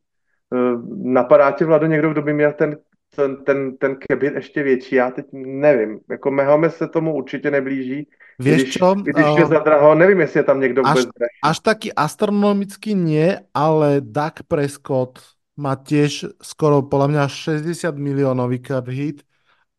[1.04, 2.78] Napadá tě, Vlado, někdo, kdo by měl ten
[3.16, 8.08] ten, ten, ten kebit ještě větší, já teď nevím, jako Mehome se tomu určitě neblíží,
[8.40, 8.96] Vieš když, čo?
[8.96, 11.12] když je za draho, nevím, jestli je tam někdo vůbec až,
[11.44, 15.20] až taký astronomický nie, ale Dak Prescott
[15.56, 19.24] má tiež skoro podľa mňa 60 miliónový cap hit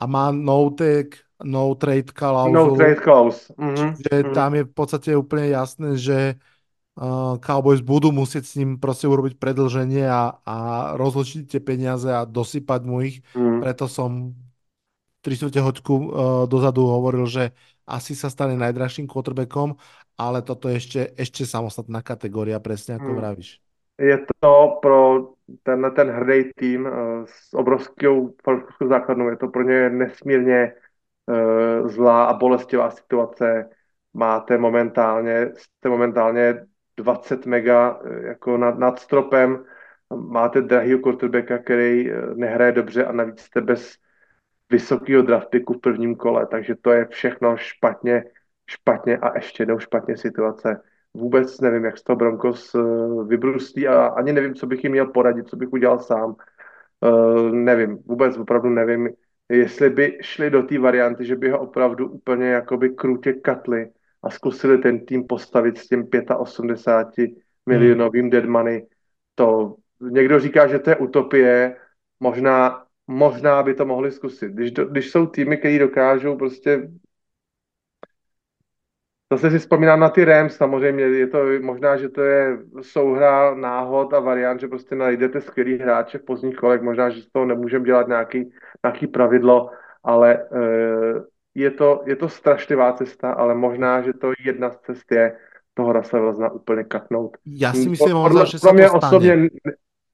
[0.01, 2.49] a má no take, no trade clause.
[2.49, 3.53] No trade clause.
[3.61, 3.91] Mm-hmm.
[4.01, 4.33] Čiže mm-hmm.
[4.33, 6.56] tam je v podstate úplne jasné, že uh,
[7.45, 10.57] Cowboys budú musieť s ním proste urobiť predlženie a, a
[10.97, 13.21] rozložiť tie peniaze a dosypať mu ich.
[13.37, 13.61] Mm.
[13.61, 14.33] Preto som
[15.21, 16.05] 3 hoďku uh,
[16.49, 17.53] dozadu hovoril, že
[17.85, 19.77] asi sa stane najdražším quarterbackom,
[20.17, 23.19] ale toto je ešte, ešte samostatná kategória, presne ako mm.
[23.21, 23.61] vravíš.
[24.01, 25.33] Je to pro
[25.65, 26.93] tenhle ten hrdý tým uh,
[27.29, 28.33] s obrovskou
[28.89, 33.69] základnou, je to pro ně nesmírně uh, zlá a bolestivá situace.
[34.15, 36.65] Máte momentálně, jste momentálně
[36.97, 39.65] 20 mega eh, jako nad, nad stropem,
[40.15, 43.95] máte drahýho quarterbacka, který eh, nehraje dobře a navíc jste bez
[44.71, 48.25] vysokého draftiku v prvním kole, takže to je všechno špatně,
[48.71, 50.83] špatně a ještě jednou špatně situace.
[51.15, 52.79] Vůbec nevím, jak z toho Broncos eh,
[53.27, 56.37] vybruslí a ani nevím, co bych jim měl poradit, co bych udělal sám.
[57.01, 59.09] Uh, nevím, vůbec opravdu nevím,
[59.49, 63.91] jestli by šli do té varianty, že by ho opravdu úplně jakoby krutě katli
[64.27, 67.31] a zkusili ten tým postavit s tím 85
[67.67, 68.31] milionovým hmm.
[68.31, 68.87] dead money.
[69.35, 71.77] To někdo říká, že to je utopie,
[72.21, 74.53] možná, možná by to mohli zkusit.
[74.53, 76.91] Když, do, když jsou týmy, které dokážou prostě
[79.33, 84.15] Zase si vzpomínám na ty Rams, samozřejmě, je to možná, že to je souhra náhod
[84.15, 87.85] a variant, že prostě najdete skvělý hráče v pozdních kolech, možná, že z toho nemůžeme
[87.85, 88.53] dělat nějaký,
[88.85, 89.71] nějaký pravidlo,
[90.05, 90.39] ale e,
[91.57, 95.37] je, to, je to strašlivá cesta, ale možná, že to jedna z cest je
[95.75, 97.37] toho Russell Wilsona úplně katnout.
[97.47, 99.49] Já si myslím, podle, že pro, mě to osobně,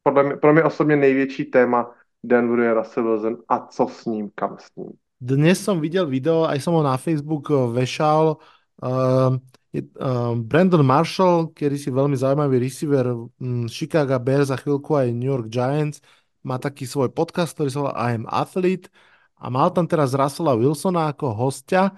[0.03, 1.91] podle mě, pro mě osobně největší téma
[2.25, 4.93] Denveru je Russell Wilson a co s ním, kam s ním.
[5.23, 8.43] Dnes som videl video, aj som ho na Facebook eh, vešal,
[8.83, 15.15] uh, uh, Brandon Marshall, ktorý si veľmi zaujímavý receiver um, Chicago Bears a chvíľku aj
[15.15, 16.03] New York Giants,
[16.43, 18.91] má taký svoj podcast, ktorý sa volá I am Athlete
[19.43, 21.91] a mal tam teraz Russella Wilsona ako hostia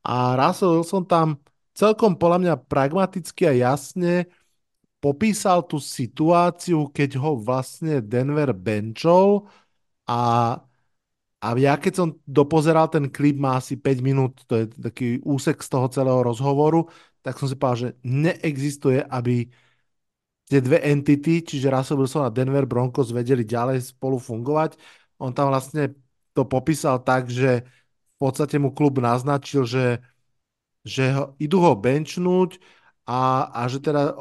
[0.00, 1.36] a Russell Wilson tam
[1.76, 4.24] celkom podľa mňa pragmaticky a jasne
[5.04, 9.44] popísal tú situáciu, keď ho vlastne Denver benchol
[10.08, 10.20] a
[11.36, 15.60] a ja keď som dopozeral ten klip, má asi 5 minút, to je taký úsek
[15.62, 16.88] z toho celého rozhovoru,
[17.20, 19.46] tak som si povedal, že neexistuje, aby
[20.48, 24.78] tie dve entity, čiže Russell Wilson a Denver Broncos vedeli ďalej spolu fungovať.
[25.22, 25.92] On tam vlastne
[26.36, 30.04] to popísal tak, že v podstate mu klub naznačil, že,
[30.84, 32.60] že ho, idú ho benchnúť
[33.08, 34.12] a, a že teda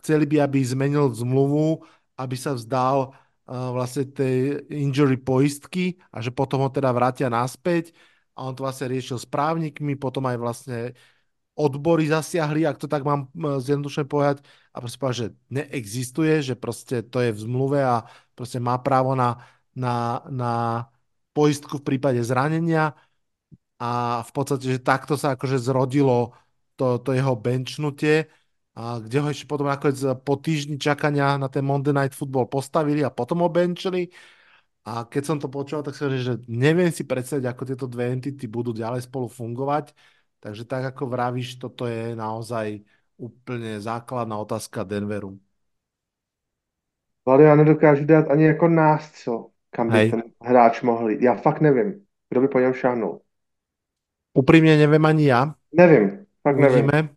[0.00, 1.84] chceli by, aby zmenil zmluvu,
[2.16, 3.12] aby sa vzdal
[3.48, 7.96] vlastne tej injury poistky a že potom ho teda vrátia naspäť.
[8.36, 10.78] A on to vlastne riešil s právnikmi, potom aj vlastne
[11.58, 17.02] odbory zasiahli, ak to tak mám zjednodušene povedať, a proste povedať, že neexistuje, že proste
[17.02, 18.06] to je v zmluve a
[18.38, 19.42] proste má právo na,
[19.74, 20.52] na, na
[21.38, 22.98] poistku v prípade zranenia
[23.78, 26.34] a v podstate, že takto sa akože zrodilo
[26.74, 28.26] to, to jeho benchnutie
[28.74, 33.02] a kde ho ešte potom nakoniec po týždni čakania na ten Monday Night Football postavili
[33.06, 34.10] a potom ho benčili.
[34.86, 38.46] A keď som to počul, tak hovorím, že neviem si predstaviť, ako tieto dve entity
[38.46, 39.94] budú ďalej spolu fungovať.
[40.38, 42.86] Takže tak ako vravíš, toto je naozaj
[43.18, 45.38] úplně základná otázka Denveru.
[47.26, 50.10] Ale já nedokážu dát ani jako nástřel, kam by Hej.
[50.10, 51.22] ten hráč mohl jít.
[51.22, 53.20] Já fakt nevím, kdo by po něm šáhnul.
[54.34, 55.54] Upřímně nevím ani já.
[55.72, 56.92] Nevím, fakt Uvidíme.
[56.92, 57.08] nevím.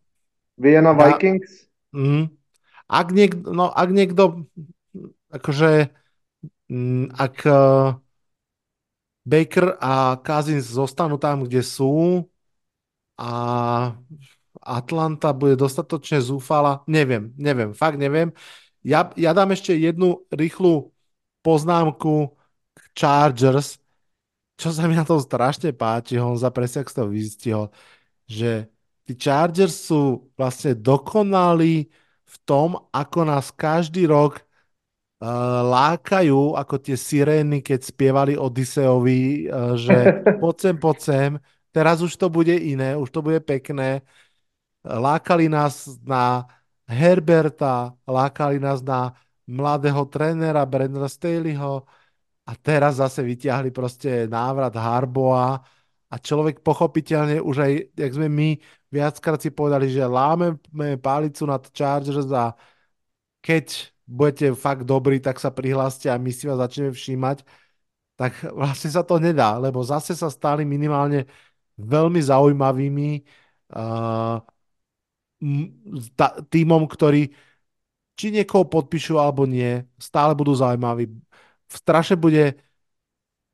[0.58, 1.68] Vienna Vikings?
[1.92, 2.26] mm,
[2.90, 4.46] ak, niekto, no, ak niekto
[5.32, 5.90] akože
[7.16, 8.00] ak uh,
[9.28, 12.26] Baker a Cousins zostanú tam, kde sú
[13.20, 13.32] a
[14.62, 18.34] Atlanta bude dostatočne zúfala, neviem, neviem, fakt neviem.
[18.82, 20.90] Ja, ja dám ešte jednu rýchlu
[21.46, 22.34] poznámku
[22.96, 23.80] Chargers,
[24.60, 27.74] čo sa mi na tom strašne páči, Honza, presne ak to vystihol,
[28.30, 28.70] že
[29.08, 31.90] tí Chargers sú vlastne dokonalí
[32.26, 34.40] v tom, ako nás každý rok
[35.20, 41.32] uh, lákajú, ako tie sirény, keď spievali Odiseovi, uh, že poď sem, poď sem,
[41.74, 44.06] teraz už to bude iné, už to bude pekné.
[44.86, 46.46] Lákali nás na
[46.90, 49.14] Herberta, lákali nás na
[49.48, 51.86] mladého trénera Brenda Staleyho
[52.46, 55.62] a teraz zase vyťahli prostě návrat Harboa
[56.12, 58.58] a človek pochopiteľne už aj, jak sme my
[58.92, 62.56] viackrát si povedali, že lámeme pálicu nad Chargers a
[63.42, 67.48] keď budete fakt dobrí, tak sa prihláste a my si vás začneme všímať,
[68.20, 71.26] tak vlastne sa to nedá, lebo zase sa stali minimálne
[71.80, 73.10] veľmi zaujímavými
[73.74, 74.44] uh,
[76.52, 77.32] týmom, ktorý
[78.20, 81.10] či niekoho podpíšu alebo nie, stále budú zaujímaví.
[81.72, 82.60] Strašne bude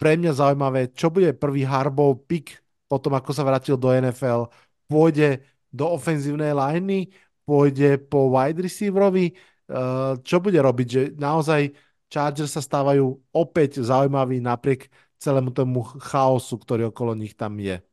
[0.01, 4.47] pre mňa zaujímavé, čo bude prvý Harbov pick potom, ako sa vrátil do NFL
[4.87, 7.11] pôjde do ofenzívnej liney,
[7.43, 11.75] pôjde po wide receiverovi, eh, čo bude robiť, že naozaj
[12.07, 13.03] Chargers sa stávajú
[13.35, 14.87] opäť zaujímaví napriek
[15.19, 17.83] celému tomu chaosu, ktorý okolo nich tam je.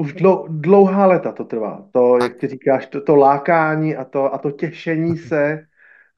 [0.00, 1.84] Už dlou, dlouhá leta to trvá.
[1.92, 5.68] To, jak ty říkáš, to, to lákání a to, a to těšení se.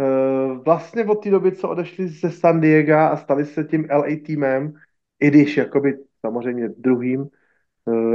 [0.02, 4.16] Uh, vlastně od té doby, co odešli ze San Diego a stali se tím LA
[4.26, 4.74] týmem,
[5.20, 7.28] i když jakoby samozřejmě druhým,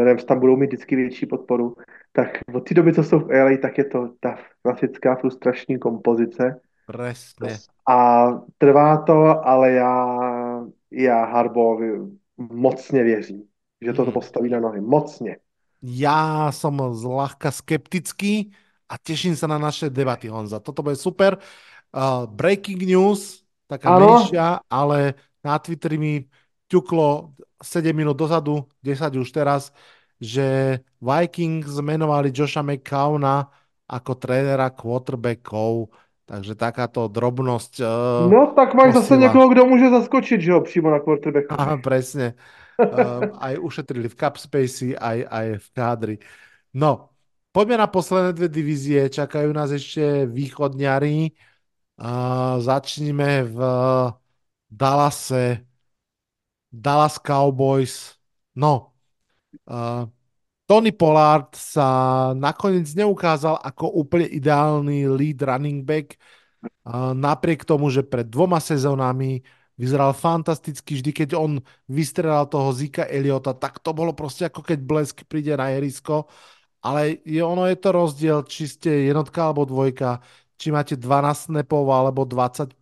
[0.03, 1.75] Rams tam budou mít vždycky větší podporu,
[2.11, 6.61] tak od té doby, co jsou v LA, tak je to ta klasická frustrační kompozice.
[6.85, 7.57] Presne.
[7.89, 8.27] A
[8.57, 10.19] trvá to, ale já,
[10.91, 11.91] já Harbovi
[12.37, 13.43] mocně věřím,
[13.81, 14.11] že to mm.
[14.11, 14.81] postaví na nohy.
[14.81, 15.37] Mocně.
[15.81, 18.51] Já jsem zľahka skeptický
[18.89, 20.59] a těším se na naše debaty, Honza.
[20.59, 21.37] Toto bude super.
[21.93, 26.13] Uh, breaking news, taká menšia, ale na Twitteri mi
[26.67, 27.33] ťuklo
[27.63, 29.71] 7 minút dozadu, 10 už teraz,
[30.21, 33.47] že Vikings zmenovali Josha McCowna
[33.87, 35.89] ako trénera quarterbackov,
[36.27, 37.73] takže takáto drobnosť.
[37.79, 39.01] Uh, no tak máš posila.
[39.01, 41.55] zase někoho, kdo může zaskočit, že ho přímo na quarterbacku.
[41.55, 42.35] Aha, presne.
[42.77, 46.15] Uh, aj ušetrili v cap spacey, aj, aj v kádri.
[46.77, 47.09] No,
[47.49, 49.09] poďme na posledné dve divízie.
[49.09, 51.33] Čakajú nás ešte východňari.
[51.97, 53.59] Uh, začníme v
[54.69, 55.65] Dallase.
[56.67, 58.13] Dallas Cowboys.
[58.53, 58.93] No,
[59.65, 60.05] uh,
[60.67, 61.87] Tony Pollard sa
[62.35, 66.19] nakoniec neukázal ako úplne ideálny lead running back,
[67.15, 69.39] napriek tomu, že pred dvoma sezónami
[69.79, 74.79] vyzeral fantasticky, vždy keď on vystrelal toho Zika Eliota, tak to bolo proste ako keď
[74.83, 76.27] blesk príde na jerisko,
[76.83, 80.19] ale je, ono je to rozdiel, či ste jednotka alebo dvojka,
[80.57, 82.77] či máte 12 snapov alebo 25,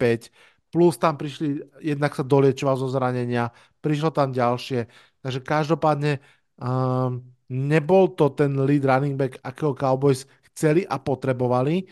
[0.72, 4.88] plus tam prišli, jednak sa doliečoval zo zranenia, prišlo tam ďalšie,
[5.24, 6.20] takže každopádne
[6.60, 11.86] um, nebol to ten lead running back, akého Cowboys chceli a potrebovali.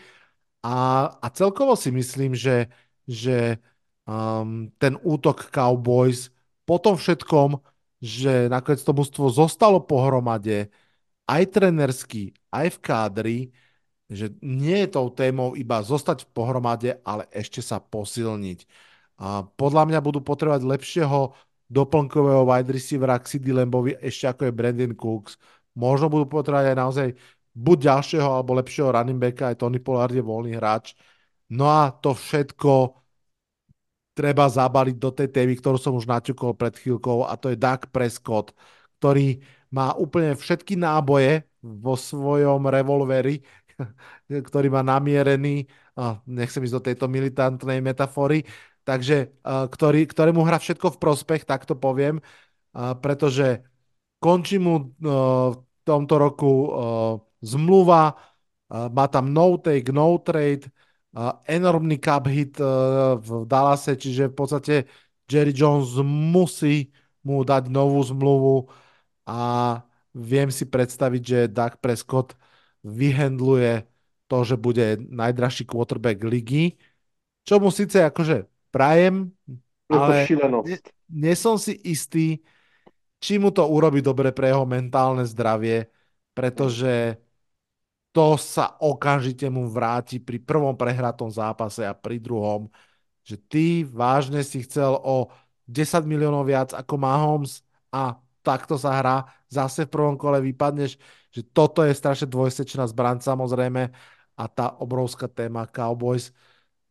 [0.64, 2.72] A, a celkovo si myslím, že,
[3.04, 3.60] že
[4.08, 6.32] um, ten útok Cowboys
[6.64, 7.60] po tom všetkom,
[8.00, 10.72] že nakoniec to mústvo zostalo pohromade,
[11.28, 13.38] aj trenersky, aj v kádri,
[14.10, 18.68] že nie je tou témou iba zostať v pohromade, ale ešte sa posilniť.
[19.20, 21.32] A podľa mňa budú potrebovať lepšieho
[21.70, 25.40] doplnkového wide receivera k CD Lambovi ešte ako je Brandon Cooks.
[25.74, 27.08] Možno budú potrebovať aj naozaj
[27.54, 30.98] buď ďalšieho alebo lepšieho running backa, aj Tony Pollard je voľný hráč.
[31.54, 32.98] No a to všetko
[34.14, 37.90] treba zabaliť do tej témy, ktorú som už naťukol pred chvíľkou a to je Doug
[37.90, 38.54] Prescott,
[39.02, 39.42] ktorý
[39.74, 43.42] má úplne všetky náboje vo svojom revolveri,
[44.48, 45.66] ktorý má namierený,
[46.26, 48.42] nechcem ísť do tejto militantnej metafory,
[48.84, 52.20] takže ktorý, ktorému hrá všetko v prospech, tak to poviem,
[52.74, 53.64] pretože
[54.20, 55.56] končí mu v
[55.86, 56.52] tomto roku
[57.40, 58.16] zmluva,
[58.68, 60.68] má tam no take, no trade,
[61.46, 62.58] enormný cap hit
[63.22, 64.74] v Dallase, čiže v podstate
[65.30, 66.90] Jerry Jones musí
[67.24, 68.68] mu dať novú zmluvu
[69.24, 69.80] a
[70.12, 72.36] viem si predstaviť, že Doug Prescott
[72.84, 73.88] vyhendluje
[74.28, 76.76] to, že bude najdražší quarterback ligy,
[77.44, 79.32] čo mu síce akože prajem,
[79.88, 80.28] ale
[80.64, 80.78] nie,
[81.08, 82.40] nie som si istý,
[83.20, 85.88] či mu to urobí dobre pre jeho mentálne zdravie,
[86.36, 87.20] pretože
[88.14, 92.70] to sa okamžite mu vráti pri prvom prehratom zápase a pri druhom,
[93.26, 95.32] že ty vážne si chcel o
[95.66, 98.14] 10 miliónov viac ako Mahomes a
[98.44, 99.16] takto sa hrá,
[99.48, 101.00] zase v prvom kole vypadneš,
[101.32, 103.88] že toto je strašne dvojsečná zbraň samozrejme
[104.36, 106.30] a tá obrovská téma Cowboys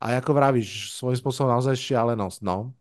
[0.01, 2.75] a ako vravíš, svojím spôsobom naozaj šialenosť, no.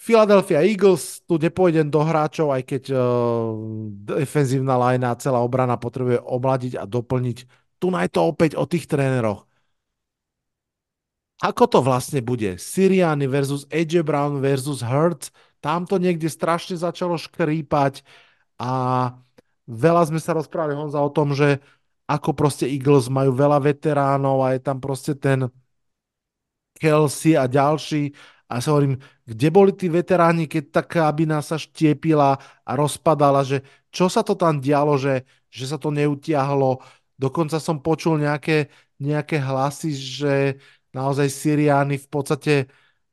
[0.00, 3.02] Philadelphia Eagles, tu nepôjdem do hráčov, aj keď uh,
[4.16, 7.38] defenzívna lajna a celá obrana potrebuje omladiť a doplniť.
[7.76, 9.44] Tu naj to opäť o tých tréneroch.
[11.40, 12.56] Ako to vlastne bude?
[12.56, 15.32] Siriani versus AJ Brown versus Hurts.
[15.60, 18.04] Tam to niekde strašne začalo škrípať
[18.60, 18.70] a
[19.68, 21.60] veľa sme sa rozprávali Honza o tom, že
[22.10, 25.46] ako proste Eagles majú veľa veteránov a je tam proste ten
[26.80, 28.10] Kelsey a ďalší.
[28.50, 32.34] A sa hovorím, kde boli tí veteráni, keď tá kabina sa štiepila
[32.66, 33.62] a rozpadala, že
[33.94, 35.22] čo sa to tam dialo, že,
[35.54, 36.82] že sa to neutiahlo.
[37.14, 38.66] Dokonca som počul nejaké,
[38.98, 40.58] nejaké hlasy, že
[40.90, 42.54] naozaj Syriány v podstate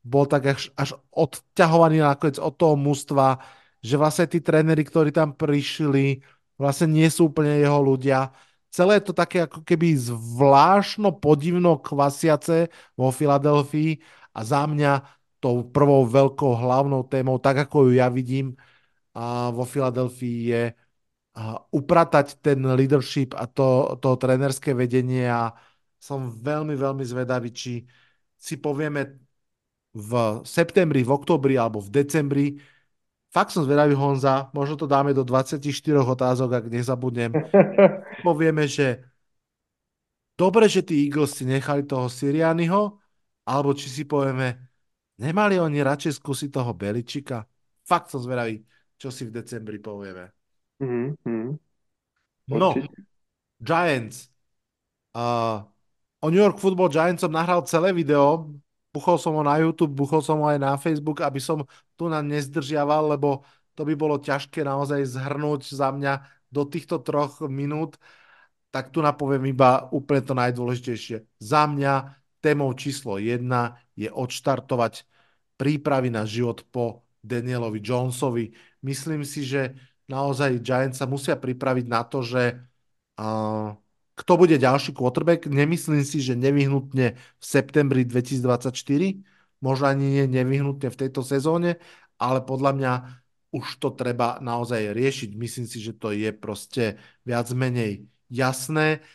[0.07, 3.43] bol tak až, až odťahovaný nakoniec od toho mužstva,
[3.83, 6.23] že vlastne tí tréneri, ktorí tam prišli,
[6.55, 8.31] vlastne nie sú úplne jeho ľudia.
[8.71, 13.99] Celé je to také ako keby zvláštno podivno kvasiace vo Filadelfii
[14.31, 14.91] a za mňa
[15.43, 18.57] tou prvou veľkou hlavnou témou, tak ako ju ja vidím
[19.17, 20.63] a vo Filadelfii je
[21.73, 25.53] upratať ten leadership a to, to trenerské vedenie a
[25.97, 27.85] som veľmi, veľmi zvedavý, či
[28.37, 29.26] si povieme
[29.97, 32.47] v septembri, v oktobri alebo v decembri,
[33.33, 35.57] fakt som zvedavý Honza, možno to dáme do 24
[36.05, 37.33] otázok, ak nezabudnem.
[38.27, 39.01] Povieme, že
[40.37, 43.01] dobre, že tí Eagles si nechali toho Sirianiho,
[43.47, 44.59] alebo či si povieme,
[45.17, 47.47] nemali oni radšej skúsiť toho Beličika?
[47.87, 48.61] Fakt som zvedavý,
[48.99, 50.29] čo si v decembri povieme.
[50.77, 51.49] Mm-hmm.
[52.53, 52.75] No,
[53.57, 54.29] Giants.
[55.15, 55.65] Uh,
[56.21, 58.51] o New York Football Giants som nahral celé video,
[58.97, 61.61] buchol som ho na YouTube, buchol som ho aj na Facebook, aby som
[61.93, 63.45] tu na nezdržiaval, lebo
[63.77, 68.01] to by bolo ťažké naozaj zhrnúť za mňa do týchto troch minút,
[68.73, 71.37] tak tu napoviem iba úplne to najdôležitejšie.
[71.37, 75.05] Za mňa témou číslo jedna je odštartovať
[75.61, 78.49] prípravy na život po Danielovi Jonesovi.
[78.81, 79.77] Myslím si, že
[80.09, 82.57] naozaj Giants sa musia pripraviť na to, že
[83.21, 83.77] uh,
[84.17, 85.45] kto bude ďalší quarterback?
[85.45, 88.73] Nemyslím si, že nevyhnutne v septembri 2024,
[89.61, 91.77] možno ani nie nevyhnutne v tejto sezóne,
[92.17, 92.93] ale podľa mňa
[93.53, 95.29] už to treba naozaj riešiť.
[95.37, 99.05] Myslím si, že to je proste viac menej jasné.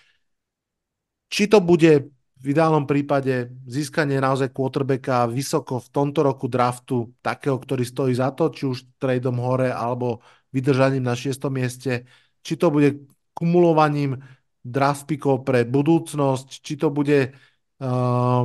[1.29, 7.59] Či to bude v ideálnom prípade získanie naozaj quarterbacka vysoko v tomto roku draftu, takého,
[7.59, 11.39] ktorý stojí za to, či už tradeom hore alebo vydržaním na 6.
[11.55, 12.07] mieste,
[12.43, 14.19] či to bude kumulovaním
[14.63, 17.35] draft pickov pre budúcnosť, či to bude
[17.83, 18.43] uh,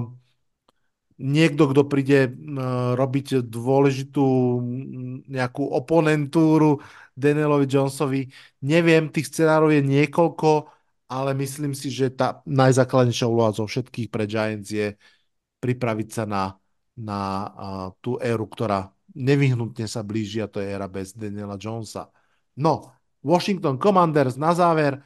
[1.17, 4.27] niekto, kto príde uh, robiť dôležitú
[5.29, 6.81] nejakú oponentúru
[7.13, 8.29] Danielovi Jonesovi.
[8.65, 10.69] Neviem, tých scenárov je niekoľko,
[11.09, 14.97] ale myslím si, že tá najzákladnejšia úloha zo všetkých pre Giants je
[15.61, 16.43] pripraviť sa na,
[16.97, 22.13] na uh, tú éru, ktorá nevyhnutne sa blíži a to je éra bez Daniela Jonesa.
[22.57, 22.93] No,
[23.25, 25.01] Washington Commanders na záver.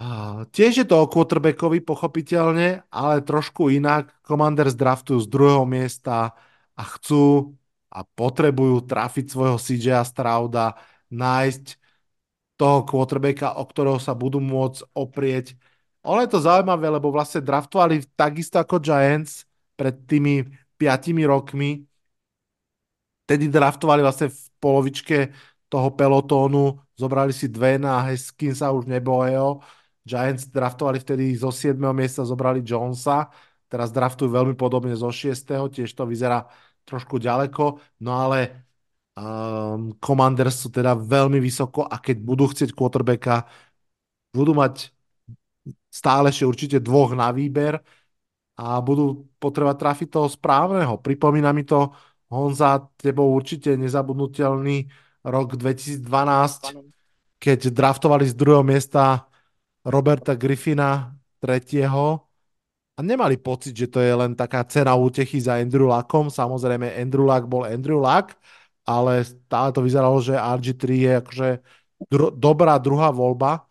[0.00, 4.08] Uh, tiež je to o quarterbackovi, pochopiteľne, ale trošku inak.
[4.24, 6.32] Commanders draftujú z druhého miesta
[6.72, 7.52] a chcú
[7.92, 10.80] a potrebujú trafiť svojho CJ Strauda,
[11.12, 11.76] nájsť
[12.56, 15.52] toho quarterbacka, o ktorého sa budú môcť oprieť.
[16.08, 19.44] Ono je to zaujímavé, lebo vlastne draftovali takisto ako Giants
[19.76, 20.48] pred tými
[20.80, 21.84] piatimi rokmi.
[23.28, 25.28] Tedy draftovali vlastne v polovičke
[25.68, 29.60] toho pelotónu, zobrali si dve na Heskinsa, už nebojeho.
[30.06, 31.92] Giants draftovali vtedy zo 7.
[31.92, 33.28] miesta, zobrali Jonesa,
[33.68, 35.68] teraz draftujú veľmi podobne zo 6.
[35.68, 36.48] tiež to vyzerá
[36.88, 38.68] trošku ďaleko, no ale
[39.20, 43.44] Um, Commanders sú teda veľmi vysoko a keď budú chcieť quarterbacka,
[44.32, 44.94] budú mať
[45.90, 47.82] stále ešte určite dvoch na výber
[48.56, 51.00] a budú potrebovať trafiť toho správneho.
[51.00, 51.90] Pripomína mi to,
[52.30, 54.86] Honza, tebou určite nezabudnutelný
[55.26, 56.76] rok 2012,
[57.42, 59.26] keď draftovali z druhého miesta
[59.84, 62.30] Roberta Griffina tretieho
[62.96, 66.28] a nemali pocit, že to je len taká cena útechy za Andrew Luckom.
[66.28, 68.36] Samozrejme, Andrew Luck bol Andrew Luck,
[68.84, 71.48] ale stále to vyzeralo, že RG3 je akože
[72.12, 73.64] dr- dobrá druhá voľba.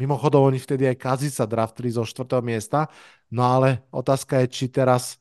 [0.00, 2.40] Mimochodom, oni vtedy aj kazí sa draftli zo 4.
[2.42, 2.88] miesta,
[3.30, 5.20] no ale otázka je, či teraz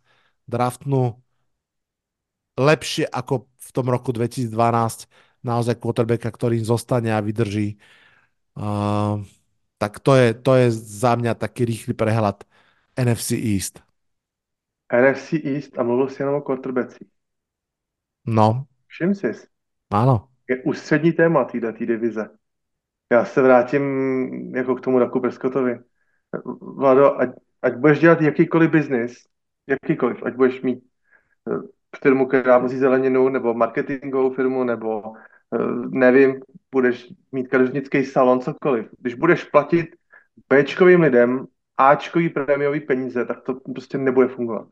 [0.50, 1.20] draftnú
[2.58, 5.10] lepšie ako v tom roku 2012
[5.44, 7.76] naozaj quarterbacka, ktorý zostane a vydrží.
[8.56, 9.26] Uh,
[9.84, 12.48] tak to je, to je za mňa taký rýchly prehľad
[12.96, 13.84] NFC East.
[14.88, 17.08] NFC East a mluvil si jenom o quarterbacích.
[18.24, 18.64] No.
[18.88, 19.32] Všim si.
[19.92, 20.32] Ano.
[20.48, 22.30] Je ústřední téma této divize.
[23.12, 25.80] Já se vrátím jako k tomu Daku Preskotovi.
[26.62, 27.30] Vlado, ať,
[27.62, 29.28] ať budeš dělat jakýkoliv biznis,
[29.68, 30.84] jakýkoliv, ať budeš mít
[31.52, 31.60] eh,
[31.98, 35.14] firmu, která vozí zeleninu, nebo marketingovou firmu, nebo
[35.90, 38.88] nevím, budeš mít kadeřnický salon, cokoliv.
[39.00, 39.96] Když budeš platit
[40.50, 41.46] Bčkovým lidem
[41.78, 44.68] Ačkový prémiový peníze, tak to prostě nebude fungovat.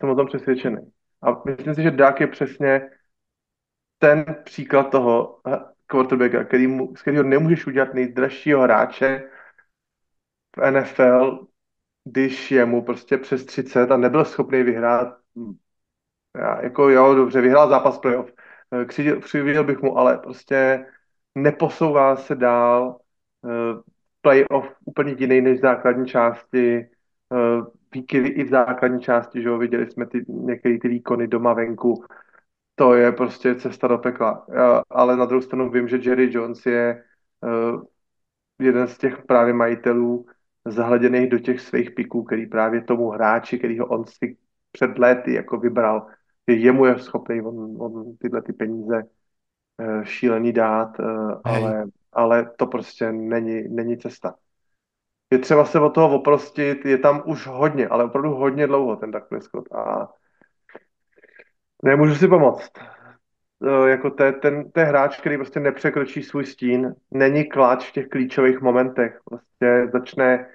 [0.00, 0.92] Jsem o tom přesvědčený.
[1.22, 2.90] A myslím si, že Dák je přesně
[3.98, 5.40] ten příklad toho
[5.86, 9.30] quarterbacka, který mu, z kterého nemůžeš udělat nejdražšího hráče
[10.56, 11.46] v NFL,
[12.04, 15.18] když je mu prostě přes 30 a nebyl schopný vyhrát.
[16.38, 18.32] Já, jako jo, dobře, vyhrál zápas playoff.
[19.20, 20.86] Křivěl bych mu, ale prostě
[21.34, 22.98] neposouvá se dál.
[24.20, 26.86] Playoff úplně jiný než v základní části.
[27.94, 32.04] Výkyvy i v základní části, že jo, viděli jsme ty, některé ty výkony doma venku
[32.78, 34.46] to je prostě cesta do pekla.
[34.90, 37.04] Ale na druhou stranu vím, že Jerry Jones je
[38.58, 40.26] jeden z těch právě majitelů
[40.64, 44.36] zahleděných do těch svých piků, který právě tomu hráči, který ho on si
[44.72, 46.06] před léty jako vybral,
[46.52, 52.66] jemu je schopný on, on tyhle ty peníze uh, šílený dát, uh, ale, ale to
[52.66, 54.34] prostě není, není cesta.
[55.32, 59.10] Je třeba se od toho oprostit, je tam už hodně, ale opravdu hodně dlouho ten
[59.10, 60.08] Dak Prescott a
[61.82, 62.72] Nemůžu si pomoct.
[63.86, 67.92] Jako to, je ten, to je hráč, který prostě nepřekročí svůj stín, není kláč v
[67.92, 69.20] těch klíčových momentech.
[69.24, 70.48] Prostě začne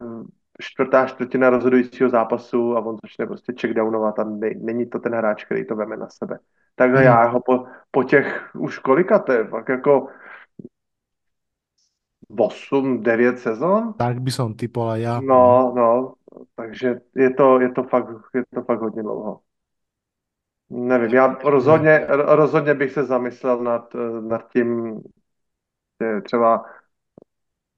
[0.00, 0.26] hm,
[0.60, 5.44] čtvrtá čtvrtina rozhodujícího zápasu a on začne prostě checkdownovat a ne, není to ten hráč,
[5.44, 6.38] který to veme na sebe.
[6.74, 7.04] Takže hmm.
[7.04, 10.08] já ho po, po těch už kolika to je, fakt jako
[12.38, 13.92] 8, 9 sezon?
[13.92, 15.20] Tak by som typoval já.
[15.20, 16.14] No, no,
[16.56, 19.40] takže je to, je to, fakt, je to fakt hodně dlouho.
[20.70, 25.00] Nevím, já rozhodně, rozhodně bych se zamyslel nad, nad tím,
[26.00, 26.64] že třeba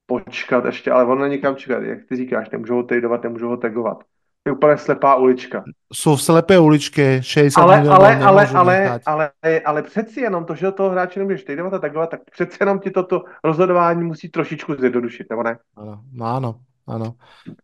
[0.06, 3.56] počkat ještě, ale ono není kam čekat, jak ty říkáš, nemůžou ho tradovat, nemůžou ho
[3.56, 4.04] tagovat.
[4.46, 5.64] Je úplně slepá ulička.
[5.92, 9.30] Jsou v slepé uličky, 60 ale, ale, ale, ale, ale,
[9.64, 12.90] ale, přeci jenom to, že toho hráče nemůžeš tradovat a tagovat, tak přeci jenom ti
[12.90, 15.58] toto rozhodování musí trošičku zjednodušit, nebo ne?
[15.76, 16.54] Ano, no, ano.
[16.84, 17.16] Áno.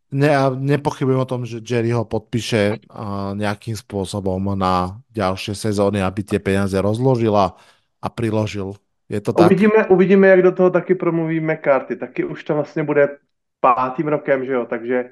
[0.08, 6.24] Ne, nepochybujem o tom, že Jerry ho podpíše uh, nejakým spôsobom na ďalšie sezóny, aby
[6.24, 7.52] tie peniaze rozložila
[8.00, 8.80] a priložil
[9.10, 9.46] Je to tak?
[9.46, 11.96] Uvidíme, uvidíme, jak do toho taky promluví McCarthy.
[11.96, 13.18] Taky už to vlastně bude
[13.60, 15.10] pátým rokem, že jo, takže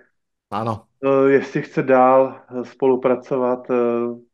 [0.50, 0.86] Áno.
[1.04, 4.28] uh, jestli chce dál eh, spolupracovat s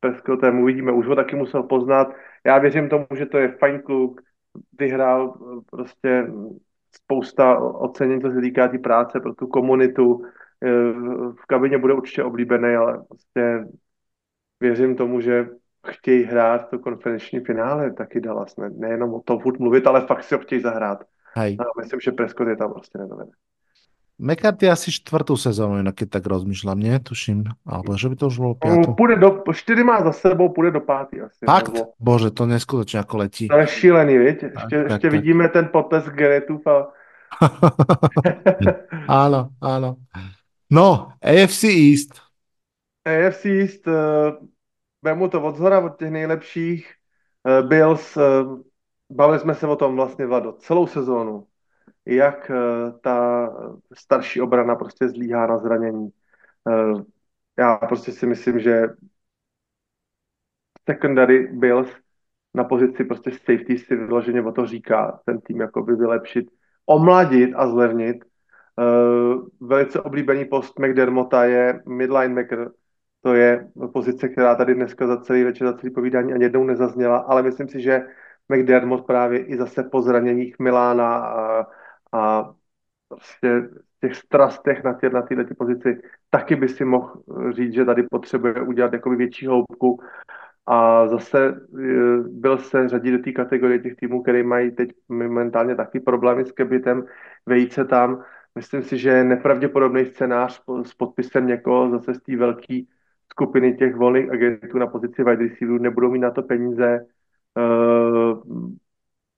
[0.00, 0.92] Prescottem, uvidíme.
[0.92, 2.08] Už ho taky musel poznat.
[2.46, 4.20] Já věřím tomu, že to je fajn kluk,
[4.78, 5.38] vyhrál
[5.70, 6.26] prostě
[6.92, 10.24] spousta ocenění, co se týká té tý práce pro tu komunitu.
[11.40, 13.64] V kabině bude určitě oblíbený, ale prostě
[14.60, 15.48] věřím tomu, že
[15.86, 18.56] chtějí hrát to konferenční finále taky Dallas.
[18.56, 21.04] Ne, nejenom o tom furt mluvit, ale fakt si ho chtějí zahrát.
[21.34, 21.56] Hej.
[21.60, 23.30] A myslím, že Prescott je tam prostě nedovede.
[24.20, 26.92] McCarthy asi štvrtú sezónu, inak keď tak rozmýšľam, nie?
[27.00, 27.40] Tuším.
[27.64, 28.36] Alebo že by to už.
[28.60, 31.40] No, půjde do, čtyři má za sebou, půjde do pátý asi.
[31.48, 31.72] Fakt?
[31.72, 33.48] Nebo, Bože, to neskutočne ako letí.
[33.48, 34.42] to je šílený, viď?
[34.42, 35.12] Ještě, Tak, ještě tak, tak.
[35.12, 36.92] vidíme ten potlesk Geretův a
[39.08, 39.96] áno, áno.
[40.70, 42.20] No, AFC East.
[43.06, 44.36] AFC East, uh,
[45.02, 46.94] vemu to od zhora, od těch nejlepších.
[47.62, 48.60] Uh, Bills, uh,
[49.10, 51.46] bavili jsme se o tom vlastně, Vlado, celou sezónu.
[52.06, 53.48] Jak uh, ta
[53.94, 56.10] starší obrana prostě zlíhá na zranění.
[57.58, 58.88] Já prostě si myslím, že
[60.90, 61.88] secondary Bills
[62.54, 66.50] na pozici prostě safety si vyloženě o to říká, ten tým jakoby vylepšit,
[66.86, 68.24] omladit a zlevnit.
[69.60, 72.70] Velice oblíbený post McDermotta je midlinebacker,
[73.22, 77.18] to je pozice, která tady dneska za celý večer, za celý povídání ani jednou nezazněla,
[77.18, 78.06] ale myslím si, že
[78.48, 81.66] McDermott právě i zase po zraněních Milána a,
[82.12, 82.54] a
[83.08, 83.68] prostě
[84.00, 88.62] těch strastech na, tě, na této pozici taky by si mohl říct, že tady potřebuje
[88.62, 90.00] udělat jakoby větší hloubku
[90.66, 91.54] a zase e,
[92.28, 96.52] byl se řadit do té kategorie těch týmů, které mají teď momentálně taky problémy s
[96.52, 97.04] kebitem,
[97.46, 98.24] vejít se tam.
[98.54, 102.80] Myslím si, že je nepravděpodobný scénář s podpisem někoho zase z té velké
[103.32, 107.06] skupiny těch volných agentů na pozici wide receiverů, nebudou mít na to peníze.
[107.56, 108.42] Uh,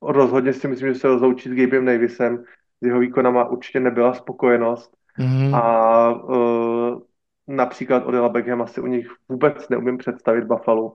[0.02, 2.44] rozhodně si myslím, že se rozloučí s Gabem Davisem,
[2.82, 4.96] s jeho výkonama určitě nebyla spokojenost.
[5.18, 5.56] Mm-hmm.
[5.56, 7.00] A uh,
[7.48, 10.92] například Odela Beckham asi u nich vůbec neumím představit Buffalo,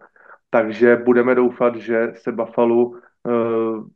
[0.49, 3.87] takže budeme doufat, že se Buffalo uh,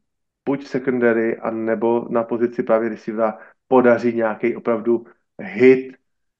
[0.46, 3.38] buď secondary, a nebo na pozici právě receivera
[3.68, 5.06] podaří nějaký opravdu
[5.42, 5.96] hit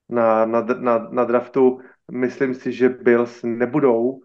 [0.10, 1.80] na, na, na, na draftu.
[2.12, 4.22] Myslím si, že Bills nebudou uh,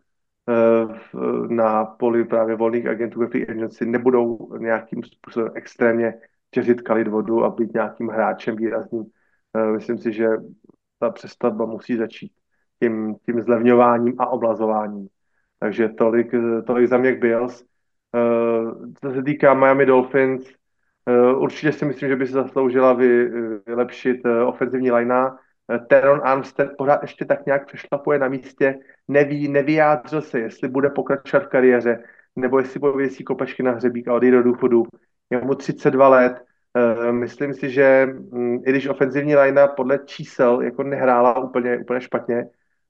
[1.48, 6.14] na poli právě volných agentů ve free agency, nebudou nějakým způsobem extrémně
[6.50, 9.02] těřit kalit vodu a být nějakým hráčem výrazným.
[9.02, 10.28] Uh, myslím si, že
[10.98, 12.32] ta přestavba musí začít
[12.82, 15.08] tím, tím zlevňováním a oblazováním.
[15.58, 16.32] Takže tolik,
[16.66, 17.64] tolik za mě Bills.
[19.00, 20.46] Co se týká Miami Dolphins,
[21.36, 23.30] určitě si myslím, že by se zasloužila vy,
[23.66, 25.36] vylepšit ofenzivní linea.
[25.88, 28.78] Teron Armstead pořád ještě tak nějak přešlapuje na místě,
[29.08, 32.02] neví, nevyjádřil se, jestli bude pokračovat v kariéře,
[32.36, 34.82] nebo jestli pověsí kopačky na hřebík a odejde do důchodu.
[35.30, 36.42] Je mu 32 let,
[36.76, 42.00] Uh, myslím si, že um, i když ofenzivní linea podle čísel jako nehrála úplně, úplně
[42.00, 42.46] špatně,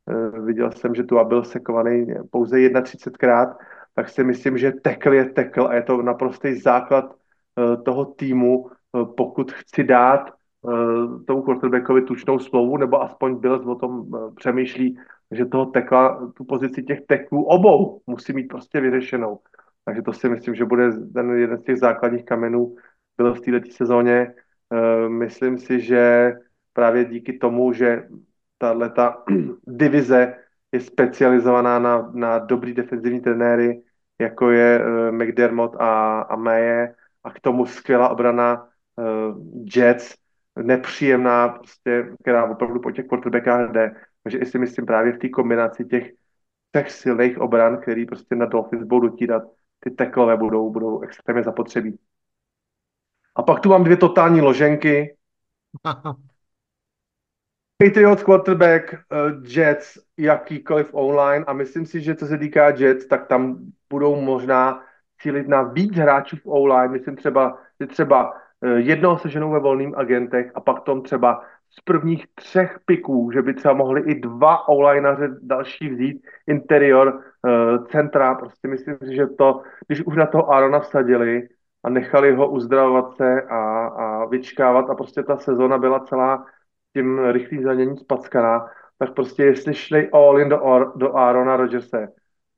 [0.06, 3.56] uh, viděl jsem, že tu byl sekovaný pouze 31krát,
[3.94, 8.70] tak si myslím, že tekl je tekl a je to naprostý základ uh, toho týmu,
[9.16, 10.30] pokud chci dát
[11.26, 14.06] tomu quarterbackovi tučnou slovu, nebo aspoň byl o tom
[14.36, 14.98] přemýšlí,
[15.30, 19.40] že toho tekla, tu pozici těch teklů obou musí mít prostě vyřešenou.
[19.84, 22.76] Takže to si myslím, že bude ten jeden z těch základních kamenů
[23.16, 24.34] byl v této sezóně.
[25.08, 26.32] Myslím si, že
[26.72, 28.08] právě díky tomu, že
[28.58, 29.22] tato
[29.66, 30.34] divize
[30.72, 33.82] je specializovaná na, na dobrý defenzivní trenéry,
[34.20, 36.94] jako je McDermott a, a Maye,
[37.24, 38.68] a k tomu skvělá obrana
[39.76, 40.14] Jets,
[40.62, 43.94] nepříjemná, prostě, která opravdu po těch quarterbackách jde.
[44.22, 46.12] Takže i si myslím právě v té kombinaci těch
[46.76, 49.42] těch silných obran, který prostě na Dolphins budou dotírat,
[49.80, 51.98] ty teklové budou, budou extrémně zapotřebí.
[53.34, 55.16] A pak tu mám dvě totální loženky.
[57.78, 58.98] Patriots quarterback, uh,
[59.46, 63.58] Jets, jakýkoliv online a myslím si, že co se týká Jets, tak tam
[63.90, 64.82] budou možná
[65.20, 66.92] cílit na víc hráčů v online.
[66.92, 68.34] Myslím třeba, že třeba
[68.76, 73.54] jednoho seženou ve volným agentech a pak tom třeba z prvních třech piků, že by
[73.54, 79.62] třeba mohli i dva onlineaře další vzít, interior, uh, centra, prostě myslím si, že to,
[79.86, 81.48] když už na toho Arona vsadili,
[81.86, 86.46] a nechali ho uzdravovat se a, a vyčkávat a prostě ta sezona byla celá
[86.92, 88.66] tím rychlým zraněním spackaná,
[88.98, 92.08] tak prostě jestli šli all in do, do Arona Rodgerse,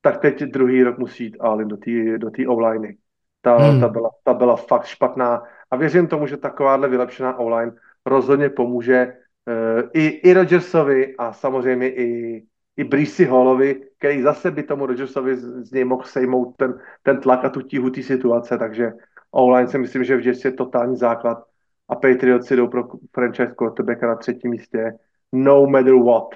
[0.01, 2.93] tak teď druhý rok musí jít all in do té do tý online.
[3.41, 3.81] Ta, hmm.
[3.81, 7.71] ta, byla, ta byla fakt špatná a věřím tomu, že takováhle vylepšená online
[8.05, 9.13] rozhodně pomůže
[9.47, 12.43] uh, i, i Rodgersovi a samozřejmě i,
[12.77, 17.19] i Brisi Hallovi, který zase by tomu Rodgersovi z, z něj mohl sejmout ten, ten
[17.19, 18.91] tlak a tu tíhu té situace, takže
[19.31, 21.43] online si myslím, že v Jets je totální základ
[21.89, 22.83] a Patriots jdou pro
[23.13, 24.93] franchise quarterbacka na třetím místě
[25.31, 26.35] no matter what.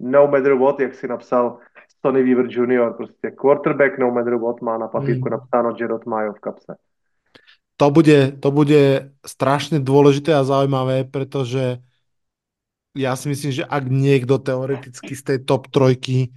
[0.00, 1.58] No matter what, jak si napsal
[2.02, 2.94] Tony Weaver Jr.
[2.96, 5.32] Prostě quarterback no matter what má na papírku mm.
[5.32, 6.76] napsáno Gerard Mayo v kapse.
[7.78, 11.78] To bude, to bude strašne dôležité a zaujímavé, pretože
[12.98, 16.34] ja si myslím, že ak niekto teoreticky z tej top trojky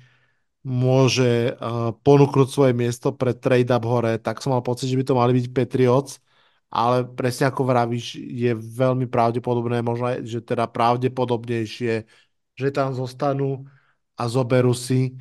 [0.61, 5.17] môže uh, ponúknuť svoje miesto pre trade-up hore, tak som mal pocit, že by to
[5.17, 6.21] mali byť Patriots,
[6.69, 12.05] ale presne ako vravíš, je veľmi pravdepodobné, možno aj, že teda pravdepodobnejšie,
[12.53, 13.65] že tam zostanú
[14.13, 15.17] a zoberú si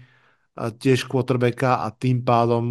[0.60, 2.64] tiež quarterbacka a tým pádom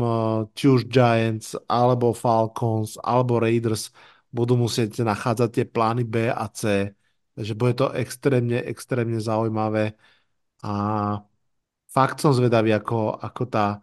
[0.53, 3.89] či už Giants, alebo Falcons, alebo Raiders
[4.29, 6.93] budú musieť nachádzať tie plány B a C.
[7.33, 9.97] Takže bude to extrémne, extrémne zaujímavé
[10.61, 10.71] a
[11.89, 13.81] fakt som zvedavý, ako, ako tá,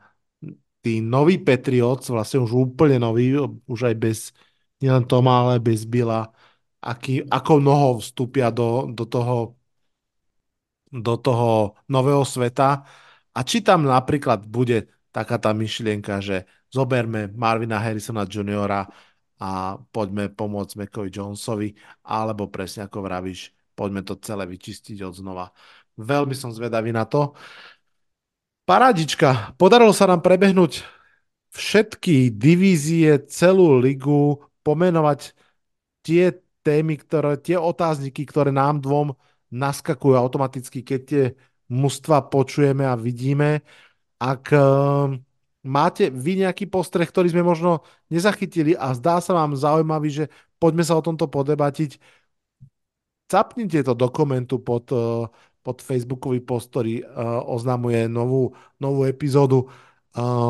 [0.85, 3.35] tí noví Patriots, vlastne už úplne noví,
[3.67, 4.19] už aj bez
[4.79, 6.31] nielen Toma, ale bez Bila,
[6.79, 9.59] aký, ako mnoho vstúpia do, do toho
[10.93, 12.87] do toho nového sveta
[13.37, 18.89] a či tam napríklad bude taká tá myšlienka, že zoberme Marvina Harrisona Juniora
[19.37, 21.77] a poďme pomôcť Mekovi Jonesovi,
[22.09, 25.53] alebo presne ako vravíš, poďme to celé vyčistiť od znova.
[26.01, 27.37] Veľmi som zvedavý na to.
[28.65, 30.85] Parádička, podarilo sa nám prebehnúť
[31.53, 35.37] všetky divízie, celú ligu, pomenovať
[36.03, 36.35] tie
[36.65, 39.15] témy, ktoré, tie otázniky, ktoré nám dvom
[39.55, 41.25] naskakujú automaticky, keď tie
[41.69, 43.63] mužstva počujeme a vidíme.
[44.17, 45.13] Ak uh,
[45.67, 50.25] máte vy nejaký postreh, ktorý sme možno nezachytili a zdá sa vám zaujímavý, že
[50.57, 52.01] poďme sa o tomto podebatiť,
[53.27, 55.29] capnite to do komentu pod, uh,
[55.61, 59.69] pod Facebookový post, ktorý uh, oznamuje novú, novú epizódu.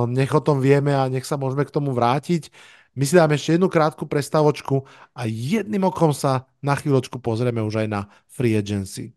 [0.06, 2.54] Nech o tom vieme a nech sa môžeme k tomu vrátiť.
[2.94, 7.82] My si dáme ešte jednu krátku prestavočku a jedným okom sa na chvíľočku pozrieme už
[7.82, 9.15] aj na Free Agency.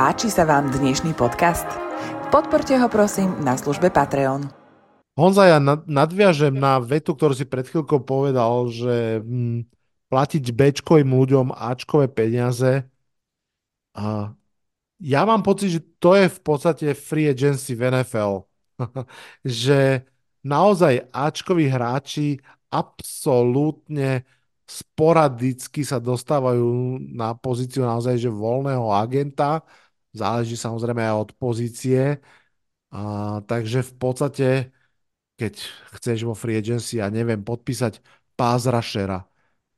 [0.00, 1.68] Páči sa vám dnešný podcast?
[2.32, 4.48] Podporte ho prosím na službe Patreon.
[5.12, 9.68] Honza, ja nadviažem na vetu, ktorú si pred chvíľkou povedal, že hm,
[10.08, 12.88] platiť Bčkovým ľuďom Ačkové peniaze.
[13.92, 14.32] A
[15.04, 18.48] ja mám pocit, že to je v podstate free agency v NFL.
[19.44, 20.08] že
[20.40, 22.40] naozaj Ačkoví hráči
[22.72, 24.24] absolútne
[24.64, 29.60] sporadicky sa dostávajú na pozíciu naozaj že voľného agenta.
[30.10, 32.18] Záleží samozrejme aj od pozície.
[32.90, 33.00] A,
[33.46, 34.48] takže v podstate,
[35.38, 35.62] keď
[35.94, 38.02] chceš vo free agency, ja neviem, podpísať
[38.34, 39.30] pass rushera,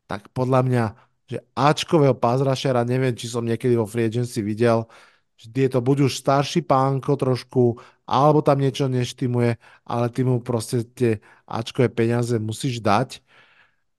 [0.08, 0.84] tak podľa mňa,
[1.28, 4.88] že Ačkového pass rushera, neviem, či som niekedy vo free agency videl,
[5.36, 7.76] že je to buď už starší pánko trošku,
[8.08, 13.20] alebo tam niečo neštimuje, ale ty mu proste tie Ačkové peniaze musíš dať.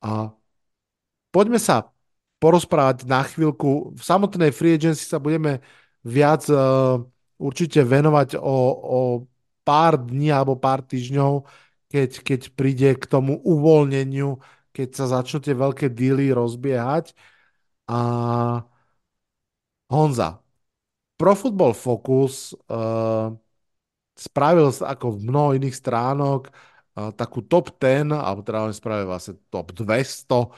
[0.02, 0.34] A
[1.30, 1.94] poďme sa
[2.42, 3.96] porozprávať na chvíľku.
[3.96, 5.64] V samotnej free agency sa budeme
[6.04, 7.00] viac uh,
[7.40, 9.00] určite venovať o, o
[9.64, 11.48] pár dní alebo pár týždňov,
[11.88, 14.40] keď, keď príde k tomu uvoľneniu,
[14.76, 17.16] keď sa začnú tie veľké díly rozbiehať.
[17.88, 18.00] A
[19.92, 20.42] Honza,
[21.20, 23.32] Pro Football Focus uh,
[24.18, 29.38] spravil ako v mnoho iných stránok uh, takú top 10, alebo teda oni spravili vlastne
[29.54, 30.50] top 200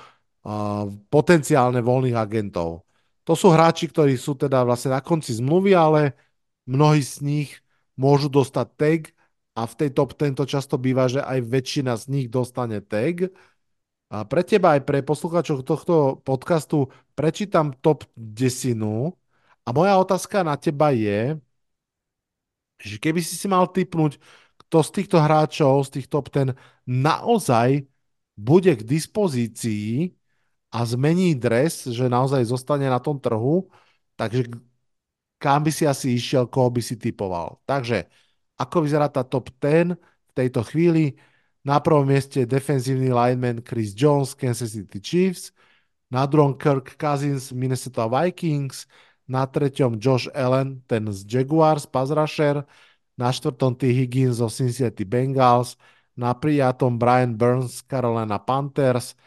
[0.47, 2.84] uh, potenciálne voľných agentov.
[3.26, 6.14] To sú hráči, ktorí sú teda vlastne na konci zmluvy, ale
[6.69, 7.49] mnohí z nich
[7.97, 9.02] môžu dostať tag
[9.57, 13.34] a v tej top 10 to často býva, že aj väčšina z nich dostane tag.
[14.14, 18.77] A pre teba aj pre poslucháčov tohto podcastu prečítam top 10
[19.65, 21.41] a moja otázka na teba je,
[22.77, 24.22] že keby si si mal typnúť,
[24.61, 26.53] kto z týchto hráčov, z tých top ten
[26.85, 27.89] naozaj
[28.38, 30.14] bude k dispozícii
[30.76, 33.72] a zmení dres, že naozaj zostane na tom trhu,
[34.19, 34.52] takže
[35.39, 37.64] kam by si asi išiel, koho by si typoval.
[37.64, 38.11] Takže,
[38.60, 41.15] ako vyzerá tá top 10 v tejto chvíli?
[41.65, 45.56] Na prvom mieste defenzívny lineman Chris Jones, Kansas City Chiefs,
[46.11, 48.85] na druhom Kirk Cousins, Minnesota Vikings,
[49.26, 52.61] na treťom Josh Allen, ten z Jaguars, pass rusher,
[53.18, 53.89] na štvrtom T.
[53.89, 55.80] Higgins zo Cincinnati Bengals,
[56.14, 59.18] na prijatom Brian Burns, Carolina Panthers,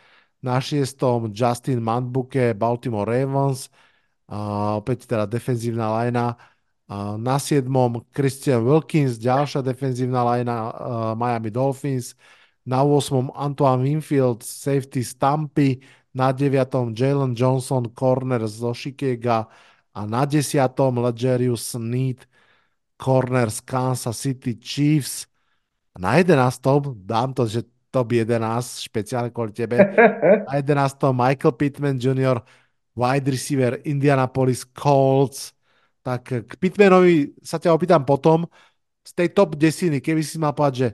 [0.42, 3.70] na šiestom Justin Manbuke, Baltimore Ravens,
[4.30, 6.38] uh, opäť teda defenzívna lajna,
[7.20, 10.72] na siedmom Christian Wilkins, ďalšia defenzívna lajna
[11.20, 12.16] Miami Dolphins,
[12.64, 13.28] na 8.
[13.36, 15.84] Antoine Winfield, safety Stampy,
[16.16, 16.96] na 9.
[16.96, 19.52] Jalen Johnson, corner zo Chicago,
[19.92, 22.24] a na desiatom Legerius Sneed
[22.98, 25.26] corner z Kansas City Chiefs.
[25.98, 26.94] Na 11.
[26.94, 29.80] dám to, že top 11, špeciálne kvôli tebe.
[30.48, 31.12] Na 11.
[31.12, 32.40] Michael Pittman Jr.,
[32.98, 35.54] wide receiver Indianapolis Colts.
[36.02, 38.48] Tak k Pittmanovi sa ťa opýtam potom.
[39.06, 40.88] Z tej top 10, keby si mal povedať, že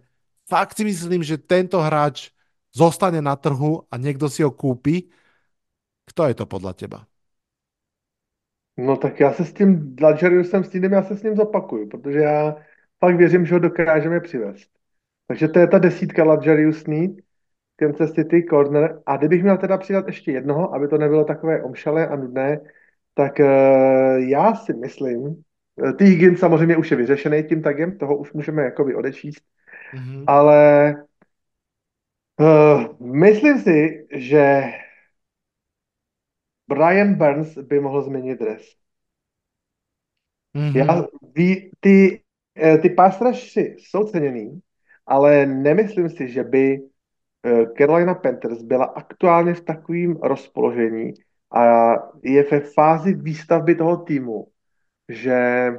[0.46, 2.30] fakt si myslím, že tento hráč
[2.74, 5.10] zostane na trhu a niekto si ho kúpi,
[6.10, 6.98] kto je to podľa teba?
[8.76, 12.18] No tak já se s tím Dladžariusem s tím já se s ním zopakuju, protože
[12.18, 12.56] já
[13.00, 14.73] fakt věřím, že ho dokážeme přivést.
[15.26, 17.10] Takže to je ta desítka Ladžarius Sneed,
[17.76, 19.02] Kansas City Corner.
[19.06, 22.60] A kdybych měl teda přidat ještě jednoho, aby to nebylo takové omšalé a nudné,
[23.14, 25.42] tak uh, já si myslím,
[25.88, 26.04] eh, T.
[26.04, 29.42] Higgins samozřejmě už je vyřešený tím tagem, toho už můžeme jakoby odečíst,
[29.94, 30.24] mm-hmm.
[30.26, 30.94] ale
[32.40, 34.62] uh, myslím si, že
[36.68, 38.62] Brian Burns by mohl změnit dres.
[40.56, 40.76] Mm-hmm.
[40.76, 42.22] Já, ví, ty,
[42.82, 44.60] ty pástraši jsou ceněný,
[45.06, 46.78] ale nemyslím si, že by
[47.78, 51.12] Carolina Panthers byla aktuálně v takovém rozpoložení
[51.56, 54.48] a je ve fázi výstavby toho týmu,
[55.08, 55.70] že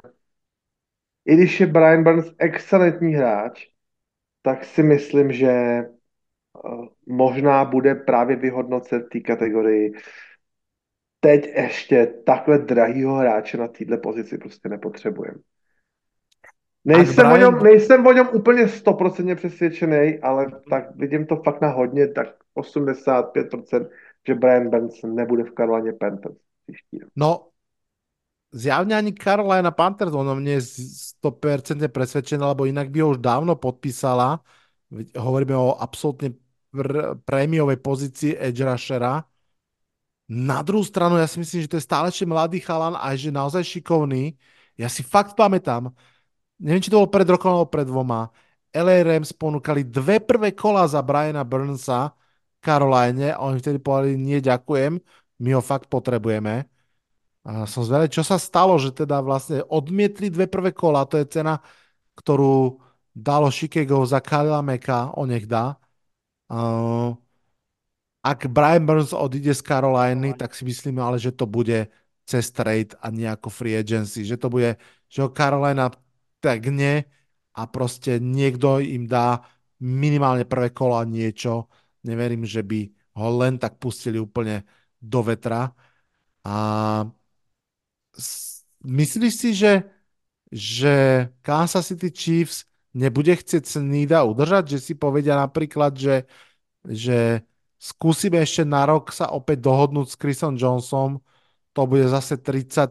[1.26, 3.66] i když je Brian Burns excelentní hráč,
[4.42, 5.84] tak si myslím, že
[7.06, 9.94] možná bude právě vyhodnocen té kategorii
[11.20, 15.40] teď ještě takhle drahýho hráče na této pozici prostě nepotřebujeme.
[16.86, 17.34] Nejsem, Brian...
[17.34, 22.08] o něm, nejsem o něm úplně stoprocentně přesvědčený, ale tak vidím to fakt na hodně,
[22.08, 23.90] tak 85%,
[24.28, 26.36] že Brian Burns nebude v Karolaně Panthers
[27.16, 27.50] No,
[28.54, 30.62] zjavne ani Carolina Panthers, ono mne je
[31.22, 34.42] 100% presvedčené, lebo inak by ho už dávno podpísala.
[35.14, 36.34] Hovoríme o absolútne
[36.74, 39.22] pr- prémiovej pozícii edge rushera
[40.26, 43.30] na druhou stranu, ja si myslím, že to je stále ešte mladý chalan a že
[43.30, 44.34] naozaj šikovný.
[44.74, 45.94] Ja si fakt pamätám,
[46.60, 48.32] neviem, či to bolo pred rokom alebo pred dvoma,
[48.76, 52.12] LA Rams ponúkali dve prvé kola za Briana Burnsa
[52.60, 55.00] Caroline a oni vtedy povedali, nie ďakujem,
[55.40, 56.68] my ho fakt potrebujeme.
[57.46, 61.30] A som zvedavý, čo sa stalo, že teda vlastne odmietli dve prvé kola, to je
[61.30, 61.62] cena,
[62.18, 62.82] ktorú
[63.16, 65.78] dalo Chicago za Kalila Meka, o nech dá.
[66.50, 67.16] Uh,
[68.26, 71.88] ak Brian Burns odíde z Caroliny, tak si myslíme ale, že to bude
[72.26, 74.26] cez trade a nejako free agency.
[74.26, 74.72] Že to bude,
[75.06, 75.94] že ho Carolina
[76.46, 77.10] tagne
[77.58, 79.42] a proste niekto im dá
[79.82, 81.66] minimálne prvé kolo a niečo.
[82.06, 82.80] Neverím, že by
[83.18, 84.62] ho len tak pustili úplne
[85.02, 85.74] do vetra.
[86.46, 86.56] A
[88.86, 89.90] myslíš si, že,
[90.54, 90.94] že
[91.42, 94.78] Kansas City Chiefs nebude chcieť Sneeda udržať?
[94.78, 96.30] Že si povedia napríklad, že,
[96.86, 97.42] že
[97.86, 101.22] Skúsime ešte na rok sa opäť dohodnúť s Chrisom Johnsonom.
[101.76, 102.90] To bude zase 33,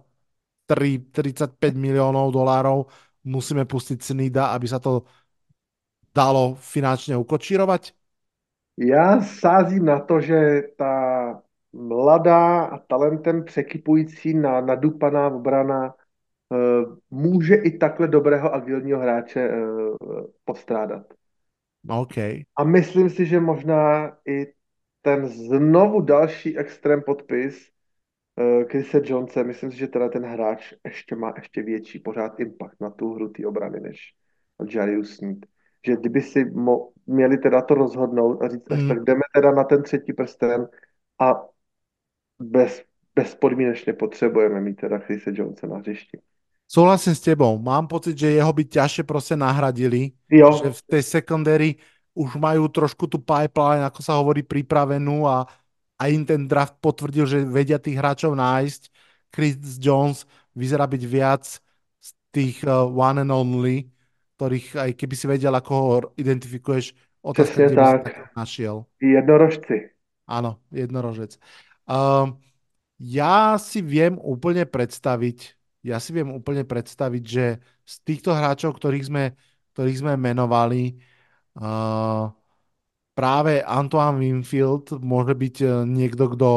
[1.11, 2.87] 35 miliónov dolárov.
[3.25, 5.09] Musíme pustiť Snida, aby sa to
[6.15, 7.93] dalo finančně ukočírovať?
[8.79, 10.95] Já sázím na to, že ta
[11.73, 15.95] mladá a talentem překypující na nadupaná obrana
[16.49, 19.97] uh, může i takhle dobrého agilního hráče uh,
[20.45, 21.07] postrádat.
[21.89, 22.43] Okay.
[22.57, 24.53] A myslím si, že možná i
[25.03, 27.74] ten znovu další extrém podpis
[28.37, 32.81] uh, Chrise Jonese, myslím si, že teda ten hráč ještě má ještě větší pořád impact
[32.81, 34.15] na tu hru té obrany, než
[34.71, 35.47] Jarius Sneed.
[35.87, 38.89] Že kdyby si mo- měli teda to rozhodnout a říct, mm.
[38.89, 40.69] tak jdeme teda na ten třetí prsten
[41.21, 41.35] a
[42.39, 42.83] bez,
[43.15, 46.19] bezpodmínečně potřebujeme mít teda Chrise Jonese na hřišti.
[46.69, 47.59] Souhlasím s tebou.
[47.59, 50.11] Mám pocit, že jeho by ťažšie prostě nahradili.
[50.31, 50.61] Jo.
[50.65, 51.75] Že v tej secondary
[52.15, 55.45] už majú trošku tu pipeline, ako sa hovorí, pripravenú a,
[55.99, 58.83] a im ten draft potvrdil, že vedia tých hráčov nájsť.
[59.31, 61.45] Chris Jones vyzerá byť viac
[61.99, 63.91] z tých uh, one and only,
[64.39, 65.87] ktorých aj keby si vedel, ako ho
[66.19, 68.35] identifikuješ, otázka, kde tak.
[68.35, 68.87] našiel.
[69.03, 69.95] Jednorožci.
[70.27, 71.39] Áno, jednorožec.
[71.85, 72.35] Uh,
[72.99, 75.39] ja si viem úplne predstaviť,
[75.85, 79.25] ja si viem úplne predstaviť, že z týchto hráčov, ktorých sme,
[79.75, 80.99] ktorých sme menovali,
[81.55, 82.35] Uh,
[83.15, 86.49] práve Antoine Winfield môže byť e, niekto, kto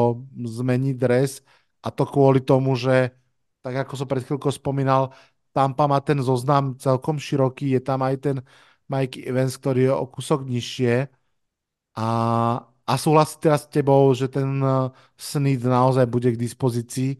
[0.58, 1.42] zmení dres
[1.82, 3.14] a to kvôli tomu, že
[3.62, 5.14] tak ako som pred chvíľkou spomínal,
[5.54, 8.36] Tampa má ten zoznam celkom široký, je tam aj ten
[8.90, 11.08] Mike Evans, ktorý je o kúsok nižšie
[11.98, 12.08] a,
[12.86, 17.18] a súhlasí teraz s tebou, že ten e, Sneed naozaj bude k dispozícii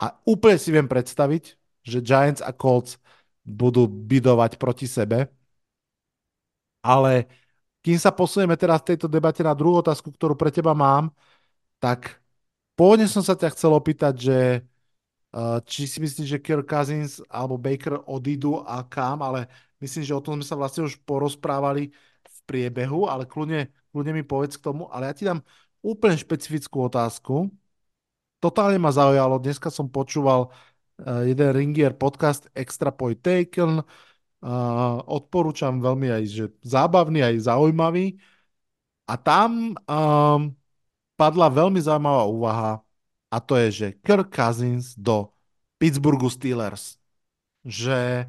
[0.00, 1.44] a úplne si viem predstaviť,
[1.84, 2.98] že Giants a Colts
[3.44, 5.28] budú bidovať proti sebe.
[6.82, 7.28] Ale
[7.80, 11.12] kým sa posunieme teraz v tejto debate na druhú otázku, ktorú pre teba mám,
[11.80, 12.20] tak
[12.76, 14.38] pôvodne som sa ťa chcel opýtať, že
[15.30, 19.46] Uh, či si myslíš, že Kirk Cousins alebo Baker odídu a kam, ale
[19.78, 21.94] myslím, že o tom sme sa vlastne už porozprávali
[22.26, 24.90] v priebehu, ale kľudne, kľudne mi povedz k tomu.
[24.90, 25.38] Ale ja ti dám
[25.86, 27.46] úplne špecifickú otázku.
[28.42, 33.86] Totálne ma zaujalo, dneska som počúval uh, jeden Ringier podcast Extra Point Taken,
[35.04, 38.16] odporúčam veľmi aj, že zábavný, aj zaujímavý.
[39.04, 40.54] A tam um,
[41.18, 42.72] padla veľmi zaujímavá úvaha,
[43.30, 45.30] a to je, že Kirk Cousins do
[45.78, 46.98] Pittsburghu Steelers.
[47.62, 48.26] Že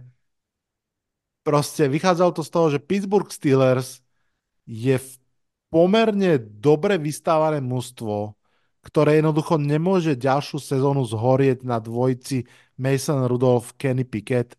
[1.41, 4.05] proste vychádzalo to z toho, že Pittsburgh Steelers
[4.69, 5.09] je v
[5.73, 8.37] pomerne dobre vystávané mužstvo,
[8.85, 12.45] ktoré jednoducho nemôže ďalšiu sezónu zhorieť na dvojici
[12.77, 14.53] Mason Rudolph, Kenny Pickett,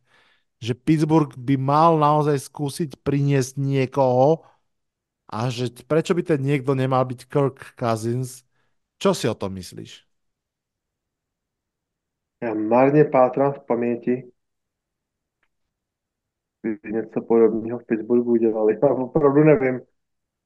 [0.63, 4.47] že Pittsburgh by mal naozaj skúsiť priniesť niekoho
[5.27, 8.47] a že prečo by ten niekto nemal byť Kirk Cousins.
[9.03, 10.07] Čo si o tom myslíš?
[12.43, 14.31] Já marně pátrám v paměti,
[16.63, 18.79] když něco podobného v Pittsburghu dělali.
[18.83, 19.81] Já opravdu nevím.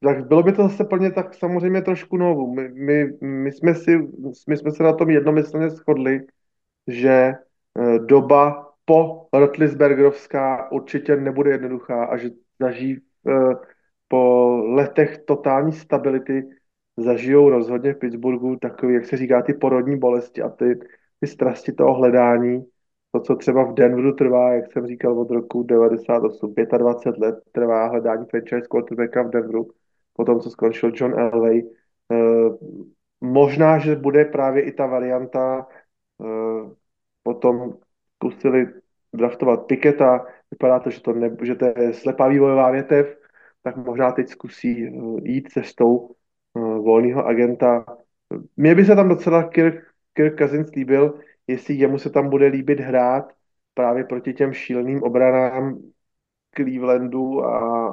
[0.02, 2.54] Tak bylo by to zase plně tak samozřejmě trošku novou.
[2.54, 3.98] My, my, my, jsme si,
[4.48, 6.26] my jsme se na tom jednomyslně shodli,
[6.86, 12.30] že eh, doba po Rotlisbergerovská určitě nebude jednoduchá a že
[12.60, 12.98] zažijí
[13.28, 13.54] eh,
[14.08, 16.48] po letech totální stability
[16.96, 20.78] zažijou rozhodně v Pittsburghu takový, jak se říká, ty porodní bolesti a ty,
[21.20, 22.66] ty strasti toho hledání,
[23.12, 27.86] to, co třeba v Denveru trvá, jak jsem říkal, od roku 98, 25 let trvá
[27.88, 29.70] hledání franchise quarterbacka v Denveru,
[30.12, 31.62] potom, co skončil John Elway.
[32.12, 32.50] Eh,
[33.20, 35.66] možná, že bude právě i ta varianta,
[36.20, 36.70] eh,
[37.22, 37.74] potom
[38.16, 38.66] zkusili
[39.12, 43.18] draftovat Piketa, vypadá to, že to, ne, že to je slepá vývojová větev,
[43.62, 44.90] tak možná teď zkusí eh,
[45.22, 46.16] jít cestou
[46.54, 47.84] volného agenta.
[48.56, 49.86] Mně by se tam docela Kirk
[50.16, 53.32] Kirk Cousins líbil, jestli jemu se tam bude líbit hrát
[53.74, 55.78] právě proti těm šíleným obranám
[56.56, 57.88] Clevelandu a,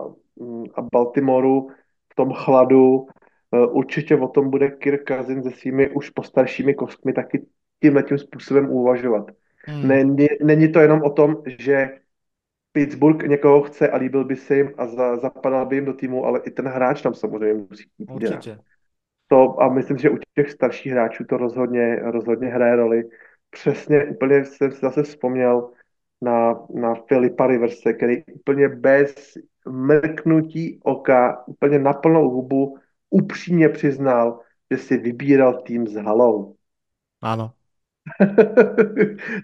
[0.75, 1.69] a Baltimoru
[2.11, 3.07] v tom chladu.
[3.53, 7.45] E, určitě o tom bude Kirk Cousins se svými už postaršími kostmi taky
[7.81, 9.31] tímhle tím způsobem uvažovat.
[9.65, 9.87] Hmm.
[9.87, 11.89] Není, není to jenom o tom, že
[12.71, 16.25] Pittsburgh někoho chce a líbil by se jim a za, zapadal by jim do týmu,
[16.25, 18.11] ale i ten hráč tam samozřejmě musí být.
[18.11, 18.57] Určitě
[19.33, 23.03] to, a myslím, že u těch starších hráčů to rozhodně, rozhodně hraje roli.
[23.49, 25.71] Přesně, úplně jsem si zase vzpomněl
[26.21, 29.37] na, na Filipa Riverse, který úplně bez
[29.69, 32.77] mrknutí oka, úplně na plnou hubu
[33.09, 34.39] upřímně přiznal,
[34.71, 36.55] že si vybíral tým s halou.
[37.21, 37.53] Ano.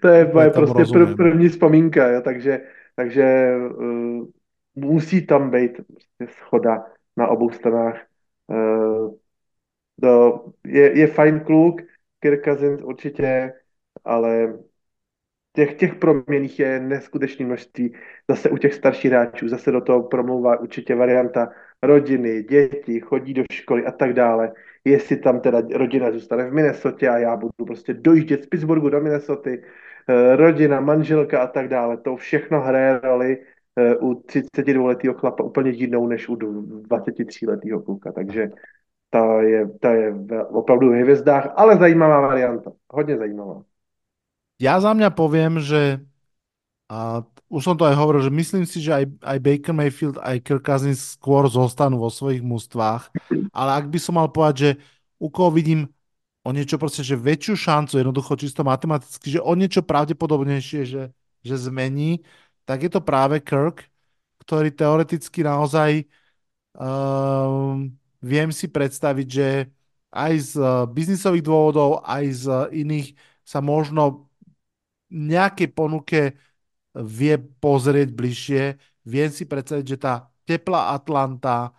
[0.02, 2.60] To je moje prostě prv, první vzpomínka, jo, takže,
[2.96, 4.26] takže uh,
[4.74, 6.84] musí tam být prostě schoda
[7.16, 8.06] na obou stranách.
[8.46, 9.14] Uh,
[10.00, 11.82] to je, je fajn kluk,
[12.20, 13.52] Kirk Cousins určitě,
[14.04, 14.58] ale
[15.52, 17.94] těch, těch proměných je neskutečné množství.
[18.30, 21.48] Zase u těch starších hráčů, zase do toho promlouvá určitě varianta
[21.82, 24.52] rodiny, děti, chodí do školy a tak dále.
[24.84, 29.00] Jestli tam teda rodina zůstane v Minnesota a já budu prostě dojíždět z Pittsburghu do
[29.00, 33.38] Minnesota, eh, rodina, manželka a tak dále, to všechno hraje roli
[33.76, 38.50] eh, u 32-letého chlapa úplně jinou než u 23-letého kluka, takže
[39.10, 40.14] ta je, ta je
[40.48, 42.72] opravdu v hvězdách, ale zajímavá varianta.
[42.92, 43.62] Hodně zajímavá.
[44.60, 46.04] Ja za mňa poviem, že
[46.92, 50.38] a už som to aj hovoril, že myslím si, že aj, aj Baker Mayfield, aj
[50.46, 53.10] Kirk Cousins skôr zostanú vo svojich mústvách,
[53.50, 54.70] ale ak by som mal povedať, že
[55.18, 55.90] u koho vidím
[56.46, 61.02] o niečo proste, že väčšiu šancu, jednoducho čisto matematicky, že o niečo pravdepodobnejšie, že,
[61.42, 62.22] že zmení,
[62.64, 63.90] tak je to práve Kirk,
[64.40, 66.06] ktorý teoreticky naozaj
[66.78, 69.48] um, viem si predstaviť, že
[70.10, 73.14] aj z eh, biznisových dôvodov, aj z iných
[73.46, 74.30] sa možno
[75.10, 76.38] nejaké ponuke
[76.94, 78.62] vie pozrieť bližšie.
[79.06, 81.70] Viem si predstaviť, že tá teplá Atlanta,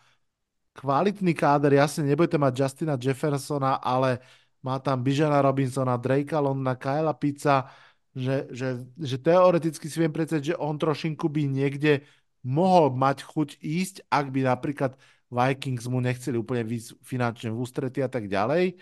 [0.72, 4.24] kvalitný káder, jasne nebudete mať Justina Jeffersona, ale
[4.64, 7.68] má tam Bijana Robinsona, Drakea Londona, Kyla Pizza,
[8.16, 12.04] že, že, že teoreticky si viem predstaviť, že on trošinku by niekde
[12.44, 14.92] mohol mať chuť ísť, ak by napríklad
[15.32, 18.76] Vikings mu nechceli úplne výsť finančne v ústrety a tak ďalej.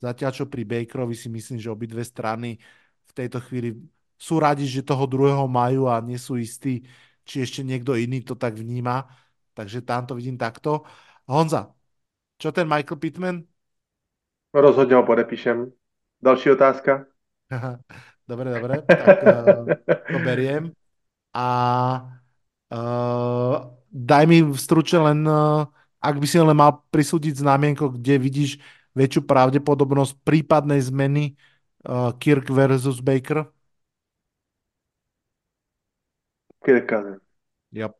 [0.00, 2.56] Zatiaľ, čo pri Bakerovi si myslím, že obidve strany
[3.04, 3.76] v tejto chvíli
[4.20, 6.84] sú radi, že toho druhého majú a nie sú istí,
[7.24, 9.08] či ešte niekto iný to tak vníma.
[9.56, 10.84] Takže tam to vidím takto.
[11.24, 11.72] Honza,
[12.36, 13.36] čo ten Michael Pittman?
[14.54, 15.72] Rozhodně ho podepíšem.
[16.22, 17.06] Další otázka.
[18.28, 19.64] dobre, dobre, tak uh,
[20.12, 20.72] to beriem.
[21.34, 21.48] A
[22.74, 23.56] uh,
[23.92, 25.64] daj mi stručne len uh,
[26.02, 28.50] ak by si len mal prisúdiť znamienko, kde vidíš
[28.94, 31.38] väčšiu pravdepodobnosť prípadnej zmeny
[31.80, 33.48] Uh, Kirk versus Baker.
[36.60, 36.92] Kirk
[37.72, 37.92] Yep.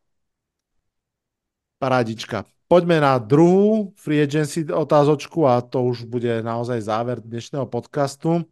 [1.80, 2.44] Parádička.
[2.68, 8.44] Poďme na druhú free agency otázočku a to už bude naozaj záver dnešného podcastu.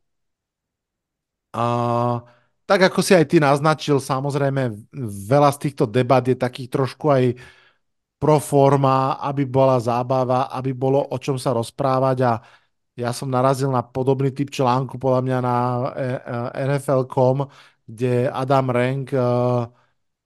[1.52, 1.64] A
[2.64, 4.90] tak ako si aj ty naznačil, samozrejme
[5.28, 7.24] veľa z týchto debat je takých trošku aj
[8.18, 12.32] pro forma, aby bola zábava, aby bolo o čom sa rozprávať a
[12.98, 16.36] ja som narazil na podobný typ článku podľa mňa na e, e,
[16.66, 17.46] NFL.com,
[17.86, 19.14] kde Adam Rank,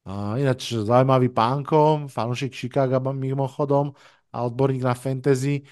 [0.06, 0.10] e,
[0.42, 3.94] ináč zaujímavý pánko, fanúšik Chicago mimochodom
[4.32, 5.62] a odborník na fantasy,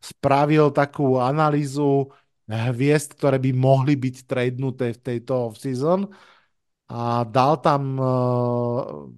[0.00, 2.10] spravil takú analýzu
[2.46, 6.06] hviezd, ktoré by mohli byť tradenuté v tejto off-season
[6.86, 7.98] a dal tam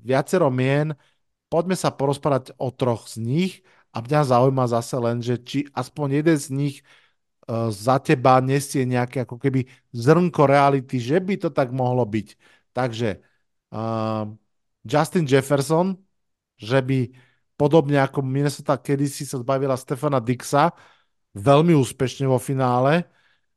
[0.01, 0.97] viacero mien,
[1.53, 3.53] poďme sa porozprávať o troch z nich
[3.93, 6.77] a mňa zaujíma zase len, že či aspoň jeden z nich
[7.49, 9.67] uh, za teba nesie nejaké ako keby
[9.97, 12.29] zrnko reality, že by to tak mohlo byť.
[12.77, 13.09] Takže
[13.73, 14.29] uh,
[14.89, 16.01] Justin Jefferson,
[16.57, 17.13] že by
[17.61, 20.73] podobne ako Minnesota kedysi sa zbavila Stefana Dixa,
[21.37, 23.05] veľmi úspešne vo finále,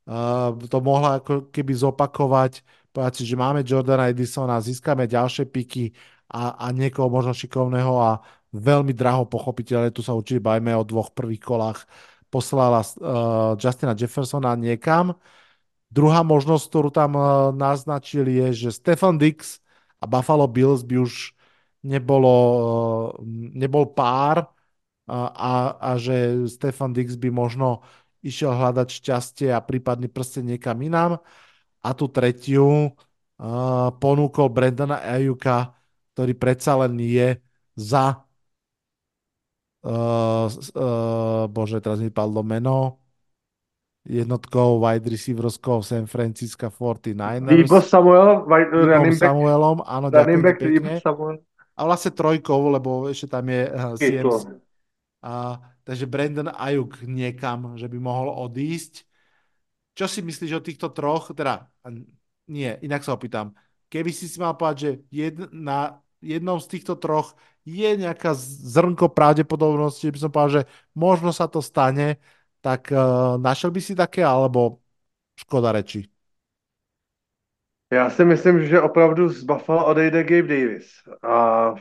[0.04, 2.60] uh, to mohla ako keby zopakovať,
[2.92, 5.96] povedať si, že máme Jordana Edisona, získame ďalšie piky,
[6.32, 8.10] a, a niekoho možno šikovného a
[8.52, 11.84] veľmi draho pochopiteľne, tu sa určite bajme o dvoch prvých kolách,
[12.32, 15.16] poslala uh, Justina Jeffersona niekam.
[15.92, 19.61] Druhá možnosť, ktorú tam uh, naznačil, je, že Stefan Dix
[20.02, 21.30] a Buffalo Bills by už
[21.86, 23.06] nebolo, uh,
[23.54, 27.86] nebol pár uh, a, a že Stefan Dix by možno
[28.22, 31.18] išiel hľadať šťastie a prípadný prsten niekam inám.
[31.82, 35.74] A tu tretiu uh, ponúkol Brandona Ajuka,
[36.14, 37.42] ktorý predsa len je
[37.74, 38.22] za
[39.82, 43.01] uh, uh, bože, teraz mi padlo meno
[44.02, 47.46] jednotkou wide receiverskou San Francisco 49ers.
[47.46, 49.30] Debo Samuel, wide, running back.
[49.30, 50.98] Samuelom, áno, running back, pekne.
[50.98, 51.36] Samuel.
[51.72, 54.44] A vlastne trojkou, lebo ešte tam je uh, Sims.
[55.22, 55.56] A,
[55.86, 59.06] takže Brandon Ayuk niekam, že by mohol odísť.
[59.94, 61.30] Čo si myslíš o týchto troch?
[61.32, 61.70] Teda,
[62.50, 63.54] nie, inak sa opýtam
[63.92, 67.36] keby si si mal povedať, že jed, na jednom z týchto troch
[67.68, 68.32] je nejaká
[68.64, 70.62] zrnko pravdepodobnosti, že by som povedal, že
[70.96, 72.16] možno sa to stane,
[72.62, 74.78] tak uh, našel by si také, alebo
[75.36, 76.08] škoda reči?
[77.92, 80.88] Já si myslím, že opravdu z Buffalo odejde Gabe Davis.
[81.22, 81.74] A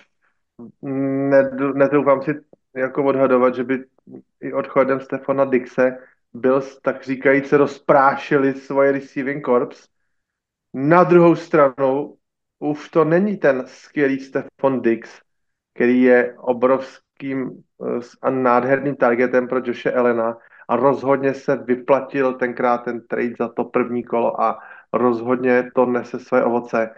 [1.74, 2.32] nedoufám si
[2.76, 3.86] jako odhadovat, že by
[4.42, 5.98] i odchodem Stefana Dixe
[6.34, 9.92] byl tak říkajíc rozprášili svoje receiving corps
[10.74, 12.18] na druhou stranu
[12.60, 15.20] už to není ten skvělý Stefan Dix,
[15.74, 20.38] který je obrovským eh, a nádherným targetem pro Joše Elena
[20.72, 24.60] a rozhodně se vyplatil tenkrát ten trade za to první kolo a
[24.94, 26.90] rozhodně to nese své ovoce.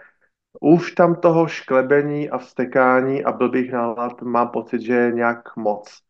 [0.60, 6.00] Už tam toho šklebení a vstekání a blbých nálad mám pocit, že je nějak moc.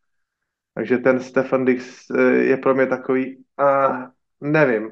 [0.73, 4.05] Takže ten Stefan Dix eh, je pro mě takový, uh,
[4.41, 4.91] nevím,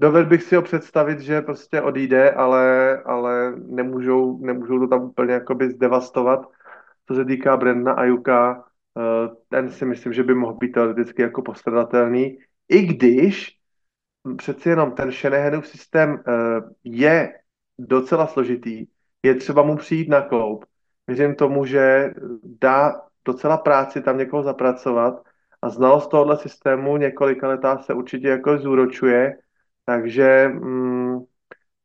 [0.00, 5.32] Dovedl bych si ho představit, že prostě odejde, ale, ale nemůžou, nemůžou to tam úplně
[5.32, 6.46] jakoby zdevastovat.
[7.08, 8.67] Co se týká Brenda Ajuka,
[9.48, 12.38] ten si myslím, že by mohl být teoreticky jako postradatelný,
[12.68, 13.58] i když
[14.36, 16.32] přeci jenom ten Shanahanův systém eh,
[16.84, 17.32] je
[17.78, 18.86] docela složitý,
[19.22, 20.64] je třeba mu přijít na kloup.
[21.06, 22.10] Věřím tomu, že
[22.42, 25.22] dá docela práci tam někoho zapracovat
[25.62, 29.36] a znalost tohohle systému několika letá se určitě jako zúročuje
[29.88, 31.24] takže mm,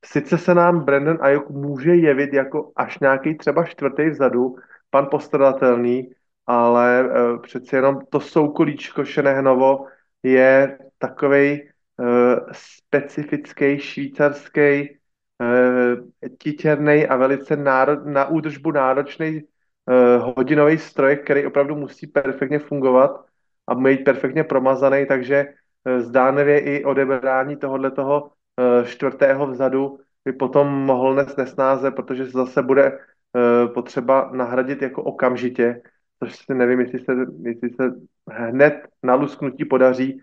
[0.06, 4.56] sice se nám Brandon Ayuk může jevit jako až nějaký třeba čtvrtý vzadu,
[4.90, 6.11] pan postradatelný,
[6.48, 9.86] ale uh, přeci jenom to soukolíčko Šenehnovo
[10.24, 12.07] je takovej uh,
[12.52, 21.76] specifický švýcarský uh, titěrný a velice náro, na údržbu náročný uh, hodinový stroj, který opravdu
[21.76, 23.26] musí perfektně fungovat
[23.68, 25.45] a být perfektně promazaný, takže
[25.86, 32.26] Eh, zdánlivě i odebrání tohohle toho eh, čtvrtého vzadu by potom mohl nést nesnáze, protože
[32.26, 35.82] zase bude eh, potřeba nahradit jako okamžitě,
[36.29, 37.93] si nevím, jestli se, jestli se
[38.31, 40.21] hned na lusknutí podaří.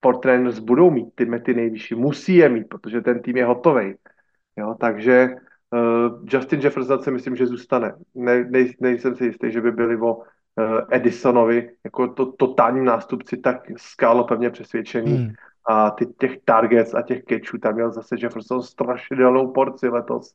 [0.00, 3.94] Portrainers budou mít ty mety nejvyšší, musí je mít, protože ten tým je hotový.
[4.56, 5.28] Jo, takže
[5.70, 7.94] uh, Justin Jefferson si myslím, že zůstane.
[8.14, 10.22] Ne, nej, nejsem si jistý, že by byli o
[10.58, 15.16] Eh, Edisonovi, jako to totální nástupci, tak skálo pevně přesvědčený.
[15.16, 15.32] Hmm.
[15.68, 20.34] A ty, těch targets a těch catchů tam měl zase Jefferson strašidelnou porci letos.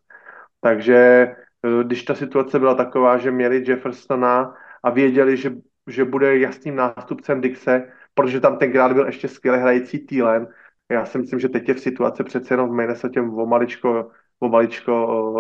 [0.62, 4.54] Takže eh, když ta situace byla taková, že měli Jeffersona
[4.84, 5.56] a věděli, že,
[5.88, 10.48] že bude jasným nástupcem Dixe, protože tam tenkrát byl ještě skvěle hrající Thielen,
[10.92, 14.50] Já si myslím, že teď je v situaci přece jenom v Minnesota o maličko, o
[14.50, 14.94] maličko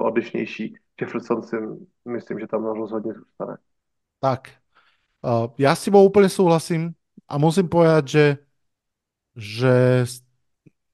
[0.03, 0.75] odlišnější.
[1.01, 1.55] Jefferson si
[2.05, 3.57] myslím, že tam rozhodně zůstane.
[4.19, 4.51] Tak,
[5.23, 6.91] uh, ja s tebou úplne súhlasím
[7.23, 8.25] a musím povedať, že,
[9.39, 9.73] že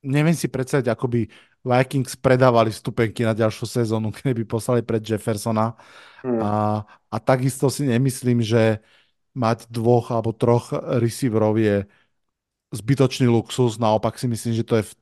[0.06, 1.22] neviem si predstaviť, ako by
[1.66, 5.74] Vikings predávali stupenky na ďalšiu sezónu, keby poslali pred Jeffersona.
[6.22, 6.38] Hmm.
[6.40, 6.52] A,
[7.10, 8.80] a takisto si nemyslím, že
[9.36, 11.84] mať dvoch alebo troch receiverov je
[12.72, 13.82] zbytočný luxus.
[13.82, 14.94] Naopak si myslím, že to je v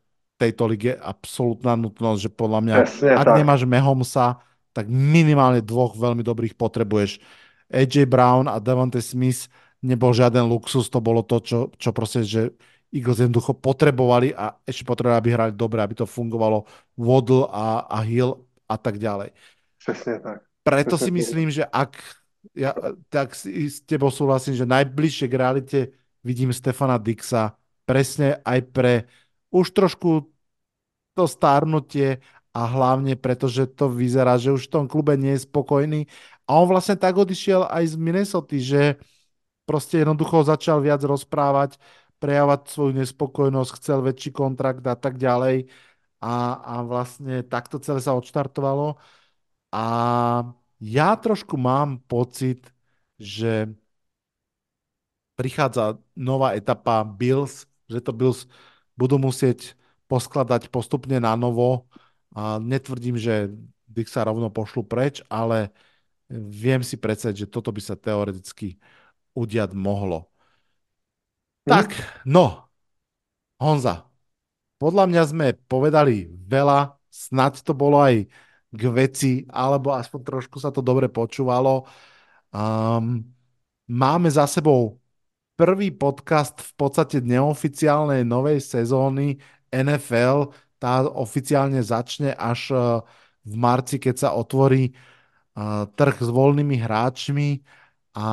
[0.42, 3.38] tejto lige absolútna nutnosť, že podľa mňa, Presne, ak tak.
[3.38, 4.42] nemáš Mahomesa,
[4.74, 7.22] tak minimálne dvoch veľmi dobrých potrebuješ.
[7.70, 9.48] AJ Brown a Devonte Smith
[9.86, 12.58] nebol žiaden luxus, to bolo to, čo, čo proste, že
[12.94, 18.06] Eagles jednoducho potrebovali a ešte potrebovali, aby hrali dobre, aby to fungovalo Waddle a, a
[18.06, 18.38] Hill
[18.70, 19.34] a tak ďalej.
[19.82, 20.38] Presne tak.
[20.62, 21.98] Preto Presne si myslím, že ak
[22.54, 22.76] ja
[23.10, 25.80] tak si, s tebou súhlasím, že najbližšie k realite
[26.22, 28.94] vidím Stefana Dixa presne aj pre
[29.52, 30.28] už trošku
[31.14, 32.20] to stárnutie
[32.54, 36.06] a hlavne preto, že to vyzerá, že už v tom klube nie je spokojný
[36.46, 38.98] a on vlastne tak odišiel aj z Minnesota, že
[39.64, 41.80] proste jednoducho začal viac rozprávať,
[42.24, 45.68] prejavovať svoju nespokojnosť, chcel väčší kontrakt a tak ďalej
[46.24, 46.34] a,
[46.64, 48.96] a vlastne takto celé sa odštartovalo
[49.74, 49.86] a
[50.84, 52.70] ja trošku mám pocit,
[53.18, 53.74] že
[55.36, 58.46] prichádza nová etapa Bills, že to Bills
[58.94, 59.74] budú musieť
[60.06, 61.90] poskladať postupne na novo.
[62.34, 63.54] A netvrdím, že
[63.90, 65.70] Dick sa rovno pošlu preč, ale
[66.30, 68.78] viem si predstaviť, že toto by sa teoreticky
[69.38, 70.33] udiať mohlo.
[71.64, 71.96] Tak,
[72.28, 72.68] no,
[73.56, 74.04] Honza,
[74.76, 78.28] podľa mňa sme povedali veľa, snad to bolo aj
[78.68, 81.88] k veci, alebo aspoň trošku sa to dobre počúvalo.
[82.52, 83.24] Um,
[83.88, 85.00] máme za sebou
[85.56, 89.40] prvý podcast v podstate neoficiálnej novej sezóny
[89.72, 90.52] NFL.
[90.76, 93.00] Tá oficiálne začne až uh,
[93.48, 97.64] v marci, keď sa otvorí uh, trh s voľnými hráčmi
[98.20, 98.26] a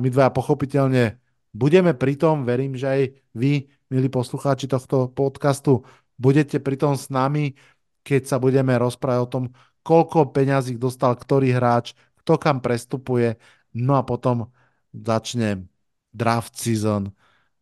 [0.00, 3.02] my dvaja pochopiteľne budeme pri tom, verím, že aj
[3.34, 5.84] vy, milí poslucháči tohto podcastu,
[6.18, 7.56] budete pri tom s nami,
[8.02, 9.44] keď sa budeme rozprávať o tom,
[9.84, 13.40] koľko peňazí dostal ktorý hráč, kto kam prestupuje,
[13.72, 14.52] no a potom
[14.92, 15.64] začne
[16.12, 17.12] draft season,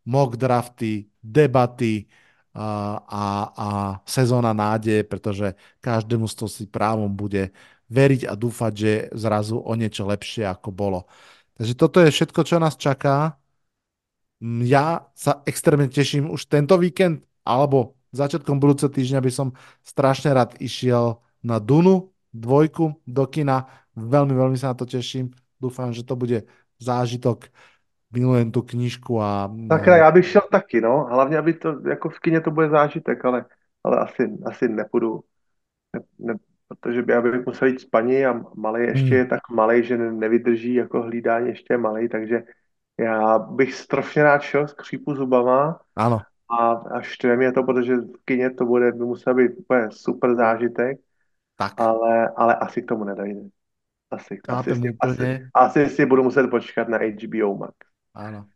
[0.07, 2.07] mock drafty, debaty
[2.55, 3.69] a, a, a
[4.09, 7.53] sezóna nádeje, pretože každému z toho si právom bude
[7.87, 11.07] veriť a dúfať, že zrazu o niečo lepšie ako bolo.
[11.59, 13.39] Takže toto je všetko, čo nás čaká.
[14.41, 19.49] Ja sa extrémne teším už tento víkend, alebo začiatkom budúceho týždňa by som
[19.81, 23.65] strašne rád išiel na Dunu, dvojku do kina.
[23.97, 25.33] Veľmi, veľmi sa na to teším.
[25.57, 26.45] Dúfam, že to bude
[26.77, 27.49] zážitok.
[28.13, 29.51] Milujem tu knížku a...
[29.69, 31.07] Tak já bych šel taky, no.
[31.11, 33.45] Hlavně, aby to, jako v kině to bude zážitek, ale,
[33.85, 35.21] ale asi, asi nepůjdu.
[35.97, 36.35] Ne, ne,
[36.69, 39.19] protože by, aby musel jít spaní a malý ještě hmm.
[39.19, 42.43] je tak malý, že nevydrží jako hlídání ještě malý, takže
[43.01, 45.81] já bych strašně rád šel s křípu zubama.
[45.97, 46.21] Ano.
[46.51, 50.35] A, a štve mě to, protože v kině to bude, by musel být úplně super
[50.35, 50.99] zážitek.
[51.57, 51.81] Tak.
[51.81, 53.41] Ale, ale asi k tomu nedojde.
[54.11, 57.75] Asi, asi, si, asi, asi si budu muset počkat na HBO Max.
[58.15, 58.47] Áno.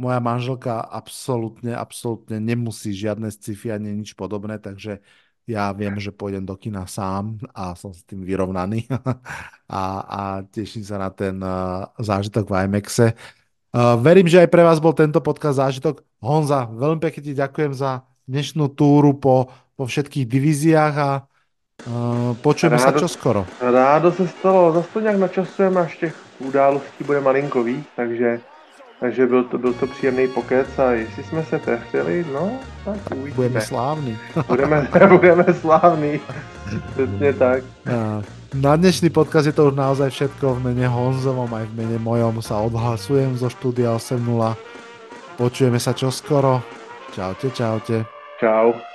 [0.00, 5.04] Moja manželka absolútne, absolútne nemusí žiadne sci-fi ani nič podobné, takže
[5.44, 8.86] ja viem, že pôjdem do kina sám a som s tým vyrovnaný
[9.68, 13.06] a, a teším sa na ten uh, zážitok v IMAXe.
[13.72, 16.04] Uh, verím, že aj pre vás bol tento podcast zážitok.
[16.20, 21.10] Honza, veľmi pekne ti ďakujem za dnešnú túru po, po všetkých divíziách a
[21.82, 23.42] Uh, počujeme rádo, sa čoskoro.
[23.58, 28.40] Rádo se stalo, zase to nějak načasujeme, až těch událostí bude malinko víc, takže,
[29.00, 32.52] takže byl, to, byl to příjemný pokec a jestli jsme se trefili, no,
[32.84, 33.34] tak uvidíme.
[33.34, 34.18] Budeme slávni.
[34.48, 36.20] budeme, budeme slávni,
[36.80, 37.64] přesně tak.
[38.54, 42.44] Na dnešný podcast je to už naozaj všetko v mene Honzovom aj v mene mojom
[42.44, 44.20] sa odhlasujem zo štúdia 8.0.
[45.40, 46.60] Počujeme sa čoskoro.
[47.16, 48.04] Čaute, čaute.
[48.36, 48.91] Čau.